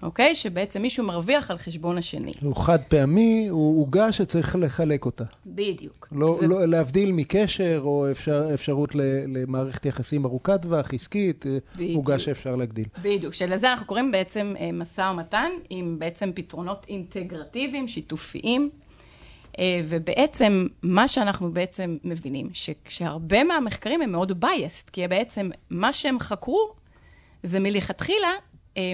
אוקיי? 0.04 0.34
שבעצם 0.34 0.82
מישהו 0.82 1.04
מרוויח 1.04 1.50
על 1.50 1.58
חשבון 1.58 1.98
השני. 1.98 2.32
הוא 2.42 2.56
חד 2.56 2.78
פעמי, 2.88 3.46
הוא 3.50 3.80
עוגה 3.82 4.12
שצריך 4.12 4.56
לחלק 4.56 5.04
אותה. 5.04 5.24
בדיוק. 5.46 6.08
לא, 6.12 6.26
ו- 6.26 6.46
לא, 6.46 6.64
להבדיל 6.64 7.12
מקשר 7.12 7.80
או 7.84 8.10
אפשר, 8.10 8.54
אפשרות 8.54 8.94
ל, 8.94 9.00
למערכת 9.26 9.86
יחסים 9.86 10.24
ארוכת 10.24 10.62
טווח, 10.62 10.94
עסקית, 10.94 11.46
אה. 11.46 11.58
עוגה 11.94 12.18
שאפשר 12.18 12.56
להגדיל. 12.56 12.84
בדיוק, 13.02 13.34
שלזה 13.34 13.70
אנחנו 13.72 13.86
קוראים 13.86 14.12
בעצם 14.12 14.54
אה, 14.60 14.70
משא 14.72 15.12
ומתן 15.14 15.50
עם 15.70 15.98
בעצם 15.98 16.30
פתרונות 16.34 16.86
אינטגרטיביים, 16.88 17.88
שיתופיים. 17.88 18.68
אה, 19.58 19.80
ובעצם, 19.88 20.66
מה 20.82 21.08
שאנחנו 21.08 21.52
בעצם 21.52 21.96
מבינים, 22.04 22.48
שכשהרבה 22.52 23.44
מהמחקרים 23.44 24.02
הם 24.02 24.12
מאוד 24.12 24.44
biased, 24.44 24.90
כי 24.92 25.08
בעצם 25.08 25.50
מה 25.70 25.92
שהם 25.92 26.18
חקרו 26.18 26.72
זה 27.42 27.60
מלכתחילה 27.60 28.28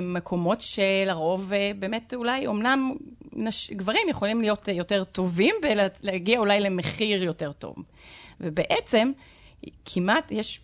מקומות 0.03 0.63
שלרוב 0.63 1.53
אה, 1.53 1.71
באמת 1.79 2.15
אולי, 2.15 2.47
אמנם 2.47 2.95
נש... 3.33 3.71
גברים 3.71 4.09
יכולים 4.09 4.41
להיות 4.41 4.69
אה, 4.69 4.75
יותר 4.75 5.05
טובים 5.05 5.55
ולהגיע 5.63 6.39
אולי 6.39 6.61
למחיר 6.61 7.23
יותר 7.23 7.53
טוב. 7.53 7.75
ובעצם, 8.41 9.13
כמעט 9.85 10.31
יש 10.31 10.61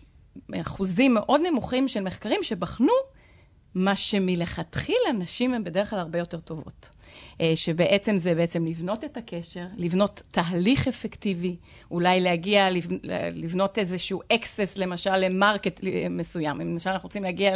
אחוזים 0.60 1.14
מאוד 1.14 1.40
נמוכים 1.40 1.88
של 1.88 2.00
מחקרים 2.00 2.42
שבחנו 2.42 2.92
מה 3.74 3.96
שמלכתחילה 3.96 5.12
נשים 5.18 5.54
הן 5.54 5.64
בדרך 5.64 5.90
כלל 5.90 5.98
הרבה 5.98 6.18
יותר 6.18 6.40
טובות. 6.40 6.88
אה, 7.40 7.52
שבעצם 7.54 8.18
זה 8.18 8.34
בעצם 8.34 8.66
לבנות 8.66 9.04
את 9.04 9.16
הקשר, 9.16 9.64
לבנות 9.76 10.22
תהליך 10.30 10.88
אפקטיבי, 10.88 11.56
אולי 11.90 12.20
להגיע, 12.20 12.70
לב- 12.70 12.86
לבנות 13.32 13.78
איזשהו 13.78 14.20
access 14.32 14.72
למשל 14.76 15.16
ל 15.16 15.25
market 15.25 15.80
מסוים. 16.10 16.60
אם 16.60 16.70
למשל 16.72 16.90
אנחנו 16.90 17.06
רוצים 17.06 17.22
להגיע 17.22 17.52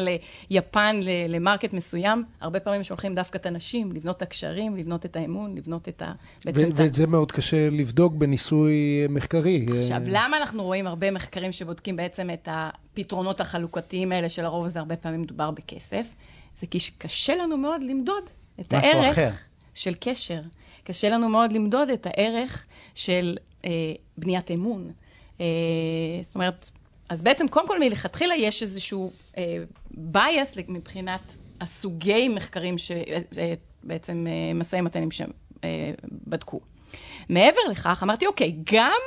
ליפן, 0.50 1.00
ל 1.28 1.35
market 1.35 1.72
מסוים, 1.72 2.24
הרבה 2.40 2.60
פעמים 2.60 2.84
שולחים 2.84 3.14
דווקא 3.14 3.38
את 3.38 3.46
הנשים, 3.46 3.92
לבנות 3.92 4.16
את 4.16 4.22
הקשרים, 4.22 4.76
לבנות 4.76 5.06
את 5.06 5.16
האמון, 5.16 5.54
לבנות 5.54 5.88
את 5.88 6.02
ה... 6.02 6.12
בעצם 6.44 6.58
ו- 6.60 6.68
את 6.74 6.80
ה- 6.80 6.82
ואת 6.82 6.94
זה 6.94 7.06
מאוד 7.06 7.32
קשה 7.32 7.70
לבדוק 7.70 8.12
בניסוי 8.14 8.74
מחקרי. 9.08 9.66
עכשיו, 9.78 9.96
אה, 9.96 10.02
למה 10.06 10.36
אנחנו 10.36 10.62
רואים 10.62 10.86
הרבה 10.86 11.10
מחקרים 11.10 11.52
שבודקים 11.52 11.96
בעצם 11.96 12.30
את 12.30 12.48
הפתרונות 12.52 13.40
החלוקתיים 13.40 14.12
האלה, 14.12 14.28
שלרוב 14.28 14.68
זה 14.68 14.78
הרבה 14.78 14.96
פעמים 14.96 15.22
מדובר 15.22 15.50
בכסף? 15.50 16.06
זה 16.58 16.66
כי 16.66 16.78
קשה 16.98 17.34
לנו 17.36 17.56
מאוד 17.56 17.80
למדוד 17.82 18.22
את 18.60 18.72
הערך 18.72 19.18
אחר. 19.18 19.30
של 19.80 19.94
קשר. 20.00 20.40
קשה 20.84 21.08
לנו 21.08 21.28
מאוד 21.28 21.52
למדוד 21.52 21.90
את 21.90 22.06
הערך 22.06 22.66
של 22.94 23.36
אה, 23.64 23.70
בניית 24.18 24.50
אמון. 24.50 24.92
אה, 25.40 25.46
זאת 26.22 26.34
אומרת, 26.34 26.70
אז 27.08 27.22
בעצם, 27.22 27.48
קודם 27.48 27.68
כל, 27.68 27.80
מלכתחילה 27.80 28.34
יש 28.34 28.62
איזשהו 28.62 29.12
אה, 29.38 29.56
bias 30.14 30.60
מבחינת 30.68 31.20
הסוגי 31.60 32.28
מחקרים 32.28 32.76
שבעצם 32.78 34.26
אה, 34.30 34.54
משאים 34.54 34.84
ומתנים 34.84 35.08
שבדקו. 35.10 36.60
מעבר 37.28 37.60
לכך, 37.70 38.02
אמרתי, 38.02 38.26
אוקיי, 38.26 38.56
גם 38.72 39.00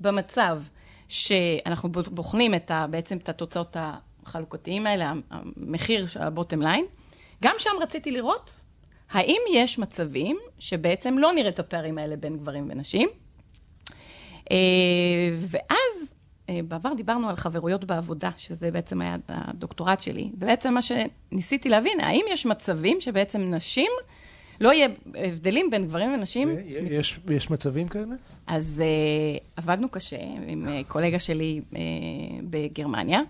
במצב 0.00 0.62
שאנחנו 1.08 1.88
בוחנים 1.88 2.54
את 2.54 2.70
ה, 2.70 2.86
בעצם 2.90 3.16
את 3.16 3.28
התוצאות 3.28 3.76
החלוקתיים 3.80 4.86
האלה, 4.86 5.12
המחיר 5.30 6.06
הבוטם 6.14 6.62
ליין, 6.62 6.84
גם 7.42 7.54
שם 7.58 7.70
רציתי 7.80 8.10
לראות 8.10 8.64
האם 9.10 9.40
יש 9.52 9.78
מצבים 9.78 10.38
שבעצם 10.58 11.18
לא 11.18 11.32
נראה 11.32 11.48
את 11.48 11.58
הפערים 11.58 11.98
האלה 11.98 12.16
בין 12.16 12.36
גברים 12.36 12.66
ונשים. 12.70 13.08
אה, 14.50 14.56
ואז, 15.40 16.10
אה, 16.48 16.60
בעבר 16.68 16.94
דיברנו 16.94 17.28
על 17.28 17.36
חברויות 17.36 17.84
בעבודה, 17.84 18.30
שזה 18.36 18.70
בעצם 18.70 19.00
היה 19.00 19.16
הדוקטורט 19.28 20.00
שלי, 20.02 20.30
ובעצם 20.34 20.74
מה 20.74 20.80
שניסיתי 20.82 21.68
להבין, 21.68 22.00
האם 22.00 22.24
יש 22.30 22.46
מצבים 22.46 23.00
שבעצם 23.00 23.40
נשים, 23.54 23.90
לא 24.60 24.72
יהיה 24.72 24.88
הבדלים 25.14 25.70
בין 25.70 25.86
גברים 25.86 26.14
ונשים, 26.14 26.56
יש, 26.66 27.20
יש 27.30 27.50
מצבים 27.50 27.88
כאלה? 27.88 28.14
אז 28.46 28.82
uh, 28.82 29.40
עבדנו 29.56 29.88
קשה 29.88 30.16
עם 30.46 30.66
uh, 30.66 30.88
קולגה 30.88 31.18
שלי 31.18 31.60
uh, 31.72 31.76
בגרמניה, 32.50 33.20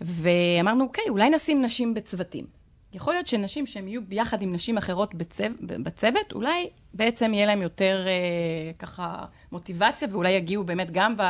ואמרנו, 0.00 0.84
אוקיי, 0.84 1.04
אולי 1.08 1.30
נשים 1.30 1.62
נשים 1.62 1.94
בצוותים. 1.94 2.55
יכול 2.96 3.14
להיות 3.14 3.26
שנשים 3.26 3.66
שהן 3.66 3.88
יהיו 3.88 4.00
ביחד 4.08 4.42
עם 4.42 4.52
נשים 4.52 4.76
אחרות 4.76 5.14
בצו, 5.14 5.44
בצוות, 5.60 6.32
אולי 6.32 6.68
בעצם 6.94 7.34
יהיה 7.34 7.46
להם 7.46 7.62
יותר 7.62 8.06
uh, 8.06 8.78
ככה 8.78 9.24
מוטיבציה, 9.52 10.08
ואולי 10.12 10.30
יגיעו 10.30 10.64
באמת 10.64 10.90
גם 10.92 11.16
ב... 11.16 11.22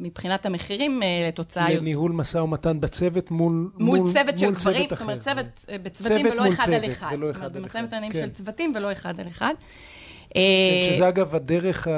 מבחינת 0.00 0.46
המחירים 0.46 1.02
uh, 1.02 1.28
לתוצאה... 1.28 1.74
לניהול 1.74 2.12
משא 2.12 2.38
ומתן 2.38 2.80
בצוות 2.80 3.30
מול, 3.30 3.70
מול, 3.78 3.98
מול 3.98 4.12
צוות 4.12 4.38
של 4.38 4.46
מול 4.46 4.54
גברים, 4.54 4.86
צוות 4.86 4.98
זאת 4.98 5.00
אומרת. 5.02 5.20
צוות 5.20 5.64
אה, 5.68 5.78
בצוותים 5.78 6.18
צוות 6.26 6.32
ולא 6.32 6.48
אחד 6.48 6.64
צוות, 6.64 6.82
על 6.82 6.90
אחד. 6.90 7.12
ולא 7.12 7.26
זאת 7.26 7.36
אחד 7.36 7.44
אומרת, 7.44 7.56
על 7.56 7.62
במשא. 7.62 7.78
ומתנים 7.78 8.12
כן. 8.12 8.18
של 8.18 8.30
צוותים 8.30 8.72
ולא 8.74 8.92
אחד 8.92 9.20
על 9.20 9.28
אחד. 9.28 9.54
אה, 10.36 10.42
שזה 10.82 11.08
אגב 11.08 11.34
הדרך 11.34 11.88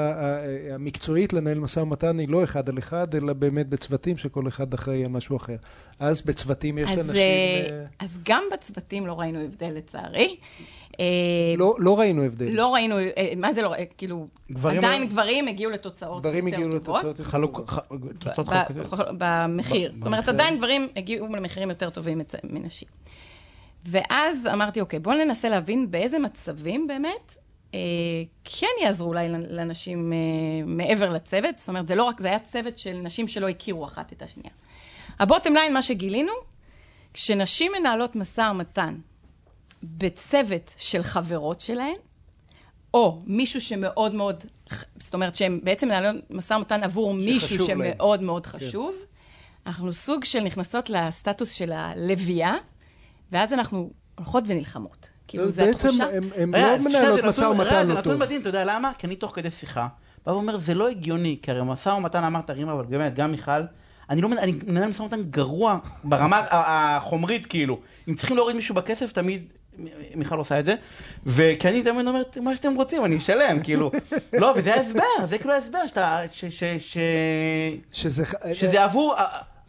המקצועית 0.73 1.33
לנהל 1.33 1.59
משא 1.59 1.79
ומתן 1.79 2.19
היא 2.19 2.29
לא 2.29 2.43
אחד 2.43 2.69
על 2.69 2.77
אחד, 2.77 3.15
אלא 3.15 3.33
באמת 3.33 3.67
בצוותים 3.69 4.17
שכל 4.17 4.47
אחד 4.47 4.73
אחראי 4.73 5.05
על 5.05 5.11
משהו 5.11 5.37
אחר. 5.37 5.55
אז 5.99 6.21
בצוותים 6.21 6.77
יש 6.77 6.91
לאנשים... 6.91 7.15
אה, 7.15 7.67
אה, 7.71 7.85
אז 7.99 8.19
גם 8.25 8.43
בצוותים 8.53 9.07
לא 9.07 9.19
ראינו 9.19 9.39
הבדל 9.39 9.71
לצערי. 9.73 10.35
לא, 11.57 11.75
לא 11.79 11.99
ראינו 11.99 12.23
הבדל. 12.23 12.49
לא 12.49 12.73
ראינו, 12.73 12.95
מה 13.37 13.53
זה 13.53 13.61
לא, 13.61 13.73
כאילו, 13.97 14.27
גברים 14.51 14.77
עדיין 14.77 15.01
לא- 15.01 15.07
גברים 15.07 15.47
הגיעו 15.47 15.71
לתוצאות 15.71 16.21
גברים 16.21 16.47
יותר 16.47 16.57
הגיעו 16.57 16.79
טובות. 16.79 17.03
לתוצאות 17.03 17.43
תוצאות 18.19 18.47
במחיר. 19.17 19.93
זאת 19.97 20.05
אומרת. 20.05 20.27
עדיין 20.27 20.57
גברים 20.57 20.87
הגיעו 20.95 21.27
למחירים 21.27 21.69
יותר 21.69 21.89
טובים 21.89 22.21
מנשים. 22.43 22.87
ואז 23.85 24.47
אמרתי, 24.53 24.81
אוקיי, 24.81 24.99
בואו 24.99 25.15
ננסה 25.15 25.49
להבין 25.49 25.91
באיזה 25.91 26.19
מצבים 26.19 26.87
באמת 26.87 27.35
כן 28.43 28.67
יעזרו 28.83 29.07
אולי 29.07 29.29
לנשים 29.29 30.13
אה, 30.13 30.17
מעבר 30.65 31.09
לצוות. 31.09 31.59
זאת 31.59 31.69
אומרת, 31.69 31.87
זה 31.87 31.95
לא 31.95 32.03
רק, 32.03 32.21
זה 32.21 32.27
היה 32.27 32.39
צוות 32.39 32.77
של 32.77 32.93
נשים 32.93 33.27
שלא 33.27 33.49
הכירו 33.49 33.85
אחת 33.85 34.13
את 34.13 34.21
השנייה. 34.21 34.53
הבוטם 35.19 35.53
ליין, 35.53 35.73
מה 35.73 35.81
שגילינו, 35.81 36.31
כשנשים 37.13 37.71
מנהלות 37.79 38.15
משא 38.15 38.51
ומתן 38.51 38.95
בצוות 39.83 40.75
של 40.77 41.03
חברות 41.03 41.61
שלהן, 41.61 41.95
או 42.93 43.21
מישהו 43.25 43.61
שמאוד 43.61 44.15
מאוד, 44.15 44.43
זאת 44.99 45.13
אומרת 45.13 45.35
שהן 45.35 45.59
בעצם 45.63 45.87
מנהלות 45.87 46.15
משא 46.29 46.53
ומתן 46.53 46.83
עבור 46.83 47.13
מישהו 47.13 47.49
שחשוב 47.49 47.69
להם. 47.69 47.81
כן. 47.81 47.93
שמאוד 47.93 48.23
מאוד 48.23 48.45
חשוב, 48.45 48.95
אנחנו 49.65 49.93
סוג 49.93 50.23
של 50.23 50.39
נכנסות 50.39 50.89
לסטטוס 50.89 51.51
של 51.51 51.71
הלוויה, 51.71 52.55
ואז 53.31 53.53
אנחנו 53.53 53.91
הולכות 54.15 54.43
ונלחמות. 54.47 55.00
כאילו, 55.31 55.45
בעצם 55.51 55.87
התחושה... 55.87 56.03
הם- 56.17 56.29
הם 56.37 56.55
רגע, 56.55 56.77
לא 56.77 56.89
מנהלות 56.89 57.21
זה 57.21 57.27
משא 57.27 57.41
נתון- 57.41 57.51
רגע, 57.59 57.61
ומתן 57.63 57.85
זה 57.87 57.93
לא 57.93 57.99
נתון 57.99 58.13
טוב. 58.13 58.21
מדהים, 58.21 58.41
אתה 58.41 58.49
יודע 58.49 58.65
למה? 58.65 58.91
כי 58.97 59.07
אני 59.07 59.15
תוך 59.15 59.31
כדי 59.35 59.51
שיחה, 59.51 59.87
בא 60.25 60.31
ואומר, 60.31 60.57
זה 60.57 60.73
לא 60.73 60.87
הגיוני, 60.87 61.37
כי 61.41 61.51
הרי 61.51 61.61
משא 61.63 61.89
ומתן 61.89 62.23
אמרת 62.23 62.49
רימה, 62.49 62.73
אבל 62.73 62.83
באמת, 62.89 63.15
גם 63.15 63.31
מיכל, 63.31 63.51
אני 64.09 64.21
לא 64.21 64.29
מנהל, 64.29 64.43
אני 64.43 64.53
מנהל 64.67 64.89
משא 64.89 65.01
ומתן 65.01 65.21
גרוע 65.29 65.77
ברמה 66.03 66.41
החומרית, 66.51 67.45
כאילו. 67.45 67.79
אם 68.09 68.15
צריכים 68.15 68.37
להוריד 68.37 68.55
מישהו 68.55 68.75
בכסף, 68.75 69.11
תמיד 69.11 69.43
מיכל 70.15 70.37
עושה 70.37 70.59
את 70.59 70.65
זה, 70.65 70.75
וכי 71.25 71.67
אני 71.69 71.83
תמיד 71.83 72.07
אומרת, 72.07 72.37
מה 72.37 72.55
שאתם 72.55 72.75
רוצים, 72.75 73.05
אני 73.05 73.17
אשלם, 73.17 73.59
כאילו. 73.63 73.91
לא, 74.33 74.53
וזה 74.55 74.73
ההסבר, 74.75 75.01
זה 75.29 75.37
כאילו 75.37 75.53
ההסבר, 75.53 75.87
שאתה, 75.87 76.19
ש- 76.31 76.45
ש- 76.45 76.63
ש- 76.79 76.97
שזה... 77.91 78.23
שזה 78.53 78.83
עבור, 78.83 79.15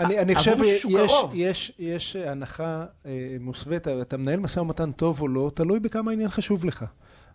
אני, 0.04 0.18
אני 0.18 0.34
חושב 0.34 0.60
מישהו 0.60 0.90
יש. 0.90 1.12
יש, 1.34 1.72
יש 1.78 2.16
הנחה 2.16 2.84
אה, 3.06 3.36
מוסווית, 3.40 3.88
אתה 3.88 4.16
מנהל 4.16 4.40
משא 4.40 4.60
ומתן 4.60 4.92
טוב 4.92 5.20
או 5.20 5.28
לא, 5.28 5.50
תלוי 5.54 5.80
בכמה 5.80 6.10
העניין 6.10 6.28
חשוב 6.28 6.64
לך. 6.64 6.84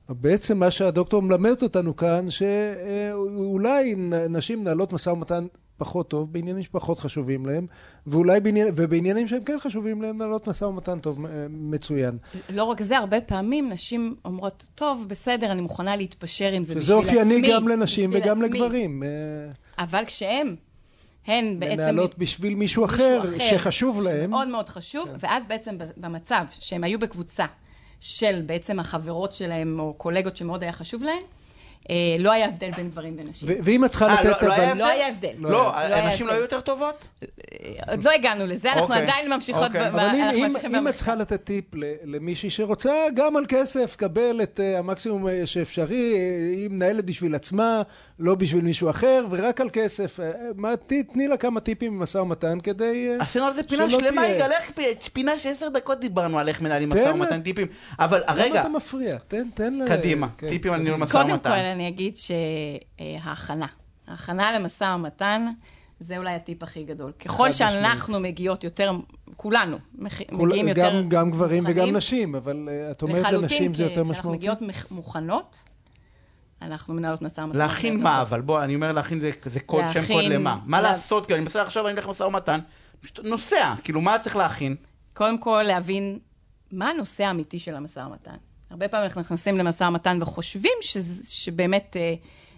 בעצם 0.10 0.60
מה 0.60 0.72
שהדוקטור 0.72 1.22
מלמדת 1.22 1.64
אותנו 1.64 1.96
כאן, 1.96 2.26
שאולי 2.30 3.96
נשים 4.30 4.60
מנהלות 4.60 4.94
משא 4.94 5.10
ומתן 5.10 5.48
פחות 5.78 6.10
טוב, 6.10 6.34
בעניינים 6.34 6.64
שפחות 6.64 7.00
חשובים 7.00 7.46
להם, 7.46 7.68
ואולי 8.08 8.40
בעניין, 8.40 8.68
ובעניינים 8.76 9.28
שהם 9.28 9.44
כן 9.44 9.60
חשובים 9.60 10.02
להם, 10.02 10.16
מנהלות 10.16 10.48
משא 10.48 10.66
ומתן 10.66 11.00
טוב, 11.00 11.26
אה, 11.26 11.32
מצוין. 11.50 12.18
לא 12.54 12.64
רק 12.64 12.82
זה, 12.82 12.98
הרבה 12.98 13.22
פעמים 13.22 13.70
נשים 13.70 14.16
אומרות, 14.26 14.68
טוב, 14.76 15.06
בסדר, 15.08 15.52
אני 15.52 15.62
מוכנה 15.62 15.96
להתפשר 15.96 16.52
עם 16.52 16.64
זה 16.64 16.74
שזה 16.74 16.96
בשביל 16.96 16.98
עצמי. 16.98 17.22
אופייני 17.22 17.54
גם 17.54 17.68
לנשים 17.68 18.10
וגם 18.14 18.44
עצמי." 18.44 18.60
לגברים. 18.60 19.04
אה, 19.04 19.08
אבל 19.84 20.04
כשהם, 20.06 20.56
הן 21.28 21.60
בעצם... 21.60 21.82
מנהלות 21.82 22.18
בשביל 22.18 22.56
מישהו 22.56 22.86
מישהו 22.86 22.86
אחר 22.86 23.22
אחר, 23.24 23.40
שחשוב 23.40 24.02
להם. 24.02 24.30
מאוד 24.30 24.48
מאוד 24.48 24.70
חשוב, 24.70 25.10
ואז 25.20 25.44
בעצם 25.48 25.78
במצב 25.98 26.46
שהם 26.60 26.84
היו 26.84 27.00
בקבוצה 27.00 27.46
של 28.00 28.42
בעצם 28.46 28.80
החברות 28.80 29.34
שלהם, 29.34 29.80
או 29.80 29.94
קולגות 29.94 30.38
שמאוד 30.38 30.64
היה 30.64 30.72
חשוב 30.72 31.04
להם, 31.04 31.14
אה, 31.14 31.37
לא 32.20 32.32
היה 32.32 32.46
הבדל 32.46 32.72
בין 32.72 32.90
גברים 32.90 33.16
ונשים. 33.18 33.50
ואם 33.64 33.86
את 33.86 33.90
צריכה 33.90 34.08
אה, 34.08 34.24
לתת... 34.24 34.42
לא- 34.42 34.48
לא 34.48 34.54
היה 34.54 34.72
אבל- 34.72 34.80
לא 34.80 34.86
היה 34.86 35.08
הבדל. 35.08 35.34
לא, 35.40 35.78
היה 35.78 36.04
הנשים 36.06 36.28
לא 36.28 36.32
היו 36.32 36.42
הבדל. 36.42 36.56
יותר 36.56 36.62
טובות? 36.62 37.08
עוד 37.88 38.04
לא 38.04 38.12
הגענו 38.12 38.48
לזה, 38.48 38.70
אנחנו 38.70 38.84
אוקיי, 38.84 39.02
עדיין 39.02 39.34
ממשיכות, 39.34 39.64
אוקיי. 39.64 39.88
אבל 39.88 40.10
אם, 40.34 40.88
את. 40.88 40.96
צריכה 40.96 41.16
לתת 41.16 41.44
טיפ 41.44 41.66
למישהי 42.04 42.50
שרוצה 42.50 42.94
גם 43.14 43.36
על 43.36 43.46
כסף, 43.48 43.96
קבל 43.96 44.40
את 44.44 44.60
המקסימום 44.78 45.28
אה, 45.28 45.46
שאפשרי, 45.46 46.14
אה, 46.16 46.20
היא 46.52 46.70
מנהלת 46.70 47.06
בשביל 47.06 47.36
עצמה, 47.36 47.82
לא 48.20 48.36
בשביל 48.36 48.64
מישהו 48.64 48.90
אחר, 48.90 49.26
ורק 49.30 49.62
על 49.62 49.70
כסף. 49.74 50.20
אה, 50.20 50.76
תני 51.14 51.28
לה 51.28 51.38
כמה 51.38 51.60
טיפים 51.60 52.00
במשא 52.00 52.18
ומתן 52.18 52.60
כדי... 52.64 53.08
אה, 53.10 53.24
עשינו 53.24 53.46
על 53.46 53.54
זה 53.54 53.64
פינה 53.64 53.90
שלמה. 53.90 54.28
יגאל, 54.28 54.52
פינה 55.14 55.40
שעשר 55.40 55.70
דקות 55.70 56.00
דיברנו 56.00 56.40
על 56.40 56.48
איך 56.48 56.62
מנהלים 56.62 56.90
משא 56.90 57.12
ומתן 57.14 57.42
טיפים. 57.42 57.68
אבל 58.00 58.22
למה 58.28 58.34
רגע, 58.44 58.62
אתה 58.62 58.70
מפריע? 58.70 59.18
תן, 59.28 59.48
תן 59.54 59.74
לה... 59.74 59.88
קדימה, 59.88 60.28
כן. 60.38 60.50
טיפים 60.50 60.74
על 60.74 60.82
ניהול 60.82 61.00
משא 61.00 61.12
קודם 61.12 61.28
כל, 61.30 61.34
ומתן. 61.34 61.77
אני 61.78 61.88
אגיד 61.88 62.18
שההכנה, 62.18 63.66
ההכנה 64.08 64.60
למשא 64.60 64.84
ומתן, 64.96 65.48
זה 66.00 66.18
אולי 66.18 66.34
הטיפ 66.34 66.64
הכי 66.64 66.84
גדול. 66.84 67.12
ככל 67.12 67.50
משמעית. 67.50 67.74
שאנחנו 67.74 68.20
מגיעות 68.20 68.64
יותר, 68.64 68.92
כולנו 69.36 69.78
מח- 69.96 70.22
כול- 70.36 70.50
מגיעים 70.50 70.68
יותר 70.68 71.02
גם, 71.02 71.10
גם 71.10 71.32
גברים 71.32 71.64
וגם 71.64 71.76
מוכנים, 71.76 71.96
נשים, 71.96 72.36
אבל 72.36 72.70
אה, 72.72 72.92
את 72.92 73.02
אומרת 73.02 73.18
לחלוטין, 73.24 73.42
לנשים 73.44 73.74
זה 73.74 73.84
כי 73.84 73.90
יותר 73.90 73.94
כשאנחנו 74.04 74.12
משמעותי. 74.20 74.38
מגיעות 74.38 74.62
מח- 74.62 74.92
מוכנות, 74.92 75.58
אנחנו 76.62 76.94
מנהלות 76.94 77.22
משא 77.22 77.42
ומתן. 77.42 77.58
להכין 77.58 78.04
מה 78.04 78.18
טוב. 78.20 78.28
אבל? 78.28 78.42
בוא, 78.42 78.64
אני 78.64 78.76
אומר 78.76 78.92
להכין 78.92 79.20
זה 79.20 79.32
זה 79.46 79.60
קוד, 79.60 79.84
שם 79.94 80.00
קוד 80.08 80.16
להכין- 80.16 80.32
למה. 80.32 80.60
מה 80.66 80.82
לה- 80.82 80.92
לעשות? 80.92 81.26
כאילו, 81.26 81.38
אני 81.38 81.44
מנסה 81.44 81.64
לחשוב, 81.64 81.86
אני 81.86 81.94
הולך 81.94 82.08
למשא 82.08 82.24
ומתן, 82.24 82.60
פשוט 83.02 83.20
נוסע, 83.26 83.74
כאילו, 83.84 84.02
מה 84.02 84.20
צריך 84.20 84.36
להכין? 84.36 84.76
קודם 85.14 85.38
כל, 85.38 85.64
להבין 85.68 86.20
מה 86.72 86.90
הנושא 86.90 87.24
האמיתי 87.24 87.60
של 87.60 87.76
המשא 87.76 88.00
ומתן. 88.00 88.36
הרבה 88.70 88.88
פעמים 88.88 89.06
אנחנו 89.06 89.22
נכנסים 89.22 89.58
למשא 89.58 89.84
ומתן 89.84 90.20
וחושבים 90.22 90.78
שזה, 90.82 91.24
שבאמת 91.30 91.98
אה, 92.00 92.14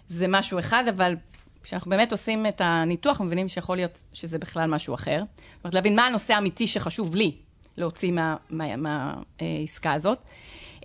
זה 0.08 0.28
משהו 0.28 0.58
אחד, 0.58 0.84
אבל 0.88 1.16
כשאנחנו 1.62 1.90
באמת 1.90 2.12
עושים 2.12 2.46
את 2.46 2.60
הניתוח, 2.64 3.20
מבינים 3.20 3.48
שיכול 3.48 3.76
להיות 3.76 4.02
שזה 4.12 4.38
בכלל 4.38 4.70
משהו 4.70 4.94
אחר. 4.94 5.22
זאת 5.36 5.64
אומרת, 5.64 5.74
להבין 5.74 5.96
מה 5.96 6.06
הנושא 6.06 6.34
האמיתי 6.34 6.66
שחשוב 6.66 7.14
לי 7.14 7.36
להוציא 7.76 8.12
מהעסקה 8.12 8.44
מה, 8.50 8.76
מה, 8.76 9.14
אה, 9.42 9.94
הזאת, 9.94 10.18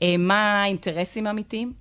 אה, 0.01 0.15
מה 0.17 0.61
האינטרסים 0.63 1.27
האמיתיים, 1.27 1.73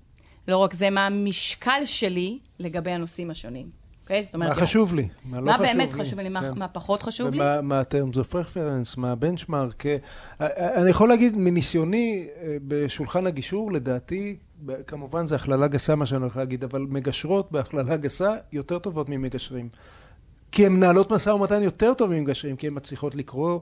לא 0.48 0.57
רק 0.57 0.74
זה, 0.74 0.90
מה 0.90 1.07
המשקל 1.07 1.80
שלי 1.85 2.38
לגבי 2.59 2.90
הנושאים 2.90 3.30
השונים. 3.30 3.83
אוקיי? 4.04 4.24
זאת 4.24 4.34
אומרת, 4.34 4.48
מה 4.48 4.54
חשוב 4.54 4.94
לי? 4.94 5.08
מה 5.24 5.40
לא 5.40 5.46
מה 5.46 5.52
חשוב 5.52 5.66
לי? 5.66 5.72
באמת 5.72 5.92
חשוב 5.92 6.20
לי, 6.20 6.28
מה, 6.28 6.40
כן. 6.40 6.58
מה 6.58 6.68
פחות 6.68 7.02
חשוב 7.02 7.34
לי. 7.34 7.40
מה 7.62 7.82
terms 7.82 8.14
of 8.14 8.32
reference, 8.32 8.94
מה 8.96 9.12
הבנצ'מארק. 9.12 9.86
אה, 9.86 9.96
אני 10.82 10.90
יכול 10.90 11.08
להגיד 11.08 11.36
מניסיוני 11.36 12.28
אה, 12.36 12.56
בשולחן 12.68 13.26
הגישור, 13.26 13.72
לדעתי, 13.72 14.36
כמובן 14.86 15.26
זה 15.26 15.34
הכללה 15.34 15.68
גסה 15.68 15.94
מה 15.94 16.06
שאני 16.06 16.20
הולך 16.20 16.36
להגיד, 16.36 16.64
אבל 16.64 16.86
מגשרות 16.88 17.52
בהכללה 17.52 17.96
גסה 17.96 18.34
יותר 18.52 18.78
טובות 18.78 19.08
ממגשרים. 19.08 19.68
כי 20.52 20.66
הן 20.66 20.72
מנהלות 20.72 21.12
משא 21.12 21.30
ומתן 21.30 21.62
יותר 21.62 21.94
טוב 21.94 22.10
ממגשרים, 22.10 22.56
כי 22.56 22.66
הן 22.66 22.74
מצליחות 22.76 23.14
לקרוא 23.14 23.60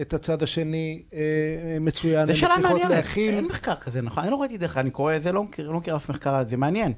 את 0.00 0.14
הצד 0.14 0.42
השני 0.42 1.02
אה, 1.12 1.20
מצוין, 1.80 2.26
זו 2.26 2.32
הן 2.32 2.38
שאלה 2.38 2.54
מעניינת, 2.62 2.90
להכיל. 2.90 3.34
אין 3.34 3.44
מחקר 3.44 3.74
כזה, 3.74 4.02
נכון? 4.02 4.22
אני 4.22 4.32
לא 4.32 4.40
ראיתי 4.40 4.58
דרך, 4.58 4.76
אני 4.76 4.90
קורא 4.90 5.16
את 5.16 5.22
זה, 5.22 5.32
לא 5.32 5.44
מכיר 5.44 5.70
לא 5.70 5.78
מכיר 5.78 5.96
אף 5.96 6.08
מחקר 6.08 6.34
על 6.34 6.48
זה, 6.48 6.56
מעניין. 6.56 6.92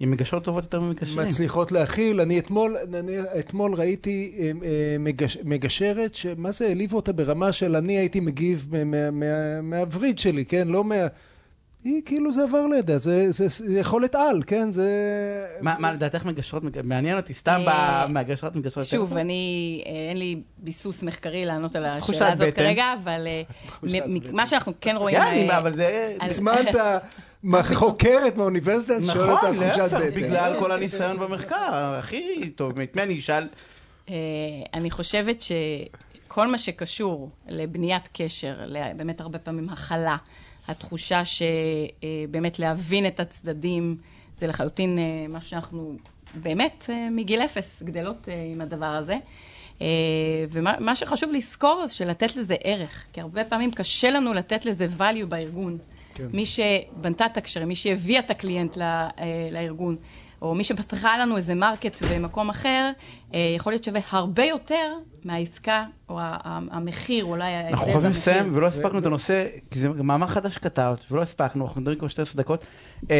עם 0.00 0.10
מגשרות 0.10 0.44
טובות 0.44 0.64
יותר 0.64 0.80
ממגשרים. 0.80 1.26
מצליחות 1.26 1.72
להכיל. 1.72 2.20
אני 2.20 2.38
אתמול, 2.38 2.76
אני, 2.94 3.12
אתמול 3.38 3.74
ראיתי 3.74 4.32
אה, 4.38 4.44
אה, 4.64 4.96
מגש, 4.98 5.38
מגשרת, 5.44 6.14
שמה 6.14 6.52
זה, 6.52 6.66
העליבו 6.66 6.96
אותה 6.96 7.12
ברמה 7.12 7.52
של 7.52 7.76
אני 7.76 7.98
הייתי 7.98 8.20
מגיב 8.20 8.66
מה- 8.70 8.84
מה- 8.84 9.10
מה- 9.10 9.60
מהווריד 9.62 10.18
שלי, 10.18 10.44
כן? 10.44 10.68
לא 10.68 10.84
מה... 10.84 10.94
היא 11.84 12.02
כאילו 12.04 12.32
זה 12.32 12.42
עבר 12.42 12.66
לידה, 12.66 12.98
זה, 12.98 13.30
זה, 13.30 13.46
זה 13.48 13.78
יכולת 13.78 14.14
על, 14.14 14.42
כן? 14.46 14.70
זה... 14.70 14.90
מה 15.60 15.76
מה 15.78 15.92
לדעתך 15.92 16.24
מגשרות, 16.24 16.64
מג- 16.64 16.80
מעניין 16.84 17.16
אותי, 17.16 17.34
סתם 17.34 17.60
אה, 17.68 18.06
במגשרות 18.06 18.56
מגשרות 18.56 18.84
יותר 18.86 18.96
שוב? 18.96 19.16
אני, 19.16 19.34
אה, 19.86 20.08
אין 20.08 20.16
לי 20.16 20.36
ביסוס 20.58 21.02
מחקרי 21.02 21.44
לענות 21.44 21.76
על 21.76 21.84
השאלה 21.84 22.32
הזאת 22.32 22.48
בטן. 22.48 22.62
כרגע, 22.62 22.84
אבל 23.02 23.26
אה. 23.26 23.42
מה 24.32 24.46
שאנחנו 24.46 24.72
כן 24.80 24.96
רואים... 24.98 25.16
כן, 25.16 25.22
אני- 25.26 25.50
אה, 25.50 25.58
אבל 25.58 25.76
זה... 25.76 26.12
הזמנת 26.20 26.74
מה- 27.42 27.62
חוקרת 27.74 28.36
מהאוניברסיטה, 28.36 28.92
אז 28.94 29.10
שואלת 29.10 29.30
נכון, 29.36 29.48
על 29.48 29.70
תחושת 29.70 29.92
בטן. 29.96 30.10
בגלל 30.14 30.56
כל 30.60 30.72
הניסיון 30.72 31.18
במחקר, 31.18 31.72
הכי 31.98 32.50
טוב, 32.50 32.80
את 32.80 32.96
מי 32.96 33.02
אני 33.02 33.18
אשאל? 33.18 33.46
אני 34.74 34.90
חושבת 34.90 35.36
שכל 35.40 36.46
מה 36.46 36.58
שקשור 36.58 37.30
לבניית 37.48 38.08
קשר, 38.12 38.56
באמת 38.96 39.20
הרבה 39.20 39.38
פעמים 39.38 39.68
הכלה, 39.68 40.16
התחושה 40.68 41.22
שבאמת 41.24 42.58
להבין 42.58 43.06
את 43.06 43.20
הצדדים, 43.20 43.96
זה 44.38 44.46
לחלוטין 44.46 44.98
אה, 44.98 45.26
מה 45.28 45.40
שאנחנו 45.40 45.96
באמת 46.34 46.86
אה, 46.90 47.08
מגיל 47.10 47.40
אפס 47.40 47.82
גדלות 47.82 48.28
אה, 48.28 48.48
עם 48.52 48.60
הדבר 48.60 48.86
הזה. 48.86 49.16
ומה 50.50 50.74
מה 50.80 50.96
שחשוב 50.96 51.32
לזכור 51.32 51.86
זה 51.86 51.94
שלתת 51.94 52.36
לזה 52.36 52.56
ערך, 52.64 53.04
כי 53.12 53.20
הרבה 53.20 53.44
פעמים 53.44 53.70
קשה 53.70 54.10
לנו 54.10 54.32
לתת 54.32 54.64
לזה 54.64 54.86
value 54.98 55.26
בארגון. 55.28 55.78
כן. 56.14 56.26
מי 56.32 56.46
שבנתה 56.46 57.26
את 57.26 57.36
הקשרים, 57.36 57.68
מי 57.68 57.76
שהביאה 57.76 58.20
את 58.20 58.30
הקליינט 58.30 58.78
לארגון, 59.52 59.96
או 60.42 60.54
מי 60.54 60.64
שפתחה 60.64 61.18
לנו 61.18 61.36
איזה 61.36 61.54
market 61.54 62.02
במקום 62.10 62.50
אחר, 62.50 62.90
יכול 63.32 63.72
להיות 63.72 63.84
שווה 63.84 64.00
הרבה 64.10 64.44
יותר 64.44 64.92
מהעסקה, 65.24 65.84
או 66.08 66.18
המחיר, 66.70 67.24
אולי 67.24 67.44
ההבדל 67.52 67.68
אנחנו 67.70 67.84
חייבים 67.84 68.02
במחיר. 68.02 68.20
לסיים, 68.20 68.56
ולא 68.56 68.66
הספקנו 68.66 68.98
את 68.98 69.06
הנושא, 69.06 69.44
כי 69.70 69.78
זה 69.78 69.88
מאמר 69.88 70.26
חדש 70.26 70.54
שכתבת, 70.54 70.98
ולא 71.10 71.22
הספקנו, 71.22 71.64
אנחנו 71.66 71.80
מדברים 71.80 71.98
כבר 71.98 72.08
12 72.08 72.42
דקות, 72.42 72.64
אה, 73.10 73.16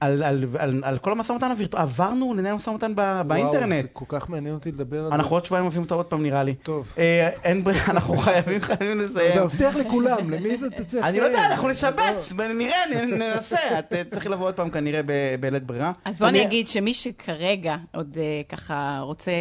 על- 0.00 0.22
על- 0.22 0.44
על 0.58 0.80
על 0.84 0.98
כל 0.98 1.12
המשא 1.12 1.32
ומתן 1.32 1.50
הווירטואלי, 1.50 1.82
עברנו 1.82 2.34
לנהל 2.34 2.54
משא 2.54 2.70
ומתן 2.70 2.94
ב- 2.94 2.98
וואו, 2.98 3.24
באינטרנט. 3.28 3.82
זה 3.82 3.88
כל 3.92 4.04
כך 4.08 4.30
מעניין 4.30 4.54
אותי 4.54 4.72
לדבר 4.72 4.98
על 5.04 5.08
זה. 5.08 5.14
אנחנו 5.14 5.36
עוד 5.36 5.44
שבועיים 5.44 5.66
מביאים 5.66 5.82
אותה 5.82 5.94
עוד 5.94 6.06
פעם 6.06 6.22
נראה 6.22 6.42
לי. 6.42 6.54
טוב. 6.54 6.92
אה, 6.98 7.28
אין 7.44 7.64
ברירה, 7.64 7.84
אנחנו 7.94 8.16
חייבים, 8.16 8.60
חייבים 8.60 9.00
אתה 9.00 9.06
לסיים. 9.06 9.42
מבטיח 9.44 9.76
לכולם, 9.76 10.30
למי 10.30 10.54
אתה 10.66 10.84
צריך... 10.84 11.04
אני 11.04 11.20
לא 11.20 11.24
יודע, 11.26 11.38
כן. 11.38 11.50
אנחנו 11.50 11.68
נשבץ, 11.68 12.32
נראה, 12.54 12.76
ננסה, 13.06 13.78
את 13.78 13.92
אה, 13.92 14.02
צריך 14.10 14.26
לבוא 14.26 14.46
עוד 14.46 14.54
פעם 14.54 14.70
כנראה 14.70 15.00
בלית 15.40 15.62
ברירה. 15.62 15.92
אז 16.04 16.18
בוא 16.18 16.28
אני- 16.28 16.42
אגיד 16.46 16.68
שמי 16.68 16.94
שכרגע 16.94 17.76
עוד 17.94 18.18
אה, 18.20 18.22
ככה 18.48 18.98
רוצה 19.02 19.31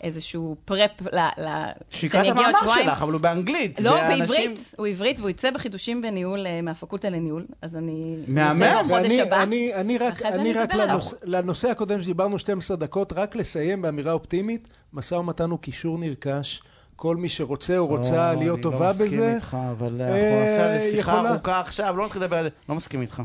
איזשהו 0.00 0.56
פרפ 0.64 0.90
ל... 1.12 1.18
ל- 1.18 1.70
שיקרא 1.90 2.22
את 2.22 2.26
המאמר 2.26 2.52
שבועיים- 2.60 2.84
שלך, 2.84 3.02
אבל 3.02 3.12
הוא 3.12 3.20
באנגלית. 3.20 3.80
לא, 3.80 3.90
ואנשים- 3.90 4.18
בעברית, 4.18 4.58
הוא 4.76 4.86
עברית, 4.86 5.18
והוא 5.20 5.30
יצא 5.30 5.50
בחידושים 5.50 6.02
בניהול 6.02 6.46
אה, 6.46 6.62
מהפקולטה 6.62 7.10
לניהול, 7.10 7.44
אז 7.62 7.76
אני... 7.76 8.16
מהמם. 8.28 8.62
ואני 8.90 9.20
הבא. 9.20 9.42
אני, 9.42 9.74
אני 9.74 9.98
רק, 9.98 10.22
אני 10.22 10.50
נדבר 10.50 10.62
רק. 10.62 10.74
לנוס, 10.74 11.14
לנושא 11.22 11.68
הקודם 11.68 12.02
שדיברנו 12.02 12.38
12 12.38 12.76
דקות, 12.76 13.12
רק 13.12 13.36
לסיים 13.36 13.82
באמירה 13.82 14.12
אופטימית, 14.12 14.68
משא 14.92 15.14
ומתן 15.14 15.50
הוא 15.50 15.58
קישור 15.58 15.98
נרכש. 15.98 16.62
כל 16.96 17.16
מי 17.16 17.28
שרוצה 17.28 17.78
או 17.78 17.86
רוצה 17.86 18.34
להיות 18.34 18.54
אני 18.56 18.62
טובה 18.62 18.84
לא 18.86 18.90
מסכים 18.90 19.06
בזה, 19.08 19.34
איתך, 19.34 19.56
אבל 19.70 20.00
אה, 20.00 20.06
אנחנו 20.06 20.20
נעשה 20.40 20.72
על 20.72 20.78
זה 20.78 20.90
שיחה. 20.90 21.30
ארוכה 21.30 21.60
עכשיו, 21.60 21.96
לא 21.96 22.06
נתחיל 22.06 22.22
לדבר 22.22 22.36
על 22.36 22.44
זה, 22.44 22.48
לא 22.68 22.74
מסכים 22.74 23.00
איתך. 23.00 23.22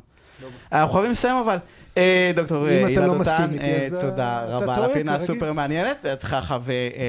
אנחנו 0.71 0.93
חייבים 0.93 1.12
לסיים 1.12 1.36
אבל. 1.36 1.58
אה, 1.97 2.32
דוקטור 2.36 2.67
אה, 2.67 2.82
לא 2.82 3.06
דותן, 3.06 3.17
מסכים 3.17 3.54
איתי, 3.54 3.95
אה, 3.95 4.02
תודה 4.02 4.45
רבה 4.47 4.76
על 4.76 4.84
הפינה. 4.84 5.15
הסופר 5.15 5.54
מעניינת, 5.54 6.06
את 6.06 6.19
צריכה 6.19 6.38
עכשיו 6.38 6.63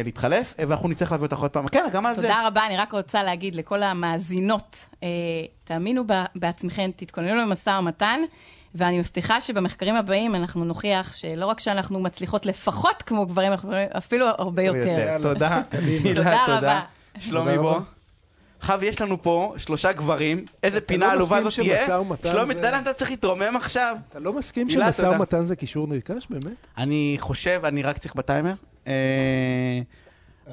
להתחלף, 0.04 0.54
ואנחנו 0.58 0.88
נצטרך 0.88 1.12
להביא 1.12 1.26
אותך 1.26 1.38
עוד 1.38 1.50
פעם. 1.50 1.68
כן, 1.68 1.84
גם 1.92 2.06
על 2.06 2.14
זה. 2.14 2.22
תודה 2.22 2.46
רבה, 2.46 2.66
אני 2.66 2.76
רק 2.76 2.92
רוצה 2.92 3.22
להגיד 3.22 3.54
לכל 3.56 3.82
המאזינות, 3.82 4.86
תאמינו 5.64 6.04
בעצמכן, 6.34 6.90
תתכוננו 6.96 7.36
למשא 7.36 7.70
ומתן, 7.70 8.20
ואני 8.74 8.98
מבטיחה 8.98 9.40
שבמחקרים 9.40 9.96
הבאים 9.96 10.34
אנחנו 10.34 10.64
נוכיח 10.64 11.16
שלא 11.16 11.46
רק 11.46 11.60
שאנחנו 11.60 12.00
מצליחות 12.00 12.46
לפחות 12.46 13.02
כמו 13.02 13.26
גברים, 13.26 13.52
אנחנו 13.52 13.72
אפילו 13.96 14.26
הרבה 14.26 14.62
יותר. 14.62 15.18
תודה. 15.22 15.62
תודה. 15.72 16.44
רבה. 16.48 16.80
שלומי 17.18 17.58
בוא. 17.58 17.80
חב, 18.60 18.82
יש 18.82 19.00
לנו 19.00 19.22
פה 19.22 19.54
שלושה 19.56 19.92
גברים, 19.92 20.44
איזה 20.62 20.78
אתה 20.78 20.86
פינה 20.86 21.06
לא 21.06 21.12
עלובה 21.12 21.42
זאת 21.42 21.54
תהיה. 21.54 21.86
שלומי, 22.24 22.54
תדע 22.54 22.70
למה 22.70 22.80
אתה 22.80 22.92
צריך 22.92 23.10
להתרומם 23.10 23.56
עכשיו. 23.56 23.96
אתה 24.08 24.18
לא 24.18 24.32
מסכים 24.32 24.70
שמשא. 24.70 25.02
ומתן 25.06 25.46
זה 25.46 25.56
קישור 25.56 25.86
נרכש 25.86 26.26
באמת? 26.30 26.66
אני 26.78 27.16
חושב, 27.20 27.60
אני 27.64 27.82
רק 27.82 27.98
צריך 27.98 28.14
בטיימר. 28.14 28.52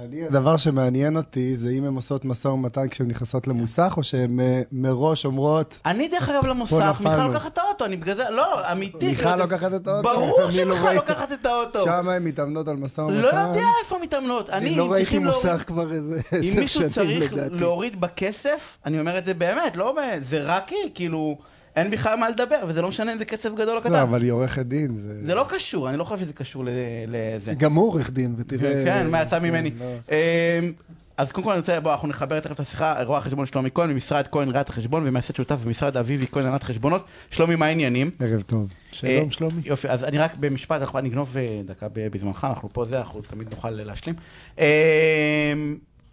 אני, 0.03 0.23
הדבר 0.25 0.57
שמעניין 0.57 1.17
אותי 1.17 1.57
זה 1.57 1.69
אם 1.69 1.83
הן 1.85 1.95
עושות 1.95 2.25
משא 2.25 2.47
ומתן 2.47 2.87
כשהן 2.89 3.07
נכנסות 3.07 3.47
למוסך, 3.47 3.93
או 3.97 4.03
שהן 4.03 4.39
אה, 4.39 4.61
מראש 4.71 5.25
אומרות, 5.25 5.79
אני 5.85 6.07
דרך 6.07 6.29
אגב 6.29 6.47
למוסך. 6.47 6.95
מיכל 6.99 7.27
לוקחת 7.27 7.53
את 7.53 7.57
האוטו, 7.57 7.85
אני 7.85 7.97
בגלל 7.97 8.15
זה, 8.15 8.23
לא, 8.29 8.71
אמיתי. 8.71 9.07
מיכל 9.09 9.23
כאילו, 9.23 9.37
לוקחת 9.37 9.73
את 9.73 9.87
האוטו? 9.87 10.09
ברור 10.09 10.51
שמיכל 10.51 10.69
לא 10.69 10.75
ראיתי. 10.85 10.95
לוקחת 10.95 11.31
את 11.31 11.45
האוטו. 11.45 11.83
שם 11.83 12.09
הן 12.09 12.23
מתאמנות 12.23 12.67
על 12.67 12.75
משא 12.77 13.01
ומתן. 13.01 13.21
לא 13.21 13.27
יודע 13.27 13.61
איפה 13.83 13.99
מתאמנות. 14.01 14.49
אני, 14.49 14.75
לא 14.75 14.85
אם 14.85 14.91
ראיתי 14.91 15.19
מוסך 15.19 15.63
כבר 15.67 15.91
איזה 15.93 16.15
אם 16.33 16.39
עשר 16.39 16.59
מישהו 16.59 16.89
שנים 16.89 17.19
צריך 17.19 17.33
לדעתי. 17.33 17.55
להוריד 17.55 18.01
בכסף, 18.01 18.77
אני 18.85 18.99
אומר 18.99 19.17
את 19.17 19.25
זה 19.25 19.33
באמת, 19.33 19.75
לא, 19.77 19.91
ב- 19.91 20.21
זה 20.21 20.43
רק 20.43 20.69
היא, 20.69 20.91
כאילו, 20.95 21.37
אין 21.75 21.91
בכלל 21.91 22.15
מה 22.19 22.29
לדבר, 22.29 22.55
וזה 22.67 22.81
לא 22.81 22.89
משנה 22.89 23.13
אם 23.13 23.17
זה 23.17 23.25
כסף 23.25 23.49
גדול 23.53 23.69
או 23.69 23.75
לא, 23.75 23.79
קטן. 23.79 23.93
אבל 23.93 24.21
היא 24.21 24.31
עורכת 24.31 24.65
דין. 24.65 24.95
זה- 24.97 25.25
זה 25.25 25.35
לא 25.35 25.45
קשור, 25.49 25.89
אני 25.89 25.97
לא 25.97 26.03
חושב 26.03 26.23
שזה 26.23 26.33
קשור 26.33 26.63
לזה. 27.07 27.53
גם 27.53 27.73
הוא 27.73 27.87
עורך 27.87 28.11
דין, 28.11 28.35
ותראה... 28.37 28.83
כן, 28.85 29.07
מה 29.11 29.21
יצא 29.21 29.39
ממני. 29.39 29.71
לא. 29.79 29.85
אמ, 30.09 30.71
אז 31.17 31.31
קודם 31.31 31.45
כל 31.45 31.51
אני 31.51 31.59
רוצה, 31.59 31.79
בוא, 31.79 31.91
אנחנו 31.91 32.07
נחבר 32.07 32.39
תכף 32.39 32.51
את 32.55 32.59
השיחה, 32.59 33.03
רואה 33.03 33.17
החשבון 33.17 33.45
שלומי 33.45 33.69
כהן, 33.73 33.89
ממשרד 33.91 34.27
כהן 34.27 34.49
ראיית 34.49 34.69
החשבון 34.69 35.03
ומייסד 35.07 35.35
שותף 35.35 35.55
במשרד 35.65 35.97
אביבי 35.97 36.27
כהן 36.27 36.45
ראיית 36.47 36.63
חשבונות. 36.63 37.05
שלומי, 37.31 37.55
מה 37.55 37.65
העניינים? 37.65 38.11
ערב 38.19 38.41
טוב. 38.41 38.67
שלום, 38.91 39.11
אה, 39.11 39.31
שלומי. 39.31 39.61
יופי, 39.65 39.89
אז 39.89 40.03
אני 40.03 40.17
רק 40.17 40.35
במשפט, 40.39 40.81
אנחנו 40.81 40.99
נגנוב 40.99 41.37
אה, 41.37 41.61
דקה 41.65 41.87
בזמנך, 41.95 42.47
אנחנו 42.49 42.69
פה 42.73 42.85
זה, 42.85 42.97
אנחנו 42.97 43.21
תמיד 43.21 43.47
נוכל 43.51 43.69
להשלים. 43.69 44.15
אמ, 44.57 44.63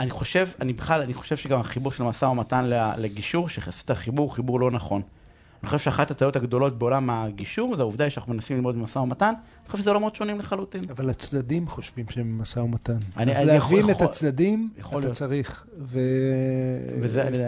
אני 0.01 0.11
חושב, 0.11 0.49
אני 0.61 0.73
בכלל, 0.73 1.01
אני 1.03 1.15
חושב 1.15 1.37
שגם 1.37 1.61
החיבור 1.61 1.93
של 1.93 2.03
המשא 2.03 2.25
ומתן 2.25 2.65
לגישור, 2.99 3.49
שעשית 3.49 3.91
חיבור, 3.91 4.35
חיבור 4.35 4.61
לא 4.61 4.71
נכון. 4.71 5.03
אני 5.63 5.71
חושב 5.71 5.85
שאחת 5.85 6.11
הטעויות 6.11 6.37
הגדולות 6.37 6.79
בעולם 6.79 7.11
הגישור, 7.11 7.77
זה 7.77 7.83
העובדה 7.83 8.11
שאנחנו 8.11 8.33
מנסים 8.35 8.57
ללמוד 8.57 8.77
משא 8.77 8.99
ומתן, 8.99 9.27
אני 9.27 9.35
חושב 9.71 9.79
שזה 9.83 9.91
עולמות 9.91 10.17
שונים 10.17 10.39
לחלוטין. 10.39 10.83
אבל 10.91 11.11
הצדדים 11.11 11.69
חושבים 11.69 12.05
שהם 12.11 12.39
במשא 12.39 12.59
ומתן. 12.59 12.97
אני- 13.17 13.33
אז 13.37 13.49
אני 13.49 13.57
יכול- 13.57 13.77
להבין 13.77 13.91
את 13.91 13.97
יכול- 13.97 14.07
הצדדים, 14.07 14.71
יכול 14.79 14.99
אתה 14.99 15.07
להיות. 15.07 15.17
צריך. 15.19 15.67
ו... 15.79 16.01
וזה, 17.01 17.23
אני 17.29 17.39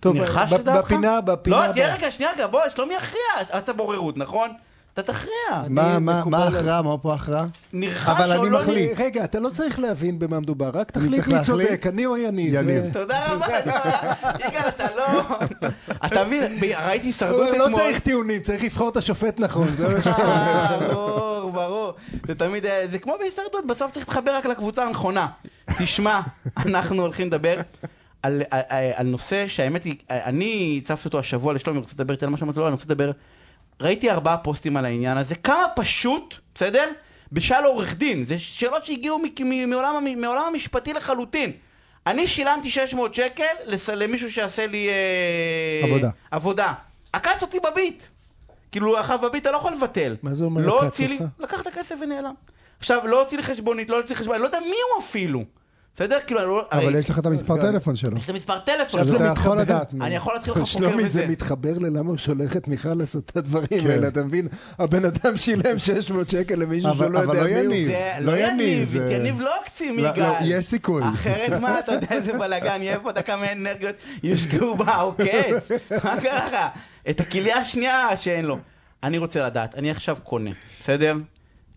טוב, 0.00 0.16
נרכש 0.16 0.52
ב- 0.52 0.54
לדעתך? 0.54 0.86
בפינה- 0.86 1.20
בפינה 1.20 1.66
לא, 1.68 1.72
תהיה. 1.72 1.94
רגע, 1.94 2.10
שנייה 2.10 2.32
רגע, 2.34 2.46
בוא, 2.46 2.60
שלומי 2.74 2.94
יכריע, 2.94 3.22
רץ 3.58 3.68
הבוררות, 3.68 4.16
נכון? 4.16 4.50
אתה 4.94 5.02
תכריע. 5.02 5.32
מה- 5.68 6.22
ההכרעה? 6.32 6.82
מה 6.82 6.98
פה 6.98 7.12
ההכרעה? 7.12 7.44
נרכש 7.72 8.08
אבל 8.08 8.36
או 8.36 8.42
אני 8.42 8.50
לא 8.50 8.60
מחליט. 8.60 8.90
נרכש? 8.90 9.00
רגע, 9.04 9.24
אתה 9.24 9.40
לא 9.40 9.50
צריך 9.50 9.80
להבין 9.80 10.18
במה 10.18 10.40
מדובר, 10.40 10.70
רק 10.74 10.96
אני 10.96 11.04
תחליט 11.06 11.26
מי? 11.26 11.40
צודק, 11.42 11.84
אני 11.88 12.06
או 12.06 12.16
יניב. 12.16 12.54
יניב. 12.54 12.92
תודה 12.92 13.26
רבה, 13.32 13.46
יגאל, 14.48 14.68
אתה 14.68 14.86
לא... 14.96 15.22
אתה 16.06 16.24
מבין, 16.24 16.58
ראיתי 16.86 17.06
הישרדות 17.06 17.40
לא 17.58 17.66
אתמול. 17.66 17.72
צריך 17.80 17.98
טיעונים, 17.98 18.42
צריך 18.42 18.64
לבחור 18.64 18.88
את 18.88 18.96
השופט 18.96 19.40
נכון, 19.40 19.68
זה 19.74 19.88
מה 19.88 20.02
שאתה 20.02 20.18
אה, 20.22 20.78
ברור, 20.92 21.50
ברור. 21.50 21.92
זה 22.28 22.34
תמיד, 22.34 22.66
אה, 22.66 22.84
זה 22.90 22.98
כמו 22.98 23.14
בהישרדות, 23.20 23.66
בסוף 23.68 23.92
צריך 23.92 24.08
להתחבר 24.08 24.34
רק 24.36 24.46
לקבוצה 24.46 24.84
הנכונה. 24.86 25.26
תשמע, 25.78 26.20
אנחנו 26.56 27.02
הולכים 27.02 27.26
לדבר 27.26 27.56
על, 28.22 28.42
על, 28.50 28.62
על 28.94 29.06
נושא 29.06 29.48
שהאמת 29.48 29.84
היא, 29.84 29.94
אני 30.10 30.80
הצפתי 30.82 31.04
אותו 31.08 31.18
השבוע 31.18 31.52
לשלומי, 31.54 31.78
אני 31.78 31.82
רוצה 31.82 31.94
לדבר 31.94 32.14
איתי 32.14 32.24
על 32.24 32.30
מה 32.30 32.36
שאמרתי 32.36 32.58
לו, 32.58 32.66
אני 32.66 32.72
רוצה 32.72 32.84
לדבר, 32.86 33.10
ראיתי 33.80 34.10
ארבעה 34.10 34.36
פוסטים 34.36 34.76
על 34.76 34.84
העניין 34.84 35.16
הזה, 35.16 35.34
כמה 35.34 35.64
פשוט, 35.76 36.34
בסדר? 36.54 36.88
בשאל 37.32 37.64
עורך 37.64 37.94
דין, 37.96 38.24
זה 38.24 38.38
שאלות 38.38 38.84
שהגיעו 38.84 39.18
מ- 39.18 39.44
מ- 39.44 39.70
מעולם, 39.70 40.04
מעולם 40.20 40.42
המשפטי 40.46 40.92
לחלוטין. 40.92 41.52
אני 42.06 42.26
שילמתי 42.28 42.70
600 42.70 43.14
שקל 43.14 43.44
לס- 43.66 43.88
למישהו 43.88 44.32
שיעשה 44.32 44.66
לי... 44.66 44.88
אה, 44.88 45.86
עבודה. 45.88 46.10
עבודה. 46.30 46.72
עקץ 47.12 47.42
אותי 47.42 47.58
בביט. 47.70 48.02
כאילו, 48.72 49.00
אחר 49.00 49.16
בביט 49.16 49.42
אתה 49.42 49.50
לא 49.50 49.56
יכול 49.56 49.72
לבטל. 49.72 50.16
מה 50.22 50.34
זה 50.34 50.44
אומר 50.44 50.66
לא 50.66 50.76
עקץ 50.76 50.84
הוציא 50.84 51.08
לי, 51.08 51.14
אותך? 51.14 51.24
לקח 51.38 51.60
את 51.60 51.66
הכסף 51.66 51.94
ונעלם. 52.00 52.34
עכשיו, 52.78 53.06
לא 53.06 53.20
הוציא 53.22 53.36
לי 53.36 53.42
חשבונית, 53.42 53.90
לא 53.90 53.96
הוציא 53.96 54.14
לי 54.16 54.20
חשבונית, 54.20 54.40
לא 54.40 54.46
יודע 54.46 54.60
מי 54.60 54.66
הוא 54.94 55.02
אפילו. 55.04 55.44
בסדר? 55.96 56.18
כאילו, 56.26 56.40
אני 56.40 56.48
לא... 56.48 56.66
אבל 56.72 56.82
הרי- 56.84 56.98
יש 56.98 57.10
לך 57.10 57.18
את 57.18 57.26
המספר 57.26 57.60
טלפון 57.60 57.96
שלו. 57.96 58.16
יש 58.16 58.28
לי 58.28 58.34
מספר 58.34 58.58
טלפון. 58.58 59.00
אז 59.00 59.06
זה 59.08 59.16
אתה 59.16 59.30
מתחבר. 59.30 59.46
יכול 59.46 59.58
לדעת. 59.60 59.92
מי. 59.92 60.06
אני 60.06 60.14
יכול 60.14 60.34
להתחיל 60.34 60.52
לך 60.52 60.58
חוקר 60.58 60.70
שלומי, 60.70 60.96
בזה. 61.02 61.08
זה 61.08 61.26
מתחבר 61.26 61.78
ללמה 61.78 62.08
הוא 62.10 62.16
שולח 62.16 62.56
את 62.56 62.68
מיכל 62.68 62.94
לעשות 62.94 63.30
את 63.30 63.36
הדברים 63.36 63.66
כן. 63.80 63.90
האלה, 63.90 64.08
אתה 64.08 64.22
מבין? 64.22 64.48
הבן 64.78 65.04
אדם 65.04 65.36
שילם 65.36 65.78
600 65.78 66.30
שקל 66.30 66.54
למישהו 66.54 66.90
אבל- 66.90 67.10
לא 67.10 67.18
אבל 67.22 67.36
יודע 67.36 67.40
לא 67.40 67.48
מי 67.48 67.66
הוא. 67.66 67.74
יניב. 67.74 67.88
זה 67.88 68.12
לא 68.20 68.32
לא 68.32 68.38
יניב, 68.38 68.96
יניב, 68.96 69.06
את 69.06 69.20
יניב 69.20 69.40
לא 69.40 69.58
עוקצים 69.58 69.98
לא, 69.98 70.08
יגאל. 70.08 70.30
לא, 70.30 70.36
יש 70.44 70.64
סיכוי. 70.64 71.02
אחרת 71.14 71.60
מה, 71.60 71.78
אתה 71.78 71.92
יודע 71.92 72.06
איזה 72.10 72.32
בלאגן 72.32 72.82
יהיה 72.82 73.00
פה, 73.00 73.10
אתה 73.10 73.22
כמה 73.22 73.52
אנרגיות 73.52 73.94
יושקעו 74.22 74.74
בעוקץ. 74.76 75.70
מה 76.04 76.20
קרה 76.20 76.46
לך? 76.46 76.56
את 77.10 77.20
הכליה 77.20 77.56
השנייה 77.56 78.16
שאין 78.16 78.44
לו. 78.44 78.58
אני 79.02 79.18
רוצה 79.18 79.46
לדעת, 79.46 79.74
אני 79.74 79.90
עכשיו 79.90 80.16
קונה, 80.24 80.50
בסדר? 80.72 81.16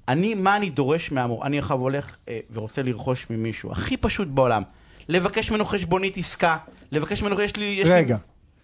אני, 0.07 0.33
מה 0.33 0.57
אני 0.57 0.69
דורש 0.69 1.11
מהמור? 1.11 1.45
אני 1.45 1.59
עכשיו 1.59 1.79
הולך 1.79 2.15
אה, 2.29 2.39
ורוצה 2.53 2.83
לרכוש 2.83 3.29
ממישהו, 3.29 3.71
הכי 3.71 3.97
פשוט 3.97 4.27
בעולם. 4.27 4.63
לבקש 5.09 5.51
ממנו 5.51 5.65
חשבונית 5.65 6.17
עסקה, 6.17 6.57
לבקש 6.91 7.23
ממנו, 7.23 7.41
יש 7.41 7.55
לי... 7.57 7.65
יש 7.65 7.85
לי- 7.87 7.93
רגע. 7.93 8.17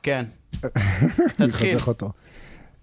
כן. 0.04 0.25
אני 1.39 1.47
תתחיל. 1.47 1.77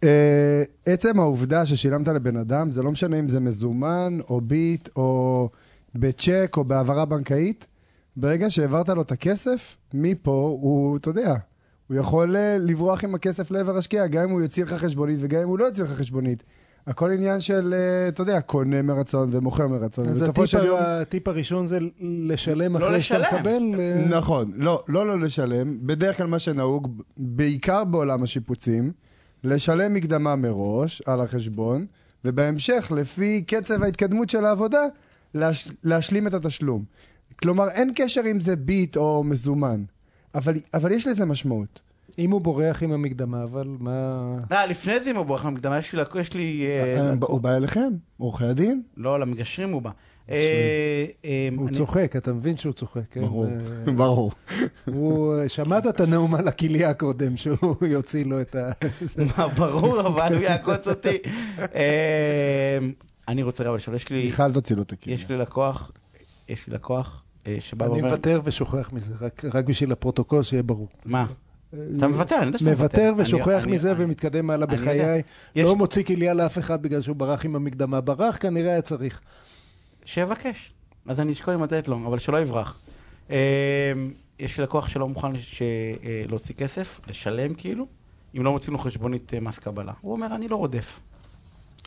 אה, 0.04 0.62
עצם 0.86 1.20
העובדה 1.20 1.66
ששילמת 1.66 2.08
לבן 2.08 2.36
אדם, 2.36 2.70
זה 2.70 2.82
לא 2.82 2.90
משנה 2.90 3.18
אם 3.18 3.28
זה 3.28 3.40
מזומן, 3.40 4.18
או 4.30 4.40
ביט, 4.40 4.88
או 4.96 5.48
בצ'ק, 5.94 6.54
או 6.56 6.64
בהעברה 6.64 7.04
בנקאית, 7.04 7.66
ברגע 8.16 8.50
שהעברת 8.50 8.88
לו 8.88 9.02
את 9.02 9.12
הכסף, 9.12 9.76
מפה 9.94 10.30
הוא, 10.60 10.96
אתה 10.96 11.08
יודע, 11.10 11.34
הוא 11.88 11.96
יכול 11.96 12.36
אה, 12.36 12.56
לברוח 12.58 13.04
עם 13.04 13.14
הכסף 13.14 13.50
לעבר 13.50 13.76
השקיעה, 13.76 14.06
גם 14.06 14.22
אם 14.22 14.30
הוא 14.30 14.40
יוציא 14.42 14.64
לך 14.64 14.72
חשבונית 14.72 15.18
וגם 15.22 15.40
אם 15.42 15.48
הוא 15.48 15.58
לא 15.58 15.64
יוציא 15.64 15.84
לך 15.84 15.90
חשבונית. 15.90 16.42
הכל 16.88 17.10
עניין 17.10 17.40
של, 17.40 17.74
אה, 17.76 18.08
אתה 18.08 18.22
יודע, 18.22 18.40
קונה 18.40 18.82
מרצון 18.82 19.28
ומוכר 19.32 19.66
מרצון. 19.68 20.08
אז 20.08 20.22
הטיפ 20.22 20.44
של 20.46 20.64
יום... 20.64 20.78
ה- 20.80 21.00
הטיפ 21.00 21.28
הראשון 21.28 21.66
זה 21.66 21.78
לשלם 22.00 22.76
לא 22.76 22.86
אחרי 22.86 23.02
שאתה. 23.02 23.36
מקבל. 23.36 23.62
אה, 23.78 24.06
נכון, 24.08 24.52
לא, 24.56 24.82
לא 24.88 25.06
לא 25.06 25.20
לשלם, 25.20 25.78
בדרך 25.86 26.16
כלל 26.16 26.26
מה 26.26 26.38
שנהוג, 26.38 27.02
בעיקר 27.16 27.84
בעולם 27.84 28.22
השיפוצים, 28.22 28.92
לשלם 29.44 29.94
מקדמה 29.94 30.36
מראש 30.36 31.02
על 31.06 31.20
החשבון, 31.20 31.86
ובהמשך, 32.24 32.92
לפי 32.96 33.42
קצב 33.46 33.82
ההתקדמות 33.82 34.30
של 34.30 34.44
העבודה, 34.44 34.82
להש, 35.34 35.68
להשלים 35.84 36.26
את 36.26 36.34
התשלום. 36.34 36.84
כלומר, 37.42 37.68
אין 37.68 37.92
קשר 37.94 38.22
אם 38.30 38.40
זה 38.40 38.56
ביט 38.56 38.96
או 38.96 39.24
מזומן, 39.24 39.82
אבל, 40.34 40.54
אבל 40.74 40.92
יש 40.92 41.06
לזה 41.06 41.24
משמעות. 41.24 41.80
אם 42.18 42.30
הוא 42.30 42.40
בורח 42.40 42.82
עם 42.82 42.92
המקדמה, 42.92 43.42
אבל 43.42 43.64
מה... 43.80 44.36
אה, 44.52 44.66
לפני 44.66 45.00
זה 45.00 45.10
אם 45.10 45.16
הוא 45.16 45.26
בורח 45.26 45.44
מהמקדמה, 45.44 45.78
יש 45.78 45.92
לי... 45.92 46.02
יש 46.20 46.34
לי 46.34 46.66
אה, 46.66 47.00
אה, 47.08 47.14
הוא 47.20 47.40
בא 47.40 47.56
אליכם, 47.56 47.88
עורכי 48.16 48.44
הדין? 48.44 48.82
לא, 48.96 49.20
למגשרים 49.20 49.72
הוא 49.72 49.82
בא. 49.82 49.90
אה, 50.30 50.36
אה, 51.24 51.48
הוא 51.56 51.68
אני- 51.68 51.76
צוחק, 51.76 52.16
אתה 52.16 52.32
מבין 52.32 52.56
שהוא 52.56 52.72
צוחק, 52.72 53.00
כן? 53.10 53.20
ברור, 53.20 53.46
אה, 53.86 53.92
ברור. 53.92 54.32
הוא, 54.84 55.34
אה, 55.34 55.48
שמעת 55.48 55.86
את 55.86 56.00
הנאום 56.00 56.34
על 56.34 56.48
הכליה 56.48 56.94
קודם, 56.94 57.36
שהוא 57.36 57.76
יוציא 57.86 58.24
לו 58.24 58.40
את 58.40 58.54
ה... 58.54 58.70
מה, 59.16 59.48
ברור, 59.48 60.00
אבל 60.00 60.34
הוא 60.34 60.42
יעקוץ 60.42 60.88
אותי. 60.88 61.18
אה, 61.74 62.78
אני 63.28 63.42
רוצה 63.42 63.64
אבל 63.68 63.76
לשאול, 63.76 63.96
יש 63.96 64.10
לי, 64.10 64.24
מיכל 64.24 64.52
תוציא 64.52 64.76
לו 64.76 64.82
את 64.82 64.92
הכליה. 64.92 65.14
יש 65.14 65.28
לי 65.28 65.36
לקוח, 65.38 65.92
יש 66.48 66.66
לי 66.68 66.74
לקוח 66.74 67.22
אה, 67.46 67.56
שבא 67.60 67.84
אני 67.86 67.92
ואומר, 67.94 68.08
מוותר 68.08 68.40
ושוכח 68.44 68.90
מזה, 68.92 69.14
רק 69.54 69.64
בשביל 69.64 69.92
הפרוטוקול, 69.92 70.42
שיהיה 70.42 70.62
ברור. 70.62 70.88
מה? 71.04 71.26
אתה 71.96 72.08
מוותר, 72.08 72.36
אני 72.38 72.46
יודע 72.46 72.58
שאתה 72.58 72.70
מוותר. 72.70 73.10
מוותר 73.10 73.22
ושוכח 73.22 73.64
אני- 73.64 73.72
מזה 73.72 73.92
אני- 73.92 74.04
ומתקדם 74.04 74.50
הלאה. 74.50 74.66
בחיי. 74.66 75.22
יש- 75.56 75.64
לא 75.66 75.76
מוציא 75.76 76.02
כליה 76.02 76.34
לאף 76.34 76.58
אחד 76.58 76.82
בגלל 76.82 77.00
שהוא 77.00 77.16
ברח 77.16 77.44
עם 77.44 77.56
המקדמה. 77.56 78.00
ברח, 78.00 78.36
כנראה 78.40 78.70
היה 78.70 78.82
צריך. 78.82 79.20
שיבקש. 80.04 80.70
אז 81.06 81.20
אני 81.20 81.32
אשקול 81.32 81.54
אם 81.54 81.62
לתת 81.62 81.88
לו, 81.88 81.96
אבל 82.06 82.18
שלא 82.18 82.40
יברח. 82.40 82.78
אה, 83.30 83.36
יש 84.38 84.58
לי 84.58 84.64
לקוח 84.64 84.88
שלא 84.88 85.08
מוכן 85.08 85.28
אה, 85.34 85.34
להוציא 86.28 86.54
כסף, 86.54 87.00
לשלם 87.08 87.54
כאילו, 87.54 87.86
אם 88.36 88.44
לא 88.44 88.52
מוצאים 88.52 88.72
לו 88.72 88.78
חשבונית 88.78 89.34
אה, 89.34 89.40
מס 89.40 89.58
קבלה. 89.58 89.92
הוא 90.00 90.12
אומר, 90.12 90.34
אני 90.34 90.48
לא 90.48 90.56
רודף. 90.56 91.00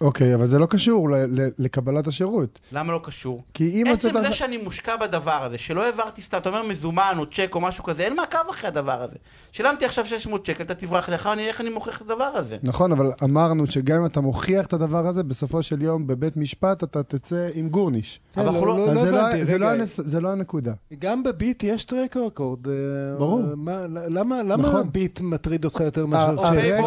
אוקיי, 0.01 0.35
אבל 0.35 0.45
זה 0.47 0.59
לא 0.59 0.65
קשור 0.65 1.09
ל- 1.09 1.15
ל- 1.41 1.49
לקבלת 1.59 2.07
השירות. 2.07 2.59
למה 2.71 2.93
לא 2.93 2.99
קשור? 3.03 3.43
כי 3.53 3.69
אם 3.69 3.85
עצם 3.93 4.07
הוצאת... 4.07 4.23
זה 4.23 4.33
שאני 4.33 4.57
מושקע 4.57 4.95
בדבר 4.95 5.43
הזה, 5.43 5.57
שלא 5.57 5.85
העברתי 5.85 6.21
סתם, 6.21 6.37
אתה 6.37 6.49
אומר 6.49 6.63
מזומן 6.63 7.13
או 7.17 7.25
צ'ק 7.25 7.51
או 7.55 7.61
משהו 7.61 7.83
כזה, 7.83 8.03
אין 8.03 8.15
מעקב 8.15 8.37
אחרי 8.49 8.67
הדבר 8.67 9.01
הזה. 9.03 9.15
שילמתי 9.51 9.85
עכשיו 9.85 10.05
600 10.05 10.45
שקל, 10.45 10.63
אתה 10.63 10.75
תברח 10.75 11.09
לך, 11.09 11.27
אני, 11.27 11.47
איך 11.47 11.61
אני 11.61 11.69
מוכיח 11.69 11.97
את 11.97 12.11
הדבר 12.11 12.23
הזה? 12.23 12.57
נכון, 12.63 12.91
אבל 12.91 13.11
אמרנו 13.23 13.67
שגם 13.67 13.97
אם 13.97 14.05
אתה 14.05 14.21
מוכיח 14.21 14.65
את 14.65 14.73
הדבר 14.73 15.07
הזה, 15.07 15.23
בסופו 15.23 15.63
של 15.63 15.81
יום 15.81 16.07
בבית 16.07 16.37
משפט 16.37 16.83
אתה 16.83 17.03
תצא 17.03 17.47
עם 17.53 17.69
גורניש. 17.69 18.19
אבל 18.37 18.45
כן, 18.45 18.49
אנחנו 18.49 18.65
לא- 18.65 18.89
אז 18.91 18.99
זה 19.01 19.11
לא- 19.11 19.17
הבנתי, 19.19 19.45
זה 19.45 19.57
לא 19.57 19.65
רגע, 19.65 19.73
הנס- 19.83 19.99
זה 20.03 20.21
לא 20.21 20.29
הנקודה. 20.29 20.73
גם 20.99 21.23
בביט 21.23 21.63
יש 21.63 21.83
טרק 21.85 22.17
רקורד. 22.17 22.67
אה, 22.67 22.73
ברור. 23.17 23.41
מה- 23.55 23.85
למה 23.87 24.43
למה 24.43 24.55
נכון. 24.67 24.89
ביט 24.91 25.21
מטריד 25.21 25.65
אותך 25.65 25.79
יותר 25.79 26.05
מאשר 26.05 26.35
או 26.37 26.43
צ'ק? 26.43 26.77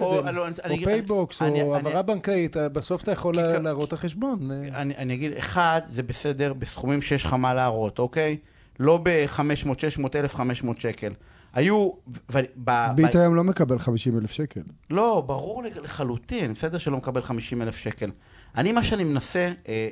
או- 0.00 0.22
לא, 0.32 0.46
פייבוקס, 0.84 1.42
או 1.42 1.74
העברה 1.74 2.02
בנקאית, 2.02 2.56
אה, 2.62 2.68
בסוף 2.68 3.02
אתה 3.02 3.12
יכול 3.12 3.34
כי 3.56 3.62
להראות 3.62 3.88
את 3.88 3.92
החשבון. 3.92 4.50
אני, 4.74 4.96
אני 4.96 5.14
אגיד, 5.14 5.32
אחד, 5.32 5.80
זה 5.88 6.02
בסדר 6.02 6.52
בסכומים 6.52 7.02
שיש 7.02 7.24
לך 7.24 7.32
מה 7.32 7.54
להראות, 7.54 7.98
אוקיי? 7.98 8.36
לא 8.80 9.00
ב-500, 9.02 9.40
600, 9.78 10.16
1,500 10.16 10.80
שקל. 10.80 11.12
היו... 11.54 11.90
ו- 12.32 12.38
ב- 12.64 12.86
ביט 12.94 13.16
ב- 13.16 13.18
היום 13.18 13.34
לא 13.34 13.44
מקבל 13.44 13.78
50 13.78 14.18
אלף 14.18 14.30
שקל. 14.30 14.60
לא, 14.90 15.24
ברור 15.26 15.62
לח- 15.62 15.76
לחלוטין, 15.76 16.52
בסדר 16.54 16.78
שלא 16.78 16.96
מקבל 16.96 17.22
50 17.22 17.62
אלף 17.62 17.76
שקל. 17.76 18.10
אני, 18.56 18.72
מה 18.72 18.84
שאני 18.84 19.04
מנסה 19.04 19.38
אה, 19.38 19.52
אה, 19.68 19.88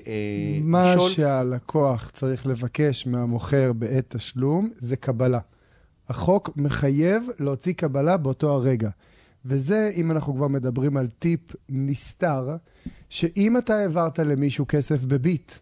מה 0.62 0.95
לשאול... 0.95 1.11
שהלקוח 1.11 2.11
צריך 2.11 2.47
לבקש 2.47 3.07
מהמוכר 3.07 3.73
בעת 3.73 4.05
תשלום 4.16 4.71
זה 4.79 4.97
קבלה. 4.97 5.39
החוק 6.09 6.51
מחייב 6.57 7.29
להוציא 7.41 7.73
קבלה 7.73 8.16
באותו 8.16 8.51
הרגע. 8.55 8.89
וזה, 9.45 9.91
אם 9.95 10.11
אנחנו 10.11 10.34
כבר 10.34 10.49
מדברים 10.49 10.97
על 10.97 11.09
טיפ 11.18 11.41
נסתר, 11.68 12.57
שאם 13.09 13.57
אתה 13.57 13.76
העברת 13.76 14.18
למישהו 14.18 14.64
כסף 14.68 15.05
בביט, 15.05 15.53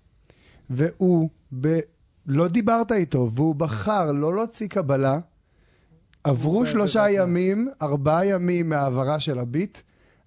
והוא 0.70 1.28
ב... 1.60 1.78
לא 2.26 2.48
דיברת 2.48 2.92
איתו, 2.92 3.30
והוא 3.34 3.54
בחר 3.54 4.12
לא 4.12 4.34
להוציא 4.34 4.68
קבלה, 4.68 5.18
עברו 6.24 6.66
שלושה 6.66 7.10
ימים, 7.10 7.68
ארבעה 7.82 8.26
ימים 8.26 8.68
מההעברה 8.68 9.20
של 9.20 9.38
הביט, 9.38 9.78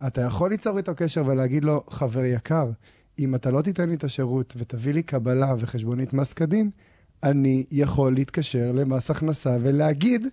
אתה 0.07 0.21
יכול 0.21 0.49
ליצור 0.49 0.77
איתו 0.77 0.91
קשר 0.95 1.23
ולהגיד 1.25 1.63
לו, 1.63 1.83
חבר 1.89 2.25
יקר, 2.25 2.71
אם 3.19 3.35
אתה 3.35 3.51
לא 3.51 3.61
תיתן 3.61 3.89
לי 3.89 3.95
את 3.95 4.03
השירות 4.03 4.53
ותביא 4.57 4.93
לי 4.93 5.03
קבלה 5.03 5.55
וחשבונית 5.59 6.13
מס 6.13 6.33
כדין, 6.33 6.69
אני 7.23 7.65
יכול 7.71 8.13
להתקשר 8.13 8.71
למס 8.71 9.11
הכנסה 9.11 9.57
ולהגיד 9.61 10.27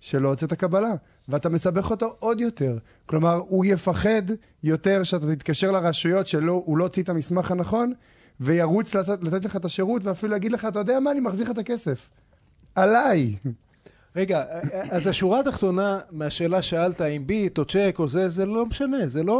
שלא 0.00 0.28
הוצאת 0.28 0.52
קבלה, 0.52 0.92
ואתה 1.28 1.48
מסבך 1.48 1.90
אותו 1.90 2.16
עוד 2.18 2.40
יותר. 2.40 2.78
כלומר, 3.06 3.34
הוא 3.48 3.64
יפחד 3.64 4.22
יותר 4.62 5.02
שאתה 5.02 5.36
תתקשר 5.36 5.72
לרשויות 5.72 6.26
שהוא 6.26 6.78
לא 6.78 6.84
הוציא 6.84 7.02
את 7.02 7.08
המסמך 7.08 7.50
הנכון, 7.50 7.92
וירוץ 8.40 8.94
לתת, 8.94 9.18
לתת 9.22 9.44
לך 9.44 9.56
את 9.56 9.64
השירות, 9.64 10.04
ואפילו 10.04 10.36
יגיד 10.36 10.52
לך, 10.52 10.64
אתה 10.64 10.78
יודע 10.78 11.00
מה, 11.00 11.10
אני 11.10 11.20
מחזיר 11.20 11.44
לך 11.44 11.50
את 11.50 11.58
הכסף. 11.58 12.08
עליי. 12.74 13.36
רגע, 14.16 14.44
אז 14.90 15.06
השורה 15.06 15.40
התחתונה 15.40 15.98
מהשאלה 16.10 16.62
שאלת 16.62 17.00
אם 17.02 17.26
ביט 17.26 17.58
או 17.58 17.64
צ'ק 17.64 17.96
או 17.98 18.08
זה, 18.08 18.28
זה 18.28 18.46
לא 18.46 18.66
משנה, 18.66 18.96
זה 19.08 19.22
לא... 19.22 19.34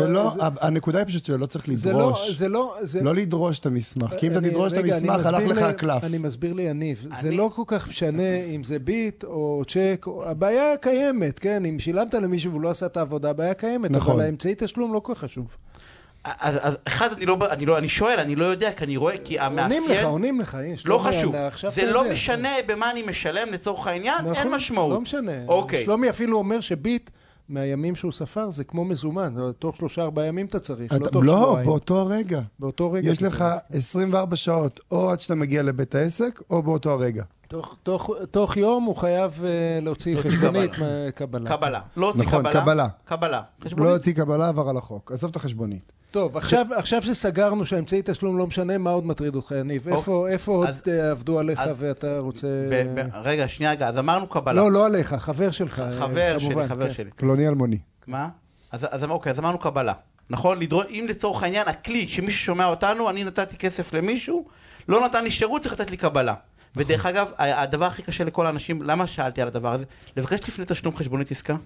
ולא, 0.00 0.30
זה- 0.34 0.40
הנקודה 0.60 0.98
היא 0.98 1.06
פשוט 1.06 1.24
שלא 1.24 1.46
צריך 1.46 1.66
זה 1.74 1.92
לא, 1.92 1.98
לדרוש. 1.98 2.30
זה 2.38 2.48
לא, 2.48 2.76
זה... 2.80 3.00
לא 3.02 3.14
לדרוש 3.14 3.58
את 3.58 3.66
המסמך, 3.66 4.14
כי 4.18 4.26
אם 4.26 4.30
אתה 4.32 4.38
אני- 4.40 4.50
תדרוש 4.50 4.72
את 4.72 4.78
רגע, 4.78 4.96
אני 4.98 5.08
המסמך, 5.10 5.26
הלך 5.26 5.40
מסביר 5.40 5.52
לך 5.56 5.62
הקלף. 5.62 6.04
אני 6.04 6.18
מסביר 6.18 6.52
ליניב, 6.52 7.06
זה 7.20 7.28
אני- 7.28 7.36
לא 7.36 7.50
כל 7.54 7.62
כך 7.66 7.88
משנה 7.88 8.22
אם 8.54 8.64
זה 8.64 8.78
ביט 8.78 9.24
או 9.24 9.62
צ'ק, 9.68 10.04
או- 10.06 10.24
הבעיה 10.28 10.76
קיימת, 10.80 11.38
כן? 11.38 11.64
אם 11.64 11.78
שילמת 11.78 12.14
למישהו 12.14 12.50
והוא 12.50 12.62
לא 12.62 12.70
עשה 12.70 12.86
את 12.86 12.96
העבודה, 12.96 13.30
הבעיה 13.30 13.54
קיימת, 13.54 13.90
נכון. 13.90 14.14
אבל 14.14 14.24
האמצעי 14.24 14.54
תשלום 14.58 14.92
לא 14.94 14.98
כל 15.00 15.14
כך 15.14 15.20
חשוב. 15.20 15.46
אז, 16.40 16.58
אז 16.62 16.78
אחד, 16.84 17.12
אני 17.12 17.26
לא, 17.26 17.36
אני 17.50 17.66
לא, 17.66 17.78
אני 17.78 17.88
שואל, 17.88 18.18
אני 18.20 18.36
לא 18.36 18.44
יודע, 18.44 18.72
כי 18.72 18.84
אני 18.84 18.96
רואה, 18.96 19.14
כי 19.24 19.38
המאפיין... 19.40 19.82
עונים 19.82 19.98
לך, 19.98 20.04
עונים 20.04 20.40
לך, 20.40 20.54
הנה, 20.54 20.74
לא 20.84 20.98
חשוב, 20.98 21.34
זה 21.70 21.92
לא 21.92 21.98
יודע. 21.98 22.12
משנה 22.12 22.48
במה 22.66 22.90
אני 22.90 23.02
משלם 23.02 23.48
לצורך 23.52 23.86
העניין, 23.86 24.18
נכון, 24.18 24.34
אין 24.34 24.50
משמעות. 24.50 24.92
לא 24.92 25.00
משנה. 25.00 25.32
אוקיי. 25.48 25.84
שלומי 25.84 26.10
אפילו 26.10 26.38
אומר 26.38 26.60
שביט, 26.60 27.10
מהימים 27.48 27.94
שהוא 27.94 28.12
ספר, 28.12 28.50
זה 28.50 28.64
כמו 28.64 28.84
מזומן, 28.84 29.32
זה 29.34 29.52
תוך 29.58 29.76
שלושה 29.76 30.02
ארבעה 30.02 30.26
ימים 30.26 30.46
אתה 30.46 30.60
צריך, 30.60 30.92
לא 30.92 30.96
אתה- 30.96 31.10
תוך 31.10 31.24
לא, 31.24 31.36
שבועיים. 31.42 31.66
באותו 31.66 31.98
הרגע. 32.00 32.40
באותו 32.58 32.92
רגע. 32.92 33.10
יש 33.10 33.22
לך 33.22 33.36
צריך. 33.38 33.84
24 33.84 34.36
שעות, 34.36 34.80
או 34.90 35.10
עד 35.10 35.20
שאתה 35.20 35.34
מגיע 35.34 35.62
לבית 35.62 35.94
העסק, 35.94 36.40
או 36.50 36.62
באותו 36.62 36.90
הרגע. 36.92 37.22
תוך- 37.48 37.76
תוך- 37.82 38.10
תוך 38.30 38.56
יום 38.56 38.84
הוא 38.84 38.96
חייב 38.96 39.42
אה, 39.44 39.50
להוציא 39.82 40.16
חשבונית 40.20 40.74
קבלה. 40.74 41.04
מהקבלה. 41.04 41.56
קבלה. 41.56 41.80
לא 41.96 42.06
הוציא 42.06 42.22
נכון, 42.26 42.38
קבלה. 42.42 42.60
קבלה. 42.62 42.88
קבלה. 43.04 43.40
לא 43.60 43.64
חשבונית. 43.66 43.92
הוציא 43.92 44.12
קבלה, 44.14 44.48
עבר 44.48 44.68
על 44.68 44.76
החוק. 44.76 45.12
עזוב 45.12 45.30
את 45.30 45.36
החשבונית. 45.36 45.92
טוב, 46.16 46.36
עכשיו, 46.36 46.66
עכשיו 46.74 47.02
שסגרנו 47.02 47.66
שהאמצעי 47.66 48.02
תשלום 48.04 48.38
לא 48.38 48.46
משנה, 48.46 48.78
מה 48.78 48.90
עוד 48.90 49.06
מטריד 49.06 49.34
אותך, 49.36 49.54
יניב? 49.60 49.86
אוקיי. 49.88 49.98
איפה, 49.98 50.28
איפה 50.28 50.52
עוד 50.52 50.68
אז- 50.68 50.82
אה, 50.88 51.10
עבדו 51.10 51.38
עליך 51.38 51.58
אז- 51.60 51.76
ואתה 51.78 52.18
רוצה... 52.18 52.46
ב- 52.70 53.00
ב- 53.00 53.08
רגע, 53.22 53.48
שנייה, 53.48 53.72
רגע, 53.72 53.88
אז 53.88 53.98
אמרנו 53.98 54.26
קבלה. 54.26 54.54
לא, 54.62 54.72
לא 54.72 54.86
עליך, 54.86 55.14
חבר 55.14 55.50
שלך. 55.50 55.80
אה, 55.80 55.90
חבר 56.00 56.38
שלי, 56.38 56.48
כמובן, 56.50 56.68
חבר 56.68 56.88
כן. 56.88 56.94
שלי. 56.94 57.10
פלוני 57.16 57.48
אלמוני. 57.48 57.78
מה? 58.06 58.28
אז, 58.72 58.86
אז 58.90 59.04
אוקיי, 59.04 59.32
אז 59.32 59.38
אמרנו 59.38 59.58
קבלה. 59.58 59.92
נכון? 60.30 60.58
לדרוש, 60.58 60.86
אם 60.90 61.06
לצורך 61.08 61.42
העניין, 61.42 61.68
הכלי 61.68 62.08
שמישהו 62.08 62.44
שומע 62.44 62.66
אותנו, 62.66 63.10
אני 63.10 63.24
נתתי 63.24 63.56
כסף 63.56 63.92
למישהו, 63.94 64.44
לא 64.88 65.04
נתן 65.04 65.24
לי 65.24 65.30
שירות, 65.30 65.62
צריך 65.62 65.74
לתת 65.74 65.90
לי 65.90 65.96
קבלה. 65.96 66.34
ודרך 66.76 67.06
אגב, 67.06 67.28
ה- 67.38 67.62
הדבר 67.62 67.84
הכי 67.84 68.02
קשה 68.02 68.24
לכל 68.24 68.46
האנשים, 68.46 68.82
למה 68.82 69.06
שאלתי 69.06 69.42
על 69.42 69.48
הדבר 69.48 69.72
הזה? 69.72 69.84
לבקש 70.16 70.48
לפני 70.48 70.64
תשלום 70.68 70.96
חשבונית 70.96 71.30
עסקה? 71.30 71.56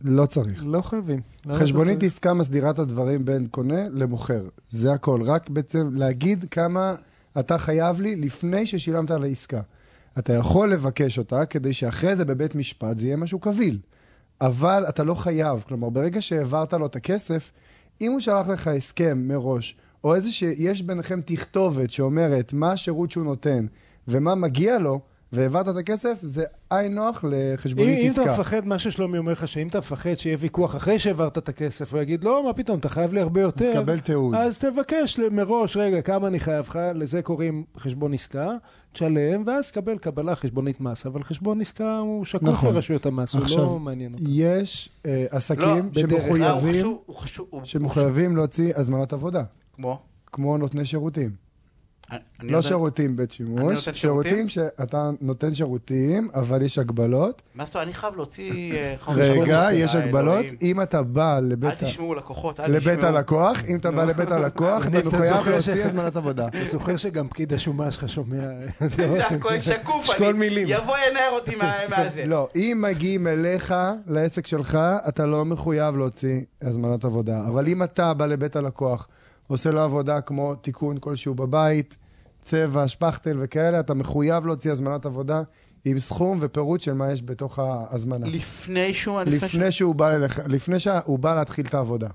לא 0.00 0.26
צריך. 0.26 0.62
לא 0.66 0.80
חייבים. 0.80 1.20
למה 1.46 1.58
חשבונית 1.58 2.00
צריך? 2.00 2.12
עסקה 2.12 2.34
מסדירה 2.34 2.70
את 2.70 2.78
הדברים 2.78 3.24
בין 3.24 3.46
קונה 3.46 3.88
למוכר. 3.88 4.48
זה 4.70 4.92
הכל. 4.92 5.22
רק 5.22 5.50
בעצם 5.50 5.90
להגיד 5.94 6.44
כמה 6.50 6.94
אתה 7.38 7.58
חייב 7.58 8.00
לי 8.00 8.16
לפני 8.16 8.66
ששילמת 8.66 9.10
על 9.10 9.24
העסקה. 9.24 9.60
אתה 10.18 10.32
יכול 10.32 10.72
לבקש 10.72 11.18
אותה 11.18 11.46
כדי 11.46 11.72
שאחרי 11.72 12.16
זה 12.16 12.24
בבית 12.24 12.54
משפט 12.54 12.98
זה 12.98 13.06
יהיה 13.06 13.16
משהו 13.16 13.38
קביל. 13.38 13.78
אבל 14.40 14.84
אתה 14.88 15.04
לא 15.04 15.14
חייב. 15.14 15.64
כלומר, 15.68 15.88
ברגע 15.88 16.22
שהעברת 16.22 16.72
לו 16.72 16.86
את 16.86 16.96
הכסף, 16.96 17.52
אם 18.00 18.12
הוא 18.12 18.20
שלח 18.20 18.48
לך 18.48 18.66
הסכם 18.66 19.28
מראש, 19.28 19.76
או 20.04 20.14
איזה 20.14 20.32
שיש 20.32 20.82
ביניכם 20.82 21.20
תכתובת 21.20 21.90
שאומרת 21.90 22.52
מה 22.52 22.72
השירות 22.72 23.10
שהוא 23.10 23.24
נותן 23.24 23.66
ומה 24.08 24.34
מגיע 24.34 24.78
לו, 24.78 25.00
והעברת 25.34 25.68
את 25.68 25.76
הכסף, 25.76 26.18
זה 26.22 26.44
היינו 26.70 26.94
נוח 27.04 27.24
אם, 27.24 27.30
לחשבונית 27.34 27.98
אם 28.02 28.10
עסקה. 28.10 28.22
אתה 28.22 28.32
מפחד, 28.32 28.66
מה 28.66 28.78
ששלומי 28.78 29.18
אומר 29.18 29.32
לך, 29.32 29.48
שאם 29.48 29.68
אתה 29.68 29.78
מפחד 29.78 30.14
שיהיה 30.14 30.36
ויכוח 30.40 30.76
אחרי 30.76 30.98
שהעברת 30.98 31.38
את 31.38 31.48
הכסף, 31.48 31.92
הוא 31.94 32.00
יגיד, 32.00 32.24
לא, 32.24 32.44
מה 32.46 32.52
פתאום, 32.52 32.78
אתה 32.78 32.88
חייב 32.88 33.12
לי 33.12 33.20
הרבה 33.20 33.40
יותר. 33.40 33.64
אז 33.70 33.74
קבל 33.74 33.98
תיעוד. 33.98 34.34
אז 34.34 34.58
תבקש 34.58 35.18
מראש, 35.30 35.76
רגע, 35.76 36.02
כמה 36.02 36.28
אני 36.28 36.40
חייב 36.40 36.66
לך, 36.68 36.78
לזה 36.94 37.22
קוראים 37.22 37.64
חשבון 37.78 38.14
עסקה, 38.14 38.50
תשלם, 38.92 39.42
ואז 39.46 39.70
קבל 39.70 39.98
קבלה 39.98 40.36
חשבונית 40.36 40.80
מס. 40.80 41.06
אבל 41.06 41.22
חשבון 41.22 41.60
עסקה 41.60 41.98
הוא 41.98 42.24
שקוף 42.24 42.48
נכון. 42.48 42.74
לרשויות 42.74 43.06
המס, 43.06 43.34
הוא 43.34 43.42
עכשיו, 43.42 43.58
לא 43.64 43.78
מעניין 43.78 44.12
אותו. 44.12 44.24
יש 44.28 44.88
אה, 45.06 45.26
עסקים 45.30 45.66
לא, 45.68 46.02
בדרך. 46.02 46.12
אה, 46.24 46.28
הוא 46.28 46.36
שמחויבים, 46.36 46.78
חשוב, 46.80 46.98
הוא 47.06 47.16
חשוב, 47.16 47.46
הוא- 47.50 47.60
שמחויבים 47.64 48.36
להוציא 48.36 48.72
הזמנת 48.76 49.12
עבודה, 49.12 49.38
הוא- 49.38 49.46
כמו? 49.76 49.98
כמו 50.26 50.58
נותני 50.58 50.84
שירותים. 50.84 51.43
לא 52.12 52.18
יודע- 52.56 52.62
שירותים 52.62 53.16
בית 53.16 53.30
אני 53.30 53.36
שימוש, 53.36 53.60
נותן 53.88 53.94
שירותים? 53.94 53.94
שירותים 54.32 54.48
שאתה 54.48 55.10
נותן 55.20 55.54
שירותים, 55.54 56.28
אבל 56.34 56.62
יש 56.62 56.78
הגבלות. 56.78 57.42
מה 57.54 57.64
זאת 57.64 57.74
אומרת, 57.74 57.86
אני 57.86 57.94
חייב 57.94 58.16
להוציא... 58.16 58.72
אה, 58.72 58.94
חשבון 59.04 59.20
רגע, 59.22 59.58
עסקה, 59.58 59.72
יש 59.74 59.94
הגבלות. 59.94 60.28
אלוהים. 60.44 60.56
אם 60.62 60.80
אתה 60.82 61.02
בא 61.02 61.38
אל 61.38 61.44
לבית 61.44 61.82
ה- 61.82 61.86
תשמעו 61.86 62.14
לקוחות, 62.14 62.60
אל 62.60 62.70
לבית 62.70 62.98
תשמעו. 62.98 63.16
הלקוח, 63.16 63.62
אם 63.68 63.76
אתה 63.76 63.90
בא 63.90 64.04
לבית 64.04 64.30
הלקוח, 64.32 64.86
אתה 64.86 64.98
מחויב 65.04 65.48
להוציא 65.48 65.74
ש- 65.74 65.78
הזמנת 65.78 66.16
עבודה. 66.16 66.46
אתה 66.48 66.64
זוכר 66.68 66.96
שגם 66.96 67.28
פקיד 67.28 67.52
השומה 67.52 67.90
שלך 67.90 68.08
שומע... 68.08 68.36
שקוף, 69.60 70.10
אני- 70.20 70.32
מילים. 70.32 70.66
יבוא 70.70 70.94
ינער 71.10 71.30
אותי 71.30 71.54
מה- 71.56 71.72
מהזה. 71.90 72.24
לא, 72.26 72.48
אם 72.56 72.84
מגיעים 72.90 73.26
אליך, 73.26 73.74
לעסק 74.06 74.46
שלך, 74.46 74.78
אתה 75.08 75.26
לא 75.26 75.44
מחויב 75.44 75.96
להוציא 75.96 76.40
הזמנת 76.62 77.04
עבודה. 77.04 77.46
אבל 77.48 77.68
אם 77.68 77.82
אתה 77.82 78.14
בא 78.14 78.26
לבית 78.26 78.56
הלקוח, 78.56 79.08
עושה 79.46 79.70
לו 79.70 79.80
עבודה 79.80 80.20
כמו 80.20 80.54
תיקון 80.54 80.98
כלשהו 80.98 81.34
בבית, 81.34 81.96
צבע, 82.42 82.88
שפכטל 82.88 83.38
וכאלה, 83.40 83.80
אתה 83.80 83.94
מחויב 83.94 84.46
להוציא 84.46 84.72
הזמנת 84.72 85.06
עבודה 85.06 85.42
עם 85.84 85.98
סכום 85.98 86.38
ופירוט 86.40 86.80
של 86.80 86.92
מה 86.92 87.12
יש 87.12 87.22
בתוך 87.22 87.58
ההזמנה. 87.58 88.26
לפני 88.28 88.94
שהוא... 88.94 89.20
לפני 89.20 89.72
שהוא 89.72 89.94
בא 89.94 90.14
אליך, 90.14 90.40
לפני 90.46 90.80
שהוא 90.80 91.18
בא 91.18 91.34
להתחיל 91.34 91.66
את 91.66 91.74
העבודה. 91.74 92.08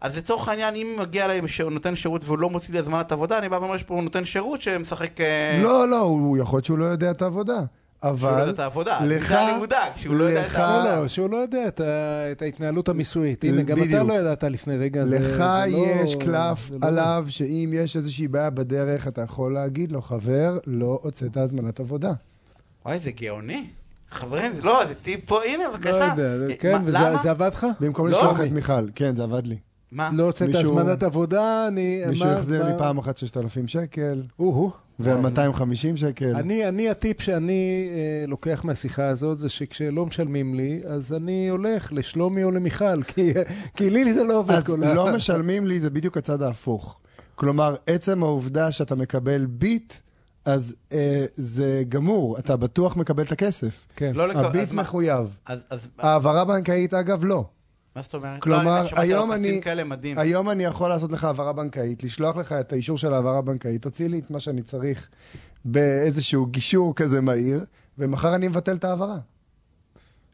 אז 0.00 0.16
לצורך 0.16 0.48
העניין, 0.48 0.74
אם 0.74 0.96
מגיע 0.98 1.24
אליי 1.24 1.48
שהוא 1.48 1.70
נותן 1.70 1.96
שירות 1.96 2.24
והוא 2.24 2.38
לא 2.38 2.50
מוציא 2.50 2.72
לי 2.72 2.78
הזמנת 2.78 3.12
עבודה, 3.12 3.38
אני 3.38 3.48
בא 3.48 3.56
ואומר 3.56 3.76
שפה 3.76 3.94
הוא 3.94 4.02
נותן 4.02 4.24
שירות 4.24 4.60
שמשחק... 4.60 5.20
אה, 5.20 5.60
לא, 5.62 5.88
לא, 5.88 6.00
הוא 6.00 6.38
יכול 6.38 6.56
להיות 6.56 6.64
שהוא 6.64 6.78
לא 6.78 6.84
יודע 6.84 7.10
את 7.10 7.22
העבודה. 7.22 7.60
שהוא 8.02 8.12
לא 8.20 8.28
יודע 8.28 8.42
אבל 8.42 8.50
את 8.50 8.58
העבודה. 8.58 8.98
לך- 9.02 9.22
לך... 9.24 9.32
אני 9.32 9.58
מודאג, 9.58 9.90
שהוא 9.96 10.14
לא 10.16 10.24
יודע 10.24 10.46
את 10.46 10.54
העבודה. 10.54 10.96
לא, 11.00 11.08
שהוא 11.08 11.30
לא 11.30 11.36
יודע 11.36 11.68
את 11.68 11.80
ה- 11.80 11.84
את 12.32 12.42
ההתנהלות 12.42 12.88
המיסויית. 12.88 13.44
הנה, 13.44 13.62
גם 13.62 13.76
אתה. 13.90 14.02
לא 14.02 14.14
ידעת 14.14 14.44
לפני 14.44 14.76
רגע. 14.76 15.04
זה- 15.06 15.18
לך 15.18 15.36
זה 15.36 15.42
לא- 15.70 16.02
יש 16.02 16.14
קלף 16.14 16.68
זה 16.68 16.78
לא- 16.82 16.86
עליו, 16.86 17.26
שאם 17.28 17.70
יש 17.74 17.96
איזושהי 17.96 18.28
בעיה 18.28 18.50
בדרך, 18.50 19.08
אתה 19.08 19.22
יכול 19.22 19.54
להגיד 19.54 19.92
לו, 19.92 20.02
חבר, 20.02 20.58
לא 20.66 20.98
הוצאת 21.02 21.36
הזמנת 21.36 21.80
עבודה. 21.80 22.12
וואי, 22.86 22.98
זה 22.98 23.10
גאוני. 23.10 23.66
חברים, 24.10 24.52
לא, 24.62 24.82
זה 24.88 24.94
טיפ 24.94 25.28
פה, 25.28 25.44
הנה, 25.44 25.64
לא 25.64 25.70
בבקשה. 25.72 26.14
יודע, 26.18 26.46
אה, 26.50 26.56
כן, 26.58 26.72
מה, 26.72 26.80
וזה? 26.84 26.98
זה 27.22 27.30
עבד 27.30 27.50
לך? 27.54 27.66
במקום 27.80 28.06
לא. 28.08 28.18
לשלוח 28.18 28.40
את 28.40 28.50
מיכל. 28.52 28.72
כן, 28.94 29.16
זה 29.16 29.22
עבד 29.22 29.46
לי. 29.46 29.56
מה? 29.92 30.10
לא 30.12 30.22
הוצאת 30.22 30.54
הזמנת 30.54 31.02
עבודה, 31.02 31.64
אני... 31.68 32.02
מישהו 32.08 32.28
החזיר 32.28 32.64
לי 32.64 32.72
פעם 32.78 32.98
אחת 32.98 33.16
6,000 33.16 33.68
שקל, 33.68 34.22
או-הו. 34.38 34.70
ו-250 35.00 35.64
שקל. 35.96 36.36
אני, 36.36 36.68
אני, 36.68 36.88
הטיפ 36.90 37.22
שאני 37.22 37.88
אה, 37.90 38.26
לוקח 38.26 38.64
מהשיחה 38.64 39.08
הזאת 39.08 39.38
זה 39.38 39.48
שכשלא 39.48 40.06
משלמים 40.06 40.54
לי, 40.54 40.80
אז 40.86 41.12
אני 41.12 41.48
הולך 41.48 41.92
לשלומי 41.92 42.44
או 42.44 42.50
למיכל, 42.50 43.02
כי, 43.02 43.32
כי 43.76 43.90
לי 43.90 44.12
זה 44.12 44.22
לא 44.24 44.38
עובד 44.38 44.54
אז 44.54 44.64
כל 44.64 44.84
ה... 44.84 44.94
לא 44.94 45.12
משלמים 45.12 45.66
לי, 45.66 45.80
זה 45.80 45.90
בדיוק 45.90 46.16
הצד 46.16 46.42
ההפוך. 46.42 46.98
כלומר, 47.34 47.74
עצם 47.86 48.22
העובדה 48.22 48.72
שאתה 48.72 48.94
מקבל 48.94 49.46
ביט, 49.46 49.94
אז 50.44 50.74
אה, 50.92 51.24
זה 51.34 51.82
גמור, 51.88 52.38
אתה 52.38 52.56
בטוח 52.56 52.96
מקבל 52.96 53.22
את 53.24 53.32
הכסף. 53.32 53.86
כן. 53.96 54.12
לא 54.14 54.28
לק- 54.28 54.36
הביט 54.36 54.68
אז 54.68 54.74
מחויב. 54.74 55.36
אז, 55.46 55.62
אז, 55.70 55.88
העברה 55.98 56.44
בנקאית, 56.44 56.94
אגב, 56.94 57.24
לא. 57.24 57.44
מה 57.98 58.02
זאת 58.02 58.14
אומרת? 58.14 58.40
כלומר, 58.42 58.82
לא, 58.82 59.00
היום 59.00 59.32
אני-. 59.32 59.60
היום 60.16 60.50
אני 60.50 60.64
יכול 60.64 60.88
לעשות 60.88 61.12
לך 61.12 61.24
העברה 61.24 61.52
בנקאית, 61.52 62.02
לשלוח 62.02 62.36
לך 62.36 62.52
את 62.52 62.72
האישור 62.72 62.98
של 62.98 63.14
העברה 63.14 63.42
בנקאית, 63.42 63.82
תוציא 63.82 64.08
לי 64.08 64.18
את 64.18 64.30
מה 64.30 64.40
שאני 64.40 64.62
צריך 64.62 65.08
באיזשהו 65.64 66.46
גישור 66.46 66.94
כזה 66.94 67.20
מהיר, 67.20 67.64
ומחר 67.98 68.34
אני 68.34 68.48
מבטל 68.48 68.76
את 68.76 68.84
ההעברה. 68.84 69.18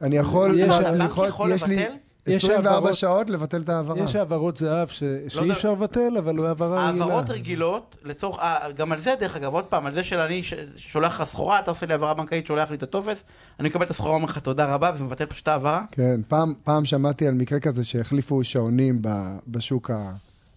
אני 0.03 0.17
יכול, 0.17 0.59
יש- 0.59 0.77
הבנק 0.79 1.11
יכול- 1.11 1.29
יכול 1.29 1.53
יש 1.53 1.65
לי 1.65 1.77
לבטל? 1.77 1.93
יש 2.27 2.45
24 2.45 2.71
העברות- 2.75 2.95
שעות 2.95 3.31
לבטל 3.31 3.61
את 3.61 3.69
ההעברה. 3.69 4.01
יש 4.05 4.17
העברות 4.17 4.57
זהב 4.57 4.89
ש... 4.89 5.03
שאי 5.29 5.43
יודע. 5.43 5.53
אפשר 5.55 5.73
לבטל, 5.73 6.17
אבל 6.19 6.37
הוא 6.37 6.47
העברה 6.47 6.89
רגילה. 6.89 7.05
העברות 7.05 7.31
רגילות, 7.31 7.97
לצורך, 8.05 8.39
אה, 8.39 8.73
גם 8.77 8.93
על 8.93 9.01
זה 9.01 9.15
דרך 9.21 9.37
אגב, 9.37 9.55
עוד 9.55 9.65
פעם, 9.65 9.87
על 9.87 9.95
זה 9.95 10.03
שאני 10.03 10.43
שולח 10.77 11.21
לך 11.21 11.25
סחורה, 11.29 11.61
אתה 11.61 11.71
עושה 11.71 11.87
לי 11.87 11.93
העברה 11.93 12.15
בנקאית, 12.15 12.47
שולח 12.47 12.71
לי 12.71 12.77
את 12.77 12.83
הטופס, 12.83 13.25
אני 13.61 13.69
מקבל 13.69 13.85
את 13.85 13.91
הסחורה, 13.91 14.15
אומר 14.15 14.25
לך 14.25 14.39
תודה 14.39 14.75
רבה, 14.75 14.93
ומבטל 14.99 15.27
פשוט 15.27 15.43
את 15.43 15.49
ההעברה. 15.49 15.83
כן, 15.91 16.21
פעם, 16.29 16.55
פעם 16.65 16.85
שמעתי 16.85 17.27
על 17.27 17.35
מקרה 17.35 17.61
כזה 17.61 17.85
שהחליפו 17.85 18.45
שעונים 18.45 18.99
ב, 19.03 19.09
בשוק 19.49 19.91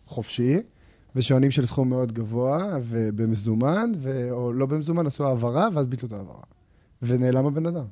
החופשי, 0.07 0.57
ושעונים 1.15 1.51
של 1.51 1.65
סכום 1.65 1.89
מאוד 1.89 2.11
גבוה, 2.11 2.77
ובמזומן, 2.89 3.91
ו, 3.99 4.27
או 4.31 4.53
לא 4.53 4.65
במזומן, 4.65 5.07
עשו 5.07 5.27
העברה, 5.27 5.67
ואז 5.73 5.87
ביטלו 5.87 6.07
את 6.07 6.13
ההעברה. 6.13 6.41
ונעלם 7.01 7.45
הבן 7.45 7.65
אדם. 7.65 7.85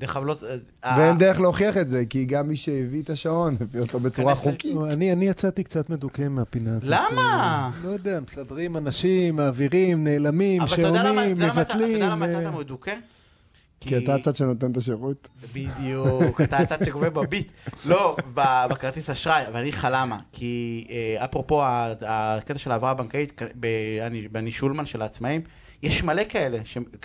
דרך 0.00 0.16
אגב, 0.16 0.26
לא... 0.26 0.36
אה, 0.84 0.94
ואין 0.98 1.18
דרך 1.18 1.40
להוכיח 1.40 1.76
את 1.76 1.88
זה, 1.88 2.04
כי 2.10 2.24
גם 2.24 2.48
מי 2.48 2.56
שהביא 2.56 3.02
את 3.02 3.10
השעון, 3.10 3.56
הביא 3.60 3.80
אותו 3.80 4.00
בצורה 4.00 4.34
חוקית. 4.34 4.76
אני, 4.92 5.12
אני 5.12 5.28
יצאתי 5.28 5.64
קצת 5.64 5.90
מדוכא 5.90 6.22
מהפינה 6.28 6.70
הזאת. 6.70 6.84
למה? 6.86 7.20
אה, 7.22 7.70
לא 7.84 7.88
יודע, 7.88 8.20
מסדרים 8.20 8.76
אנשים, 8.76 9.36
מעבירים, 9.36 10.04
נעלמים, 10.04 10.66
שעונים, 10.66 10.92
יצא- 11.40 11.46
אתה 11.46 11.60
מבטלים. 11.60 11.90
יודע 11.90 12.08
למה 12.10 12.26
יצאת 12.28 12.44
אה, 12.46 12.50
מדוכא? 12.50 12.94
כי 13.80 13.96
אתה 13.98 14.14
הצד 14.14 14.36
שנותן 14.36 14.70
את 14.72 14.76
השירות. 14.76 15.28
בדיוק, 15.54 16.40
אתה 16.40 16.56
הצד 16.58 16.84
שגובה 16.84 17.10
בביט. 17.10 17.48
לא, 17.86 18.16
בכרטיס 18.34 19.10
אשראי, 19.10 19.42
אבל 19.46 19.56
אני 19.56 19.62
אגיד 19.62 19.74
לך 19.74 19.88
למה. 19.92 20.18
כי 20.32 20.86
אה, 20.90 21.24
אפרופו 21.24 21.62
הקטע 22.06 22.58
של 22.58 22.72
העברה 22.72 22.90
הבנקאית, 22.90 23.32
כ- 23.36 23.42
ב- 23.60 23.66
אני- 24.06 24.28
אני 24.34 24.52
שולמן 24.52 24.86
של 24.86 25.02
העצמאים, 25.02 25.40
יש 25.82 26.02
מלא 26.02 26.22
כאלה, 26.28 26.58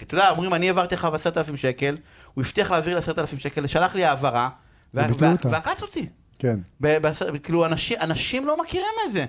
אתה 0.04 0.16
יודע, 0.16 0.30
אומרים, 0.30 0.54
אני 0.54 0.68
העברתי 0.68 0.96
לך 0.96 1.08
בעשרת 1.12 1.38
אלפים 1.38 1.58
שקל, 1.58 1.98
הוא 2.34 2.44
הבטיח 2.44 2.72
להעביר 2.72 2.94
לי 2.94 3.00
עשרת 3.00 3.20
אלפים 3.20 3.40
שקל, 3.40 3.68
שלח 3.68 3.96
לי 3.96 4.06
העברה. 4.06 4.50
ועקץ 4.94 5.82
אותי. 5.82 6.10
כן. 6.40 6.60
כאילו, 7.44 7.66
אנשים, 7.66 7.98
אנשים 8.02 8.48
לא 8.48 8.62
מכירים 8.62 8.86
את 9.08 9.12
זה. 9.12 9.26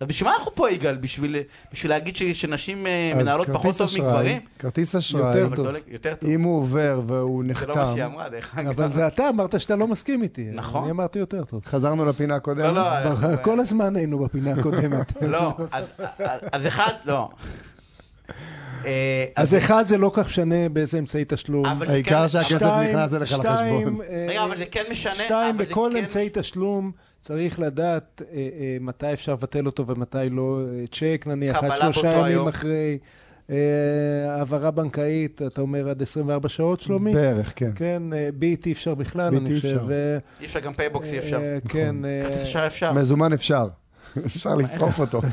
אז 0.00 0.06
בשביל 0.08 0.28
מה 0.30 0.36
אנחנו 0.38 0.54
פה, 0.54 0.70
יגאל? 0.70 0.96
בשביל, 0.96 1.36
בשביל 1.72 1.90
להגיד 1.92 2.16
ש, 2.16 2.22
שנשים 2.22 2.86
אה, 2.86 3.12
מנהלות 3.16 3.50
פחות 3.50 3.76
טוב 3.78 3.86
אשראי- 3.88 4.00
מגברים? 4.00 4.40
כרטיס 4.58 4.94
אשראי, 4.96 5.26
יותר 5.26 5.46
אבל 5.46 5.56
טוב. 5.56 5.66
יותר 5.88 6.14
טוב. 6.14 6.30
אם 6.30 6.40
הוא 6.42 6.58
עובר 6.60 7.00
והוא 7.06 7.44
זה 7.60 7.66
לא 7.66 7.76
מה 7.76 7.84
שהיא 7.86 7.94
נחתם, 7.96 8.12
אמרה, 8.12 8.28
דרך 8.28 8.58
אגב. 8.58 8.80
אבל 8.80 8.92
זה 8.92 9.06
אתה 9.06 9.28
אמרת 9.28 9.60
שאתה 9.60 9.76
לא 9.76 9.86
מסכים 9.86 10.22
איתי. 10.22 10.50
נכון. 10.54 10.82
אני 10.82 10.90
אמרתי 10.90 11.18
יותר 11.18 11.44
טוב. 11.44 11.62
חזרנו 11.66 12.04
לפינה 12.04 12.34
הקודמת. 12.34 12.64
לא, 12.64 12.74
לא, 12.74 12.98
אנחנו- 12.98 13.42
כל 13.42 13.60
הזמן 13.60 13.96
היינו 13.96 14.18
בפינה 14.18 14.52
הקודמת. 14.52 15.22
לא, 15.22 15.54
אז, 15.70 15.84
אז, 16.18 16.40
אז 16.52 16.66
אחד, 16.66 16.92
לא. 17.04 17.30
אה, 18.86 19.24
אז 19.36 19.54
אחד, 19.54 19.84
זה 19.86 19.98
לא 19.98 20.10
כך 20.14 20.26
משנה 20.26 20.68
באיזה 20.68 20.98
אמצעי 20.98 21.24
תשלום. 21.28 21.66
אבל 21.66 21.86
זה 21.86 21.92
העיקר 21.92 22.22
כן- 22.22 22.28
שהכסף 22.28 22.62
נכנס 22.62 23.14
אליך 23.14 23.32
לחשבון. 23.32 23.42
שתיים, 23.56 24.00
אה, 24.02 24.26
רגע, 24.28 24.44
אבל 24.44 24.56
זה 24.58 24.64
כן 24.70 24.82
משנה. 24.90 25.14
שתיים, 25.14 25.56
בכל 25.58 25.90
כן 25.92 25.98
אמצעי 25.98 26.28
תשלום 26.32 26.92
צריך 27.22 27.60
לדעת 27.60 28.22
אה, 28.34 28.38
מתי 28.80 29.12
אפשר 29.12 29.32
לבטל 29.32 29.66
אותו 29.66 29.86
ומתי 29.86 30.18
לא. 30.30 30.60
צ'ק 30.92 31.24
נניח 31.26 31.64
עד 31.64 31.70
שלושה 31.80 32.12
ימים. 32.30 32.48
אחרי. 32.48 32.98
העברה 34.28 34.70
בנקאית, 34.70 35.42
אתה 35.46 35.60
אומר 35.60 35.88
עד 35.88 36.02
24 36.02 36.48
שעות, 36.48 36.80
שלומי? 36.80 37.14
בערך, 37.14 37.52
כן. 37.56 37.70
כן, 37.74 38.02
ביט 38.34 38.66
אי 38.66 38.72
אפשר 38.72 38.94
בכלל, 38.94 39.30
ביט 39.30 39.40
אני 39.40 39.50
אי 39.50 39.56
חושב. 39.56 39.68
אפשר. 39.76 39.90
אה, 39.92 40.18
אי 40.40 40.46
אפשר, 40.46 40.60
גם 40.60 40.72
פייבוקס 40.72 41.12
אי 41.12 41.18
אפשר. 41.18 41.40
כן. 41.68 41.96
אה, 42.04 42.20
כרטיס 42.22 42.56
אפשר. 42.56 42.92
מזומן 42.92 43.32
אפשר. 43.32 43.68
אפשר 44.26 44.54
לשרוף 44.54 45.00
אותו. 45.00 45.20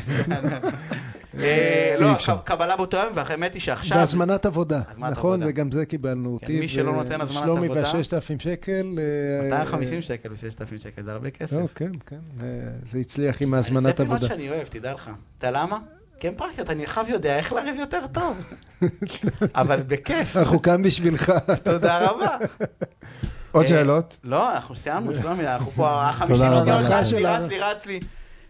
אה, 1.40 1.96
לא. 2.00 2.14
קבלה 2.44 2.78
באותו 2.78 2.98
יום, 2.98 3.08
והאמת 3.14 3.54
היא 3.54 3.62
שעכשיו... 3.62 3.98
והזמנת 3.98 4.46
עבודה, 4.46 4.82
נכון? 4.98 5.08
עבודה. 5.34 5.46
זה 5.46 5.52
גם 5.52 5.72
זה 5.72 5.86
קיבלנו 5.86 6.34
אותי. 6.34 6.60
מי 6.60 6.68
שלא 6.68 6.90
ו- 6.90 6.94
נותן 6.94 7.22
הזמנת 7.22 7.44
שלומי 7.44 7.66
עבודה- 7.66 7.82
וה-6,000 7.82 8.44
שקל. 8.44 8.86
אה, 9.42 9.44
250 9.44 10.02
שקל 10.02 10.30
ו-6,000 10.32 10.78
שקל, 10.84 11.04
זה 11.04 11.12
הרבה 11.12 11.30
כסף. 11.30 11.54
לא, 11.58 11.66
כן, 11.76 11.92
כן. 12.06 12.20
אה, 12.44 12.46
זה 12.86 13.00
הצליח 13.00 13.42
עם 13.42 13.52
זה 13.52 13.58
הזמנת 13.58 13.96
פינות 13.98 14.12
עבודה. 14.12 14.28
שאני 14.28 14.50
אוהב, 14.50 14.68
תדע 14.68 14.94
לך. 14.94 15.10
אתה 15.38 15.52
למה? 15.52 15.78
כן 16.20 16.34
פרקטיות, 16.38 16.70
אני 16.70 16.88
חייב 16.88 17.10
יודע 17.10 17.38
איך 17.38 17.54
לריב 17.54 17.76
יותר 17.80 18.02
טוב. 18.14 18.54
אבל 19.56 19.82
בכיף, 19.88 20.38
אנחנו 20.38 20.62
כאן 20.62 20.84
בשבילך. 20.84 21.34
תודה 21.64 22.08
רבה. 22.10 22.38
עוד 23.52 23.64
אה, 23.64 23.68
שאלות? 23.70 24.18
לא, 24.24 24.54
אנחנו 24.56 24.76
סיימנו, 24.76 25.16
שלומי, 25.22 25.48
אנחנו 25.48 25.72
פה, 25.72 25.90
ה-50 26.02 26.28
תודה 26.28 26.38
שניות, 26.38 26.68
רבה. 26.68 27.00
רץ 27.00 27.12
לי. 27.14 27.26
רץ 27.26 27.48
לי, 27.50 27.60
רץ 27.60 27.86
לי. 27.86 28.00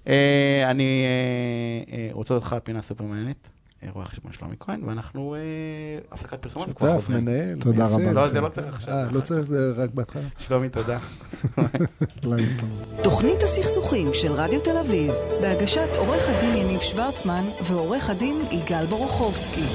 אה, 0.08 0.72
אני 0.72 1.04
אה, 1.06 1.98
אה, 1.98 2.10
רוצה 2.12 2.34
אותך 2.34 2.56
פינה 2.64 2.82
סופר 2.82 3.04
מעניינת, 3.04 3.50
אה, 3.84 3.90
רואה 3.94 4.06
חשבון 4.06 4.34
שלומי 4.34 4.56
כהן, 4.60 4.84
ואנחנו 4.84 5.36
הפסקת 6.12 6.42
פרסומות 6.42 6.68
שותף. 6.68 7.10
מנהל. 7.10 7.60
תודה. 7.60 7.86
רבה 7.86 8.14
לא. 8.14 8.28
זה 8.30 8.42
לא 8.42 8.50
צריך 8.50 8.74
עכשיו. 8.74 9.08
לא 9.12 9.22
צריך, 9.22 9.42
זה 9.42 9.72
רק 9.76 9.90
בהתחלה. 9.94 10.22
שלומי, 10.38 10.70
תודה. 10.70 10.98
תוכנית 13.04 13.44
הסכסוכים 13.44 14.14
של 14.14 14.32
רדיו 14.32 14.62
תל 14.62 14.78
אביב, 14.78 15.14
בהגשת 15.42 15.90
עורך 15.98 16.30
הדין 16.30 16.56
יניב 16.56 16.80
שוורצמן 16.80 17.44
ועורך 17.64 18.10
הדין 18.10 18.36
יגאל 18.52 18.86
בורוכובסקי. 18.86 19.66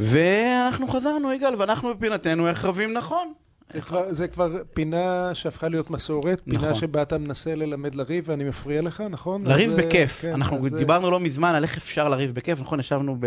ואנחנו 0.00 0.88
חזרנו, 0.88 1.32
יגאל, 1.32 1.54
ואנחנו 1.58 1.94
בפינתנו 1.94 2.48
איך 2.48 2.64
רבים 2.64 2.92
נכון. 2.92 3.32
זה 3.74 3.80
כבר- 3.80 4.12
זה 4.12 4.28
כבר 4.28 4.52
פינה 4.74 5.30
שהפכה 5.34 5.68
להיות 5.68 5.90
מסורת, 5.90 6.40
פינה 6.44 6.58
נכון. 6.58 6.74
שבה 6.74 7.02
אתה 7.02 7.18
מנסה 7.18 7.54
ללמד 7.54 7.94
לריב 7.94 8.24
ואני 8.28 8.44
מפריע 8.44 8.82
לך, 8.82 9.00
נכון? 9.10 9.44
לריב 9.46 9.70
אז, 9.70 9.78
אה, 9.78 9.86
בכיף. 9.86 10.20
כן, 10.22 10.32
אנחנו 10.32 10.66
אז, 10.66 10.74
אה, 10.74 10.78
דיברנו 10.78 11.10
לא 11.10 11.20
מזמן 11.20 11.54
על 11.54 11.62
איך 11.62 11.76
אפשר 11.76 12.08
לריב 12.08 12.34
בכיף, 12.34 12.60
נכון? 12.60 12.80
ישבנו 12.80 13.16
ב- 13.20 13.26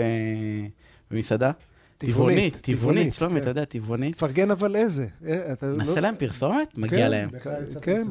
במסעדה. 1.12 1.52
טבעונית, 1.98 2.58
טבעונית, 2.62 3.14
שלומי, 3.14 3.36
כן. 3.36 3.42
אתה 3.42 3.50
יודע, 3.50 3.66
טבעונית. 3.66 4.16
תפרגן 4.16 4.52
אבל 4.52 4.76
איזה. 4.76 5.08
אה, 5.28 5.52
אתה 5.54 5.66
לא- 5.68 5.78
נעשה 5.78 6.00
להם 6.00 6.16
פרסומת? 6.18 6.78
מגיע 6.78 7.00
כן, 7.06 7.12
להם. 7.12 7.30
כן. 7.82 8.02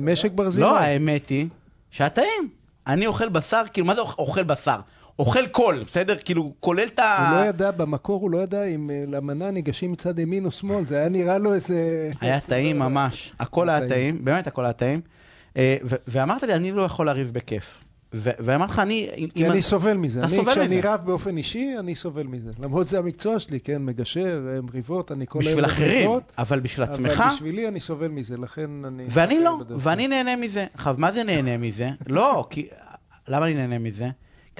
משק 0.00 0.32
ברזילי. 0.32 0.62
לא, 0.66 0.78
האמת 0.78 1.28
היא 1.28 1.46
שהטעים. 1.90 2.48
אני 2.86 3.06
אוכל 3.06 3.28
בשר, 3.28 3.62
כאילו, 3.72 3.86
מה 3.86 3.94
זה 3.94 4.00
אוכ- 4.00 4.18
אוכל 4.18 4.42
בשר? 4.42 4.80
אוכל 5.20 5.46
קול, 5.46 5.84
בסדר? 5.88 6.16
כאילו, 6.24 6.52
כולל 6.60 6.86
את 6.86 6.98
ה... 6.98 7.30
הוא 7.30 7.40
לא 7.40 7.48
ידע, 7.48 7.70
במקור 7.70 8.20
הוא 8.20 8.30
לא 8.30 8.38
ידע 8.38 8.64
אם 8.64 8.90
אה, 8.90 9.04
למנה 9.06 9.50
ניגשים 9.50 9.92
מצד 9.92 10.18
ימין 10.18 10.44
או 10.44 10.50
שמאל, 10.50 10.84
זה 10.84 10.98
היה 10.98 11.08
נראה 11.08 11.38
לו 11.38 11.54
איזה... 11.54 12.10
היה 12.20 12.40
טעים 12.40 12.78
ממש. 12.78 13.32
הכל 13.38 13.68
היה 13.68 13.88
טעים. 13.88 14.24
באמת 14.24 14.46
הכל 14.46 14.64
היה 14.64 14.72
טעים. 14.72 15.00
אה, 15.56 15.76
ואמרת 16.06 16.42
לי, 16.42 16.54
אני 16.54 16.72
לא 16.72 16.82
יכול 16.82 17.06
לריב 17.06 17.30
בכיף. 17.32 17.84
ואמרתי 18.12 18.72
לך, 18.72 18.78
אני... 18.78 19.10
כי 19.34 19.46
אני 19.46 19.62
סובל 19.62 19.96
מזה. 19.96 20.20
אתה 20.20 20.28
סובל 20.28 20.52
כשאני 20.52 20.78
מזה. 20.78 20.92
רב 20.92 21.00
באופן 21.06 21.36
אישי, 21.36 21.74
אני 21.78 21.94
סובל 21.94 22.26
מזה. 22.26 22.50
למרות 22.58 22.86
זה 22.86 22.98
המקצוע 22.98 23.38
שלי, 23.38 23.60
כן, 23.60 23.82
מגשר, 23.84 24.60
מריבות, 24.62 25.12
אני 25.12 25.26
כל 25.28 25.38
היום 25.40 25.50
בשביל 25.50 25.64
אחרים, 25.64 26.10
אבל 26.38 26.60
בשביל 26.60 26.84
עצמך... 26.84 27.20
אבל 27.20 27.30
בשבילי 27.30 27.68
אני 27.68 27.80
סובל 27.80 28.08
מזה, 28.08 28.36
לכן 28.36 28.70
אני... 28.84 29.04
ואני 29.08 29.44
לא, 29.44 29.58
ואני 29.68 30.08
נהנה 30.08 30.36
מזה. 30.36 30.66
עכשיו, 30.74 30.94
מה 30.98 31.12
זה 31.12 31.24
נהנה 31.24 31.56
מזה? 31.56 31.90
לא, 32.06 32.46
כי... 32.50 32.66
למה 33.28 33.46
אני 33.46 33.54
נהנה 33.54 33.78
מזה? 33.78 34.08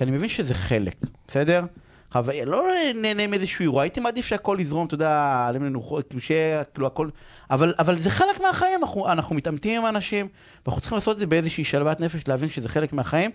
כי 0.00 0.04
אני 0.04 0.12
מבין 0.12 0.28
שזה 0.28 0.54
חלק, 0.54 0.96
בסדר? 1.28 1.64
חוויה, 2.12 2.44
לא 2.44 2.64
נהנה 2.94 3.26
מאיזשהו 3.26 3.62
אירוע, 3.62 3.82
הייתי 3.82 4.00
מעדיף 4.00 4.26
שהכל 4.26 4.56
יזרום, 4.60 4.86
אתה 4.86 4.94
יודע, 4.94 5.44
עליהם 5.48 5.64
לנוחות, 5.64 6.08
כאילו 6.08 6.20
שיהיה, 6.20 6.64
כאילו 6.64 6.86
הכל, 6.86 7.08
אבל, 7.50 7.74
אבל 7.78 7.98
זה 7.98 8.10
חלק 8.10 8.40
מהחיים, 8.42 8.80
אנחנו, 8.82 9.08
אנחנו 9.12 9.34
מתעמתים 9.34 9.80
עם 9.80 9.86
אנשים, 9.96 10.28
ואנחנו 10.66 10.80
צריכים 10.80 10.96
לעשות 10.96 11.14
את 11.14 11.18
זה 11.18 11.26
באיזושהי 11.26 11.64
שלוות 11.64 12.00
נפש, 12.00 12.28
להבין 12.28 12.48
שזה 12.48 12.68
חלק 12.68 12.92
מהחיים, 12.92 13.30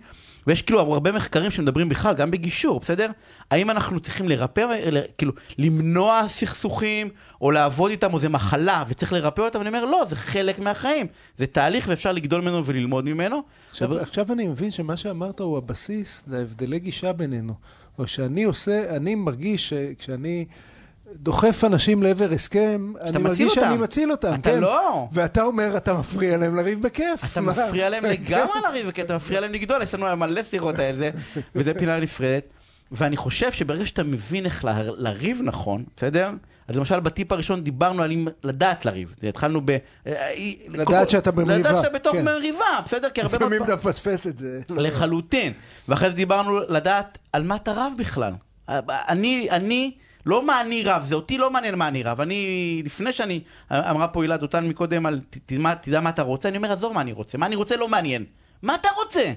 ויש 0.48 0.62
כאילו 0.62 0.80
הרבה 0.80 1.12
מחקרים 1.12 1.52
שמדברים 1.52 1.90
בכלל, 1.90 2.16
גם 2.16 2.32
בגישור, 2.32 2.80
בסדר? 2.80 3.08
האם 3.52 3.70
אנחנו 3.70 4.00
צריכים 4.00 4.30
לרפא, 4.30 4.66
כאילו, 5.18 5.32
למנוע 5.58 6.22
סכסוכים, 6.28 7.10
או 7.42 7.52
לעבוד 7.52 7.92
איתם, 7.92 8.14
או 8.14 8.20
זה 8.20 8.30
מחלה, 8.30 8.84
וצריך 8.88 9.14
לרפא 9.14 9.42
אותם, 9.42 9.62
אני 9.62 9.68
אומר, 9.68 9.86
לא, 9.86 10.06
זה 10.10 10.16
חלק 10.16 10.60
מהחיים, 10.60 11.08
זה 11.38 11.48
תהליך 11.48 11.86
ואפשר 11.88 12.12
לגדול 12.12 12.42
ממנו 12.42 12.66
וללמוד 12.66 13.06
ממנו. 13.06 13.42
עכשיו, 13.70 13.92
אבל- 13.92 14.00
עכשיו 14.00 14.32
אני 14.32 14.48
מבין 14.48 14.72
שמה 14.72 14.98
שאמרת 14.98 15.40
הוא 15.40 15.58
הבסיס 15.58 16.24
להבדלי 16.28 16.80
גישה 16.80 17.14
בינינו. 17.14 17.54
או 18.00 18.08
שאני 18.08 18.44
עושה, 18.44 18.96
אני 18.96 19.16
מרגיש 19.16 19.70
שכשאני 19.70 20.46
דוחף 21.16 21.64
אנשים 21.64 22.04
לעבר 22.04 22.32
הסכם, 22.32 22.94
אני 23.02 23.18
מרגיש 23.18 23.54
שאני 23.54 23.72
אותם. 23.72 23.84
מציל 23.84 24.12
אותם, 24.12 24.34
אתה 24.34 24.52
כן. 24.52 24.60
לא. 24.60 25.08
ואתה 25.12 25.44
אומר, 25.44 25.78
אתה 25.78 25.94
מפריע 25.94 26.38
להם 26.38 26.56
לריב 26.56 26.82
בכיף. 26.82 27.32
אתה 27.32 27.42
מה? 27.42 27.52
מפריע 27.52 27.90
להם 27.90 28.06
לגמרי 28.16 28.62
לריב, 28.70 28.92
כי 28.92 29.02
אתה 29.02 29.16
מפריע 29.16 29.42
להם 29.42 29.52
לגדול, 29.52 29.82
יש 29.82 29.94
לנו 29.94 30.18
מלא 30.18 30.44
שיחות 30.44 30.80
על 30.80 30.96
זה, 30.96 31.12
וזה 31.56 31.74
פינה 31.74 32.00
נפרדת. 32.00 32.44
ואני 32.92 33.18
חושב 33.18 33.52
שברגע 33.52 33.86
שאתה 33.86 34.04
מבין 34.04 34.46
איך 34.46 34.68
לריב 34.98 35.42
נכון, 35.44 35.84
בסדר? 35.98 36.30
אז 36.68 36.76
למשל 36.76 37.00
בטיפ 37.00 37.32
הראשון 37.32 37.64
דיברנו 37.64 38.04
על 38.04 38.12
אם 38.12 38.28
לדעת 38.44 38.86
לריב. 38.86 39.16
התחלנו 39.24 39.62
ב... 39.66 39.78
אה, 40.08 40.34
לדעת 40.68 41.10
שאתה 41.10 41.32
במריבה, 41.32 41.58
לדעת 41.58 41.78
שאתה 41.78 41.90
בתוך 41.90 42.14
כן. 42.14 42.26
מריבה, 42.26 42.80
בסדר? 42.86 43.10
כי 43.10 43.22
הרבה 43.22 43.38
לפעמים 43.38 43.64
אתה 43.64 43.76
מפספס 43.76 44.28
את 44.28 44.38
זה. 44.38 44.62
לחלוטין. 44.70 45.54
ואחרי 45.88 46.10
זה 46.10 46.16
דיברנו 46.16 46.60
לדעת 46.60 47.18
על 47.34 47.44
מה 47.44 47.56
אתה 47.56 47.72
רב 47.72 47.94
בכלל. 47.98 48.34
אני, 48.70 49.48
אני, 49.52 49.92
לא 50.26 50.46
מה 50.46 50.62
אני 50.62 50.84
רב, 50.84 51.04
זה 51.06 51.16
אותי 51.16 51.38
לא 51.38 51.52
מעניין 51.52 51.76
מה 51.76 51.88
אני 51.88 52.04
רב. 52.04 52.22
אני, 52.22 52.82
לפני 52.86 53.14
שאני, 53.14 53.40
אמרה 53.72 54.08
פה 54.08 54.22
הילה 54.24 54.38
דותן 54.38 54.68
מקודם 54.68 55.06
על 55.06 55.20
תדע, 55.82 56.00
מה 56.02 56.10
אתה 56.10 56.22
רוצה, 56.22 56.50
אני 56.50 56.58
אומר, 56.58 56.72
עזוב 56.72 56.94
מה 56.94 57.02
אני 57.02 57.12
רוצה. 57.14 57.38
מה 57.38 57.46
אני 57.46 57.56
רוצה 57.56 57.76
לא 57.78 57.88
מעניין. 57.88 58.24
מה 58.64 58.76
אתה 58.76 58.88
רוצה? 59.04 59.34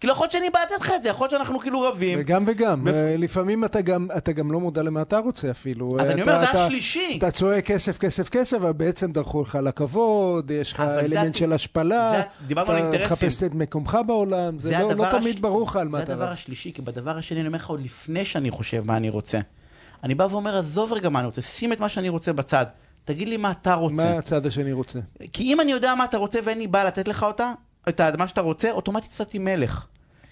כאילו 0.00 0.12
יכול 0.12 0.24
להיות 0.24 0.32
שאני 0.32 0.50
בא 0.50 0.58
לתת 0.60 0.80
לך 0.80 0.92
את 0.96 1.02
זה, 1.02 1.08
יכול 1.08 1.24
להיות 1.24 1.30
שאנחנו 1.30 1.60
כאילו 1.60 1.80
רבים. 1.82 2.18
וגם 2.20 2.44
וגם, 2.46 2.84
בפ- 2.84 2.88
אה, 2.94 3.14
לפעמים 3.18 3.64
אתה 3.64 3.80
גם, 3.80 4.08
אתה 4.16 4.32
גם 4.32 4.52
לא 4.52 4.60
מודע 4.60 4.82
למה 4.82 5.02
אתה 5.02 5.18
רוצה 5.18 5.50
אפילו. 5.50 5.96
אז 6.00 6.06
אה, 6.06 6.12
אני 6.12 6.22
אתה- 6.22 6.30
אומר, 6.30 6.44
זה 6.44 6.50
אתה- 6.50 6.64
השלישי. 6.64 7.14
אתה 7.18 7.30
צועק 7.30 7.64
כסף, 7.66 7.98
כסף, 7.98 8.28
כסף, 8.28 8.56
אבל 8.56 8.72
בעצם 8.72 9.12
דרכו 9.12 9.42
לך 9.42 9.54
על 9.56 9.66
הכבוד, 9.66 10.50
יש 10.50 10.72
לך 10.72 10.82
זה 10.86 11.00
אלמנט 11.00 11.26
הת- 11.26 11.34
של 11.36 11.52
השפלה, 11.52 12.22
זה- 12.48 12.52
אתה. 12.62 12.98
מחפש 13.04 13.42
את 13.42 13.54
מקומך 13.54 13.98
בעולם, 14.06 14.58
זה 14.58 14.70
לא- 14.78 14.90
הדבר 14.90 15.04
לא 15.12 15.18
תמיד 15.18 15.34
הש- 15.34 15.40
ברור 15.40 15.66
לך 15.66 15.76
על 15.76 15.88
מה 15.88 15.98
זה 15.98 16.04
אתה 16.04 16.12
הדבר 16.12 16.24
רב. 16.24 16.32
השלישי, 16.32 16.72
כי 16.72 16.82
בדבר 16.82 17.18
השני 17.18 17.40
אני 17.40 17.46
אומר 17.48 17.58
לך 17.58 17.66
עוד 17.70 17.82
לפני 17.84 18.24
שאני 18.24 18.50
חושב 18.50 18.82
מה 18.86 18.96
אני 18.96 19.08
רוצה. 19.08 19.38
אני 20.04 20.14
בא 20.14 20.26
ואומר, 20.30 20.58
עזוב 20.58 20.92
רגע 20.92 21.08
מה 21.08 21.18
אני 21.18 21.26
רוצה, 21.26 21.42
שים 21.42 21.72
את 21.72 21.80
מה 21.80 21.88
שאני 21.88 22.08
רוצה 22.08 22.32
בצד. 22.32 22.66
תגיד 23.04 23.28
לי 23.28 23.36
מה 23.36 23.50
אתה 23.50 23.74
רוצה. 23.74 23.94
מה 23.94 24.18
הצד 24.18 24.46
השני 24.46 24.72
רוצה? 24.72 24.98
כי 25.32 25.42
אם 25.42 25.60
אני 25.60 25.72
יודע 25.72 25.94
מה 25.94 26.04
אתה 26.04 26.16
רוצה 26.16 26.38
ואין 26.44 26.58
לי 26.58 26.66
בעיה 26.66 26.84
לתת 26.84 27.08
לך 27.08 27.22
אותה, 27.22 27.52
את 27.88 28.00
מה 28.00 28.28
שאתה 28.28 28.40
רוצה, 28.40 28.70
אוטומטית 28.70 29.10
יצאתי 29.10 29.38
מלך. 29.38 29.86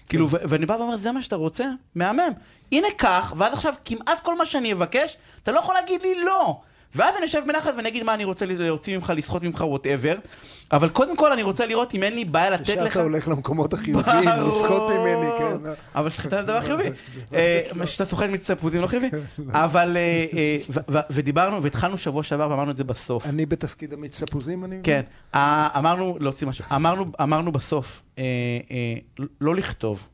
כאילו, 0.09 0.29
ואני 0.29 0.65
בא 0.65 0.73
ואומר, 0.73 0.97
זה 0.97 1.11
מה 1.11 1.21
שאתה 1.21 1.35
רוצה? 1.35 1.65
מהמם. 1.95 2.31
הנה 2.71 2.87
כך, 2.97 3.33
ואז 3.37 3.53
עכשיו 3.53 3.73
כמעט 3.85 4.19
כל 4.23 4.37
מה 4.37 4.45
שאני 4.45 4.73
אבקש, 4.73 5.17
אתה 5.43 5.51
לא 5.51 5.59
יכול 5.59 5.75
להגיד 5.75 6.01
לי 6.01 6.23
לא. 6.23 6.61
ואז 6.95 7.15
אני 7.17 7.25
אשב 7.25 7.41
בנחת 7.47 7.73
ואני 7.77 7.89
אגיד 7.89 8.03
מה 8.03 8.13
אני 8.13 8.23
רוצה 8.23 8.45
להוציא 8.45 8.97
ממך, 8.97 9.13
לסחוט 9.15 9.43
ממך, 9.43 9.61
whatever. 9.61 10.15
אבל 10.71 10.89
קודם 10.89 11.17
כל 11.17 11.31
אני 11.31 11.43
רוצה 11.43 11.65
לראות 11.65 11.93
אם 11.93 12.03
אין 12.03 12.13
לי 12.13 12.25
בעיה 12.25 12.49
לתת 12.49 12.69
ישר 12.69 12.83
לך... 12.83 12.91
אתה 12.91 13.01
הולך 13.01 13.27
למקומות 13.27 13.73
החיוביים. 13.73 14.29
לסחוט 14.47 14.81
ממני, 14.89 15.29
כן. 15.39 15.57
אבל 15.95 16.09
סחיטה 16.09 16.35
זה 16.35 16.41
דבר 16.41 16.61
חיובי. 16.61 16.83
אה, 17.33 17.61
שאתה 17.85 18.05
סוחט 18.05 18.29
מצפוזים 18.29 18.81
לא 18.81 18.87
חיובי. 18.87 19.09
אבל, 19.51 19.97
אה, 19.97 20.25
אה, 20.33 21.01
ודיברנו, 21.09 21.63
והתחלנו 21.63 21.97
שבוע 21.97 22.23
שעבר 22.23 22.49
ואמרנו 22.49 22.71
את 22.71 22.77
זה 22.77 22.83
בסוף. 22.83 23.25
אני 23.25 23.45
בתפקיד 23.45 23.93
המיץ 23.93 24.23
תפוזים, 24.23 24.65
אני 24.65 24.75
מבין? 24.75 24.81
כן, 24.83 25.01
אמרנו, 25.77 26.17
להוציא 26.19 26.47
משהו, 26.47 26.65
אמרנו, 26.75 27.05
אמרנו 27.21 27.51
בסוף, 27.51 28.01
לא 29.41 29.55
לכתוב. 29.55 30.07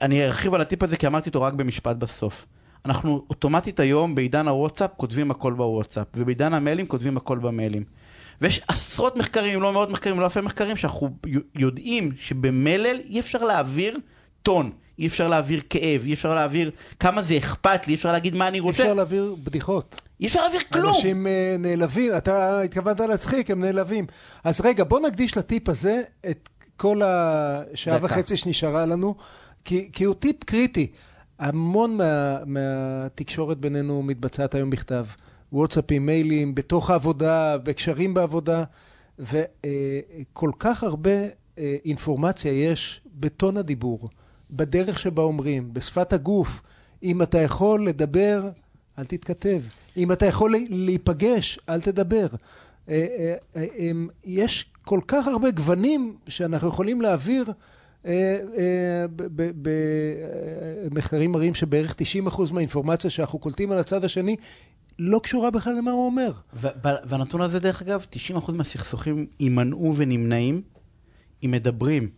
אני 0.00 0.26
ארחיב 0.26 0.54
על 0.54 0.60
הטיפ 0.60 0.82
הזה 0.82 0.96
כי 0.96 1.06
אמרתי 1.06 1.28
אותו 1.28 1.42
רק 1.42 1.52
במשפט 1.52 1.96
בסוף. 1.96 2.46
אנחנו 2.84 3.24
אוטומטית 3.30 3.80
היום 3.80 4.14
בעידן 4.14 4.48
הוואטסאפ 4.48 4.90
כותבים 4.96 5.30
הכל 5.30 5.52
בוואטסאפ, 5.52 6.06
ובעידן 6.16 6.54
המיילים 6.54 6.86
כותבים 6.86 7.16
הכל 7.16 7.38
במיילים. 7.38 7.84
ויש 8.40 8.60
עשרות 8.68 9.16
מחקרים, 9.16 9.54
אם 9.54 9.62
לא 9.62 9.72
מאות 9.72 9.90
מחקרים, 9.90 10.20
לא 10.20 10.24
אלפי 10.24 10.40
מחקרים, 10.40 10.76
שאנחנו 10.76 11.10
יודעים 11.54 12.12
שבמלל 12.16 13.00
אי 13.08 13.20
אפשר 13.20 13.44
להעביר 13.44 13.98
טון, 14.42 14.70
אי 14.98 15.06
אפשר 15.06 15.28
להעביר 15.28 15.60
כאב, 15.70 16.02
אי 16.04 16.12
אפשר 16.12 16.34
להעביר 16.34 16.70
כמה 17.00 17.22
זה 17.22 17.38
אכפת 17.38 17.86
לי, 17.86 17.90
אי 17.90 17.96
אפשר 17.96 18.12
להגיד 18.12 18.34
מה 18.34 18.48
אני 18.48 18.56
אי 18.56 18.60
רוצה, 18.60 18.82
אפשר 18.82 18.94
להעביר 18.94 19.36
בדיחות. 19.44 20.00
אי 20.20 20.26
אפשר 20.26 20.40
להעביר 20.40 20.60
כלום. 20.72 20.94
אנשים 20.94 21.26
אה, 21.26 21.56
נעלבים, 21.58 22.16
אתה 22.16 22.60
התכוונת 22.62 23.00
להצחיק, 23.00 23.50
הם 23.50 23.60
נעלבים. 23.60 24.06
אז 24.44 24.60
רגע, 24.60 24.84
בוא 24.84 25.00
נקדיש 25.00 25.36
לטיפ 25.36 25.68
הזה 25.68 26.02
את 26.30 26.48
כל 26.76 27.00
השעה 27.04 27.98
דקה. 27.98 28.04
וחצי 28.06 28.36
שנשארה 28.36 28.86
לנו, 28.86 29.14
כי, 29.64 29.88
כי 29.92 30.04
הוא 30.04 30.14
טיפ 30.14 30.44
קריטי. 30.44 30.92
המון 31.40 31.96
מה, 31.96 32.38
מהתקשורת 32.46 33.58
בינינו 33.58 34.02
מתבצעת 34.02 34.54
היום 34.54 34.70
בכתב. 34.70 35.06
וואטסאפים, 35.52 36.06
מיילים, 36.06 36.54
בתוך 36.54 36.90
העבודה, 36.90 37.58
בקשרים 37.58 38.14
בעבודה, 38.14 38.64
וכל 39.18 40.50
כך 40.58 40.82
הרבה 40.84 41.10
אה, 41.58 41.76
אינפורמציה 41.84 42.52
יש 42.70 43.00
בטון 43.20 43.56
הדיבור, 43.56 44.08
בדרך 44.50 44.98
שבה 44.98 45.22
אומרים, 45.22 45.74
בשפת 45.74 46.12
הגוף. 46.12 46.60
אם 47.02 47.22
אתה 47.22 47.38
יכול 47.38 47.86
לדבר, 47.86 48.42
אל 48.98 49.04
תתכתב. 49.04 49.60
אם 49.96 50.12
אתה 50.12 50.26
יכול 50.26 50.52
לה- 50.52 50.58
להיפגש, 50.68 51.58
אל 51.68 51.80
תדבר. 51.80 52.26
אה, 52.88 53.06
אה, 53.18 53.34
אה, 53.56 53.66
הם- 53.78 54.08
יש 54.24 54.66
כל 54.84 55.00
כך 55.08 55.26
הרבה 55.26 55.50
גוונים 55.50 56.16
שאנחנו 56.28 56.68
יכולים 56.68 57.00
להעביר. 57.00 57.44
אה, 58.06 58.40
אה, 58.58 59.06
במחקרים 60.82 61.32
מראים 61.32 61.54
שבערך 61.54 61.94
90% 62.26 62.52
מהאינפורמציה 62.52 63.10
שאנחנו 63.10 63.38
קולטים 63.38 63.72
על 63.72 63.78
הצד 63.78 64.04
השני 64.04 64.36
לא 64.98 65.20
קשורה 65.22 65.50
בכלל 65.50 65.74
למה 65.74 65.90
הוא 65.90 66.06
אומר. 66.06 66.32
והנתון 66.82 67.40
הזה, 67.40 67.58
דרך 67.60 67.82
אגב, 67.82 68.06
90% 68.36 68.52
מהסכסוכים 68.52 69.26
יימנעו 69.40 69.94
ונמנעים 69.96 70.62
אם 71.44 71.50
מדברים. 71.50 72.10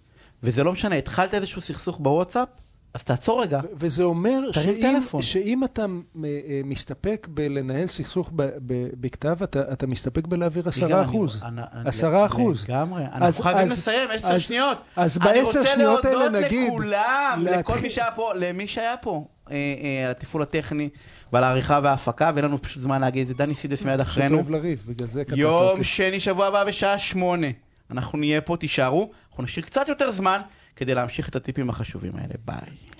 וזה 0.42 0.64
לא 0.64 0.72
משנה, 0.72 0.96
התחלת 0.96 1.34
איזשהו 1.34 1.60
סכסוך 1.60 1.98
בוואטסאפ, 2.00 2.48
אז 2.94 3.04
תעצור 3.04 3.42
רגע. 3.42 3.60
וזה 3.74 4.02
אומר 4.02 4.52
שאם. 4.52 5.00
שאם 5.20 5.64
אתה 5.64 5.82
אה, 6.24 6.28
מסתפק 6.64 7.26
בלנהל 7.30 7.86
סכסוך 7.86 8.30
בכתב, 9.00 9.42
אתה, 9.42 9.72
אתה 9.72 9.86
מסתפק 9.86 10.26
בלהעביר 10.26 10.68
עשרה 10.68 11.02
אחוז. 11.02 11.42
אני- 11.42 11.60
אני- 11.72 11.88
עשרה 11.88 12.26
אחוז. 12.26 12.64
לגמרי. 12.68 13.02
אנחנו 13.12 13.42
חייבים 13.42 13.66
לסיים, 13.66 14.08
עשר 14.10 14.38
שניות. 14.38 14.78
אז 14.96 15.16
אני 15.18 15.24
בעשר 15.26 15.40
רוצה 15.42 15.66
שניות 15.66 16.04
האלה 16.04 16.18
להודות 16.18 16.42
נגיד, 16.42 16.68
לכולם, 16.68 17.44
לכל 17.50 17.78
מי 17.82 17.90
שהיה 17.90 18.10
פה, 18.10 18.32
למי 18.34 18.66
שהיה 18.66 18.96
פה, 18.96 19.24
אה, 19.50 19.54
אה, 19.56 20.04
על 20.04 20.10
התפעול 20.10 20.42
הטכני 20.42 20.88
ועל 21.32 21.44
העריכה 21.44 21.80
וההפקה, 21.82 22.30
ואין 22.34 22.44
לנו 22.44 22.62
פשוט 22.62 22.82
זמן 22.82 23.00
להגיד 23.00 23.20
את 23.20 23.26
זה. 23.26 23.34
דני 23.34 23.54
סידס 23.54 23.84
מיד 23.84 24.00
אחרינו. 24.00 24.34
אוהב 24.36 24.50
לריב, 24.50 24.84
בגלל 24.88 25.08
זה 25.08 25.24
קטעת 25.24 25.38
יום. 25.38 25.84
שני 25.84 26.20
שבוע 26.20 26.46
הבא 26.46 26.64
בשעה 26.64 26.98
שמונה. 26.98 27.46
אנחנו 27.90 28.18
נהיה 28.18 28.40
פה, 28.40 28.56
תישארו. 28.56 29.10
אנחנו 29.30 29.42
נשאיר 29.44 29.64
קצת 29.64 29.88
יותר 29.88 30.10
זמן 30.10 30.40
כדי 30.76 30.94
להמשיך 30.94 31.28
את 31.28 31.36
הטיפים 31.36 31.70
החשובים 31.70 32.16
האלה. 32.16 32.34
ביי. 32.44 32.92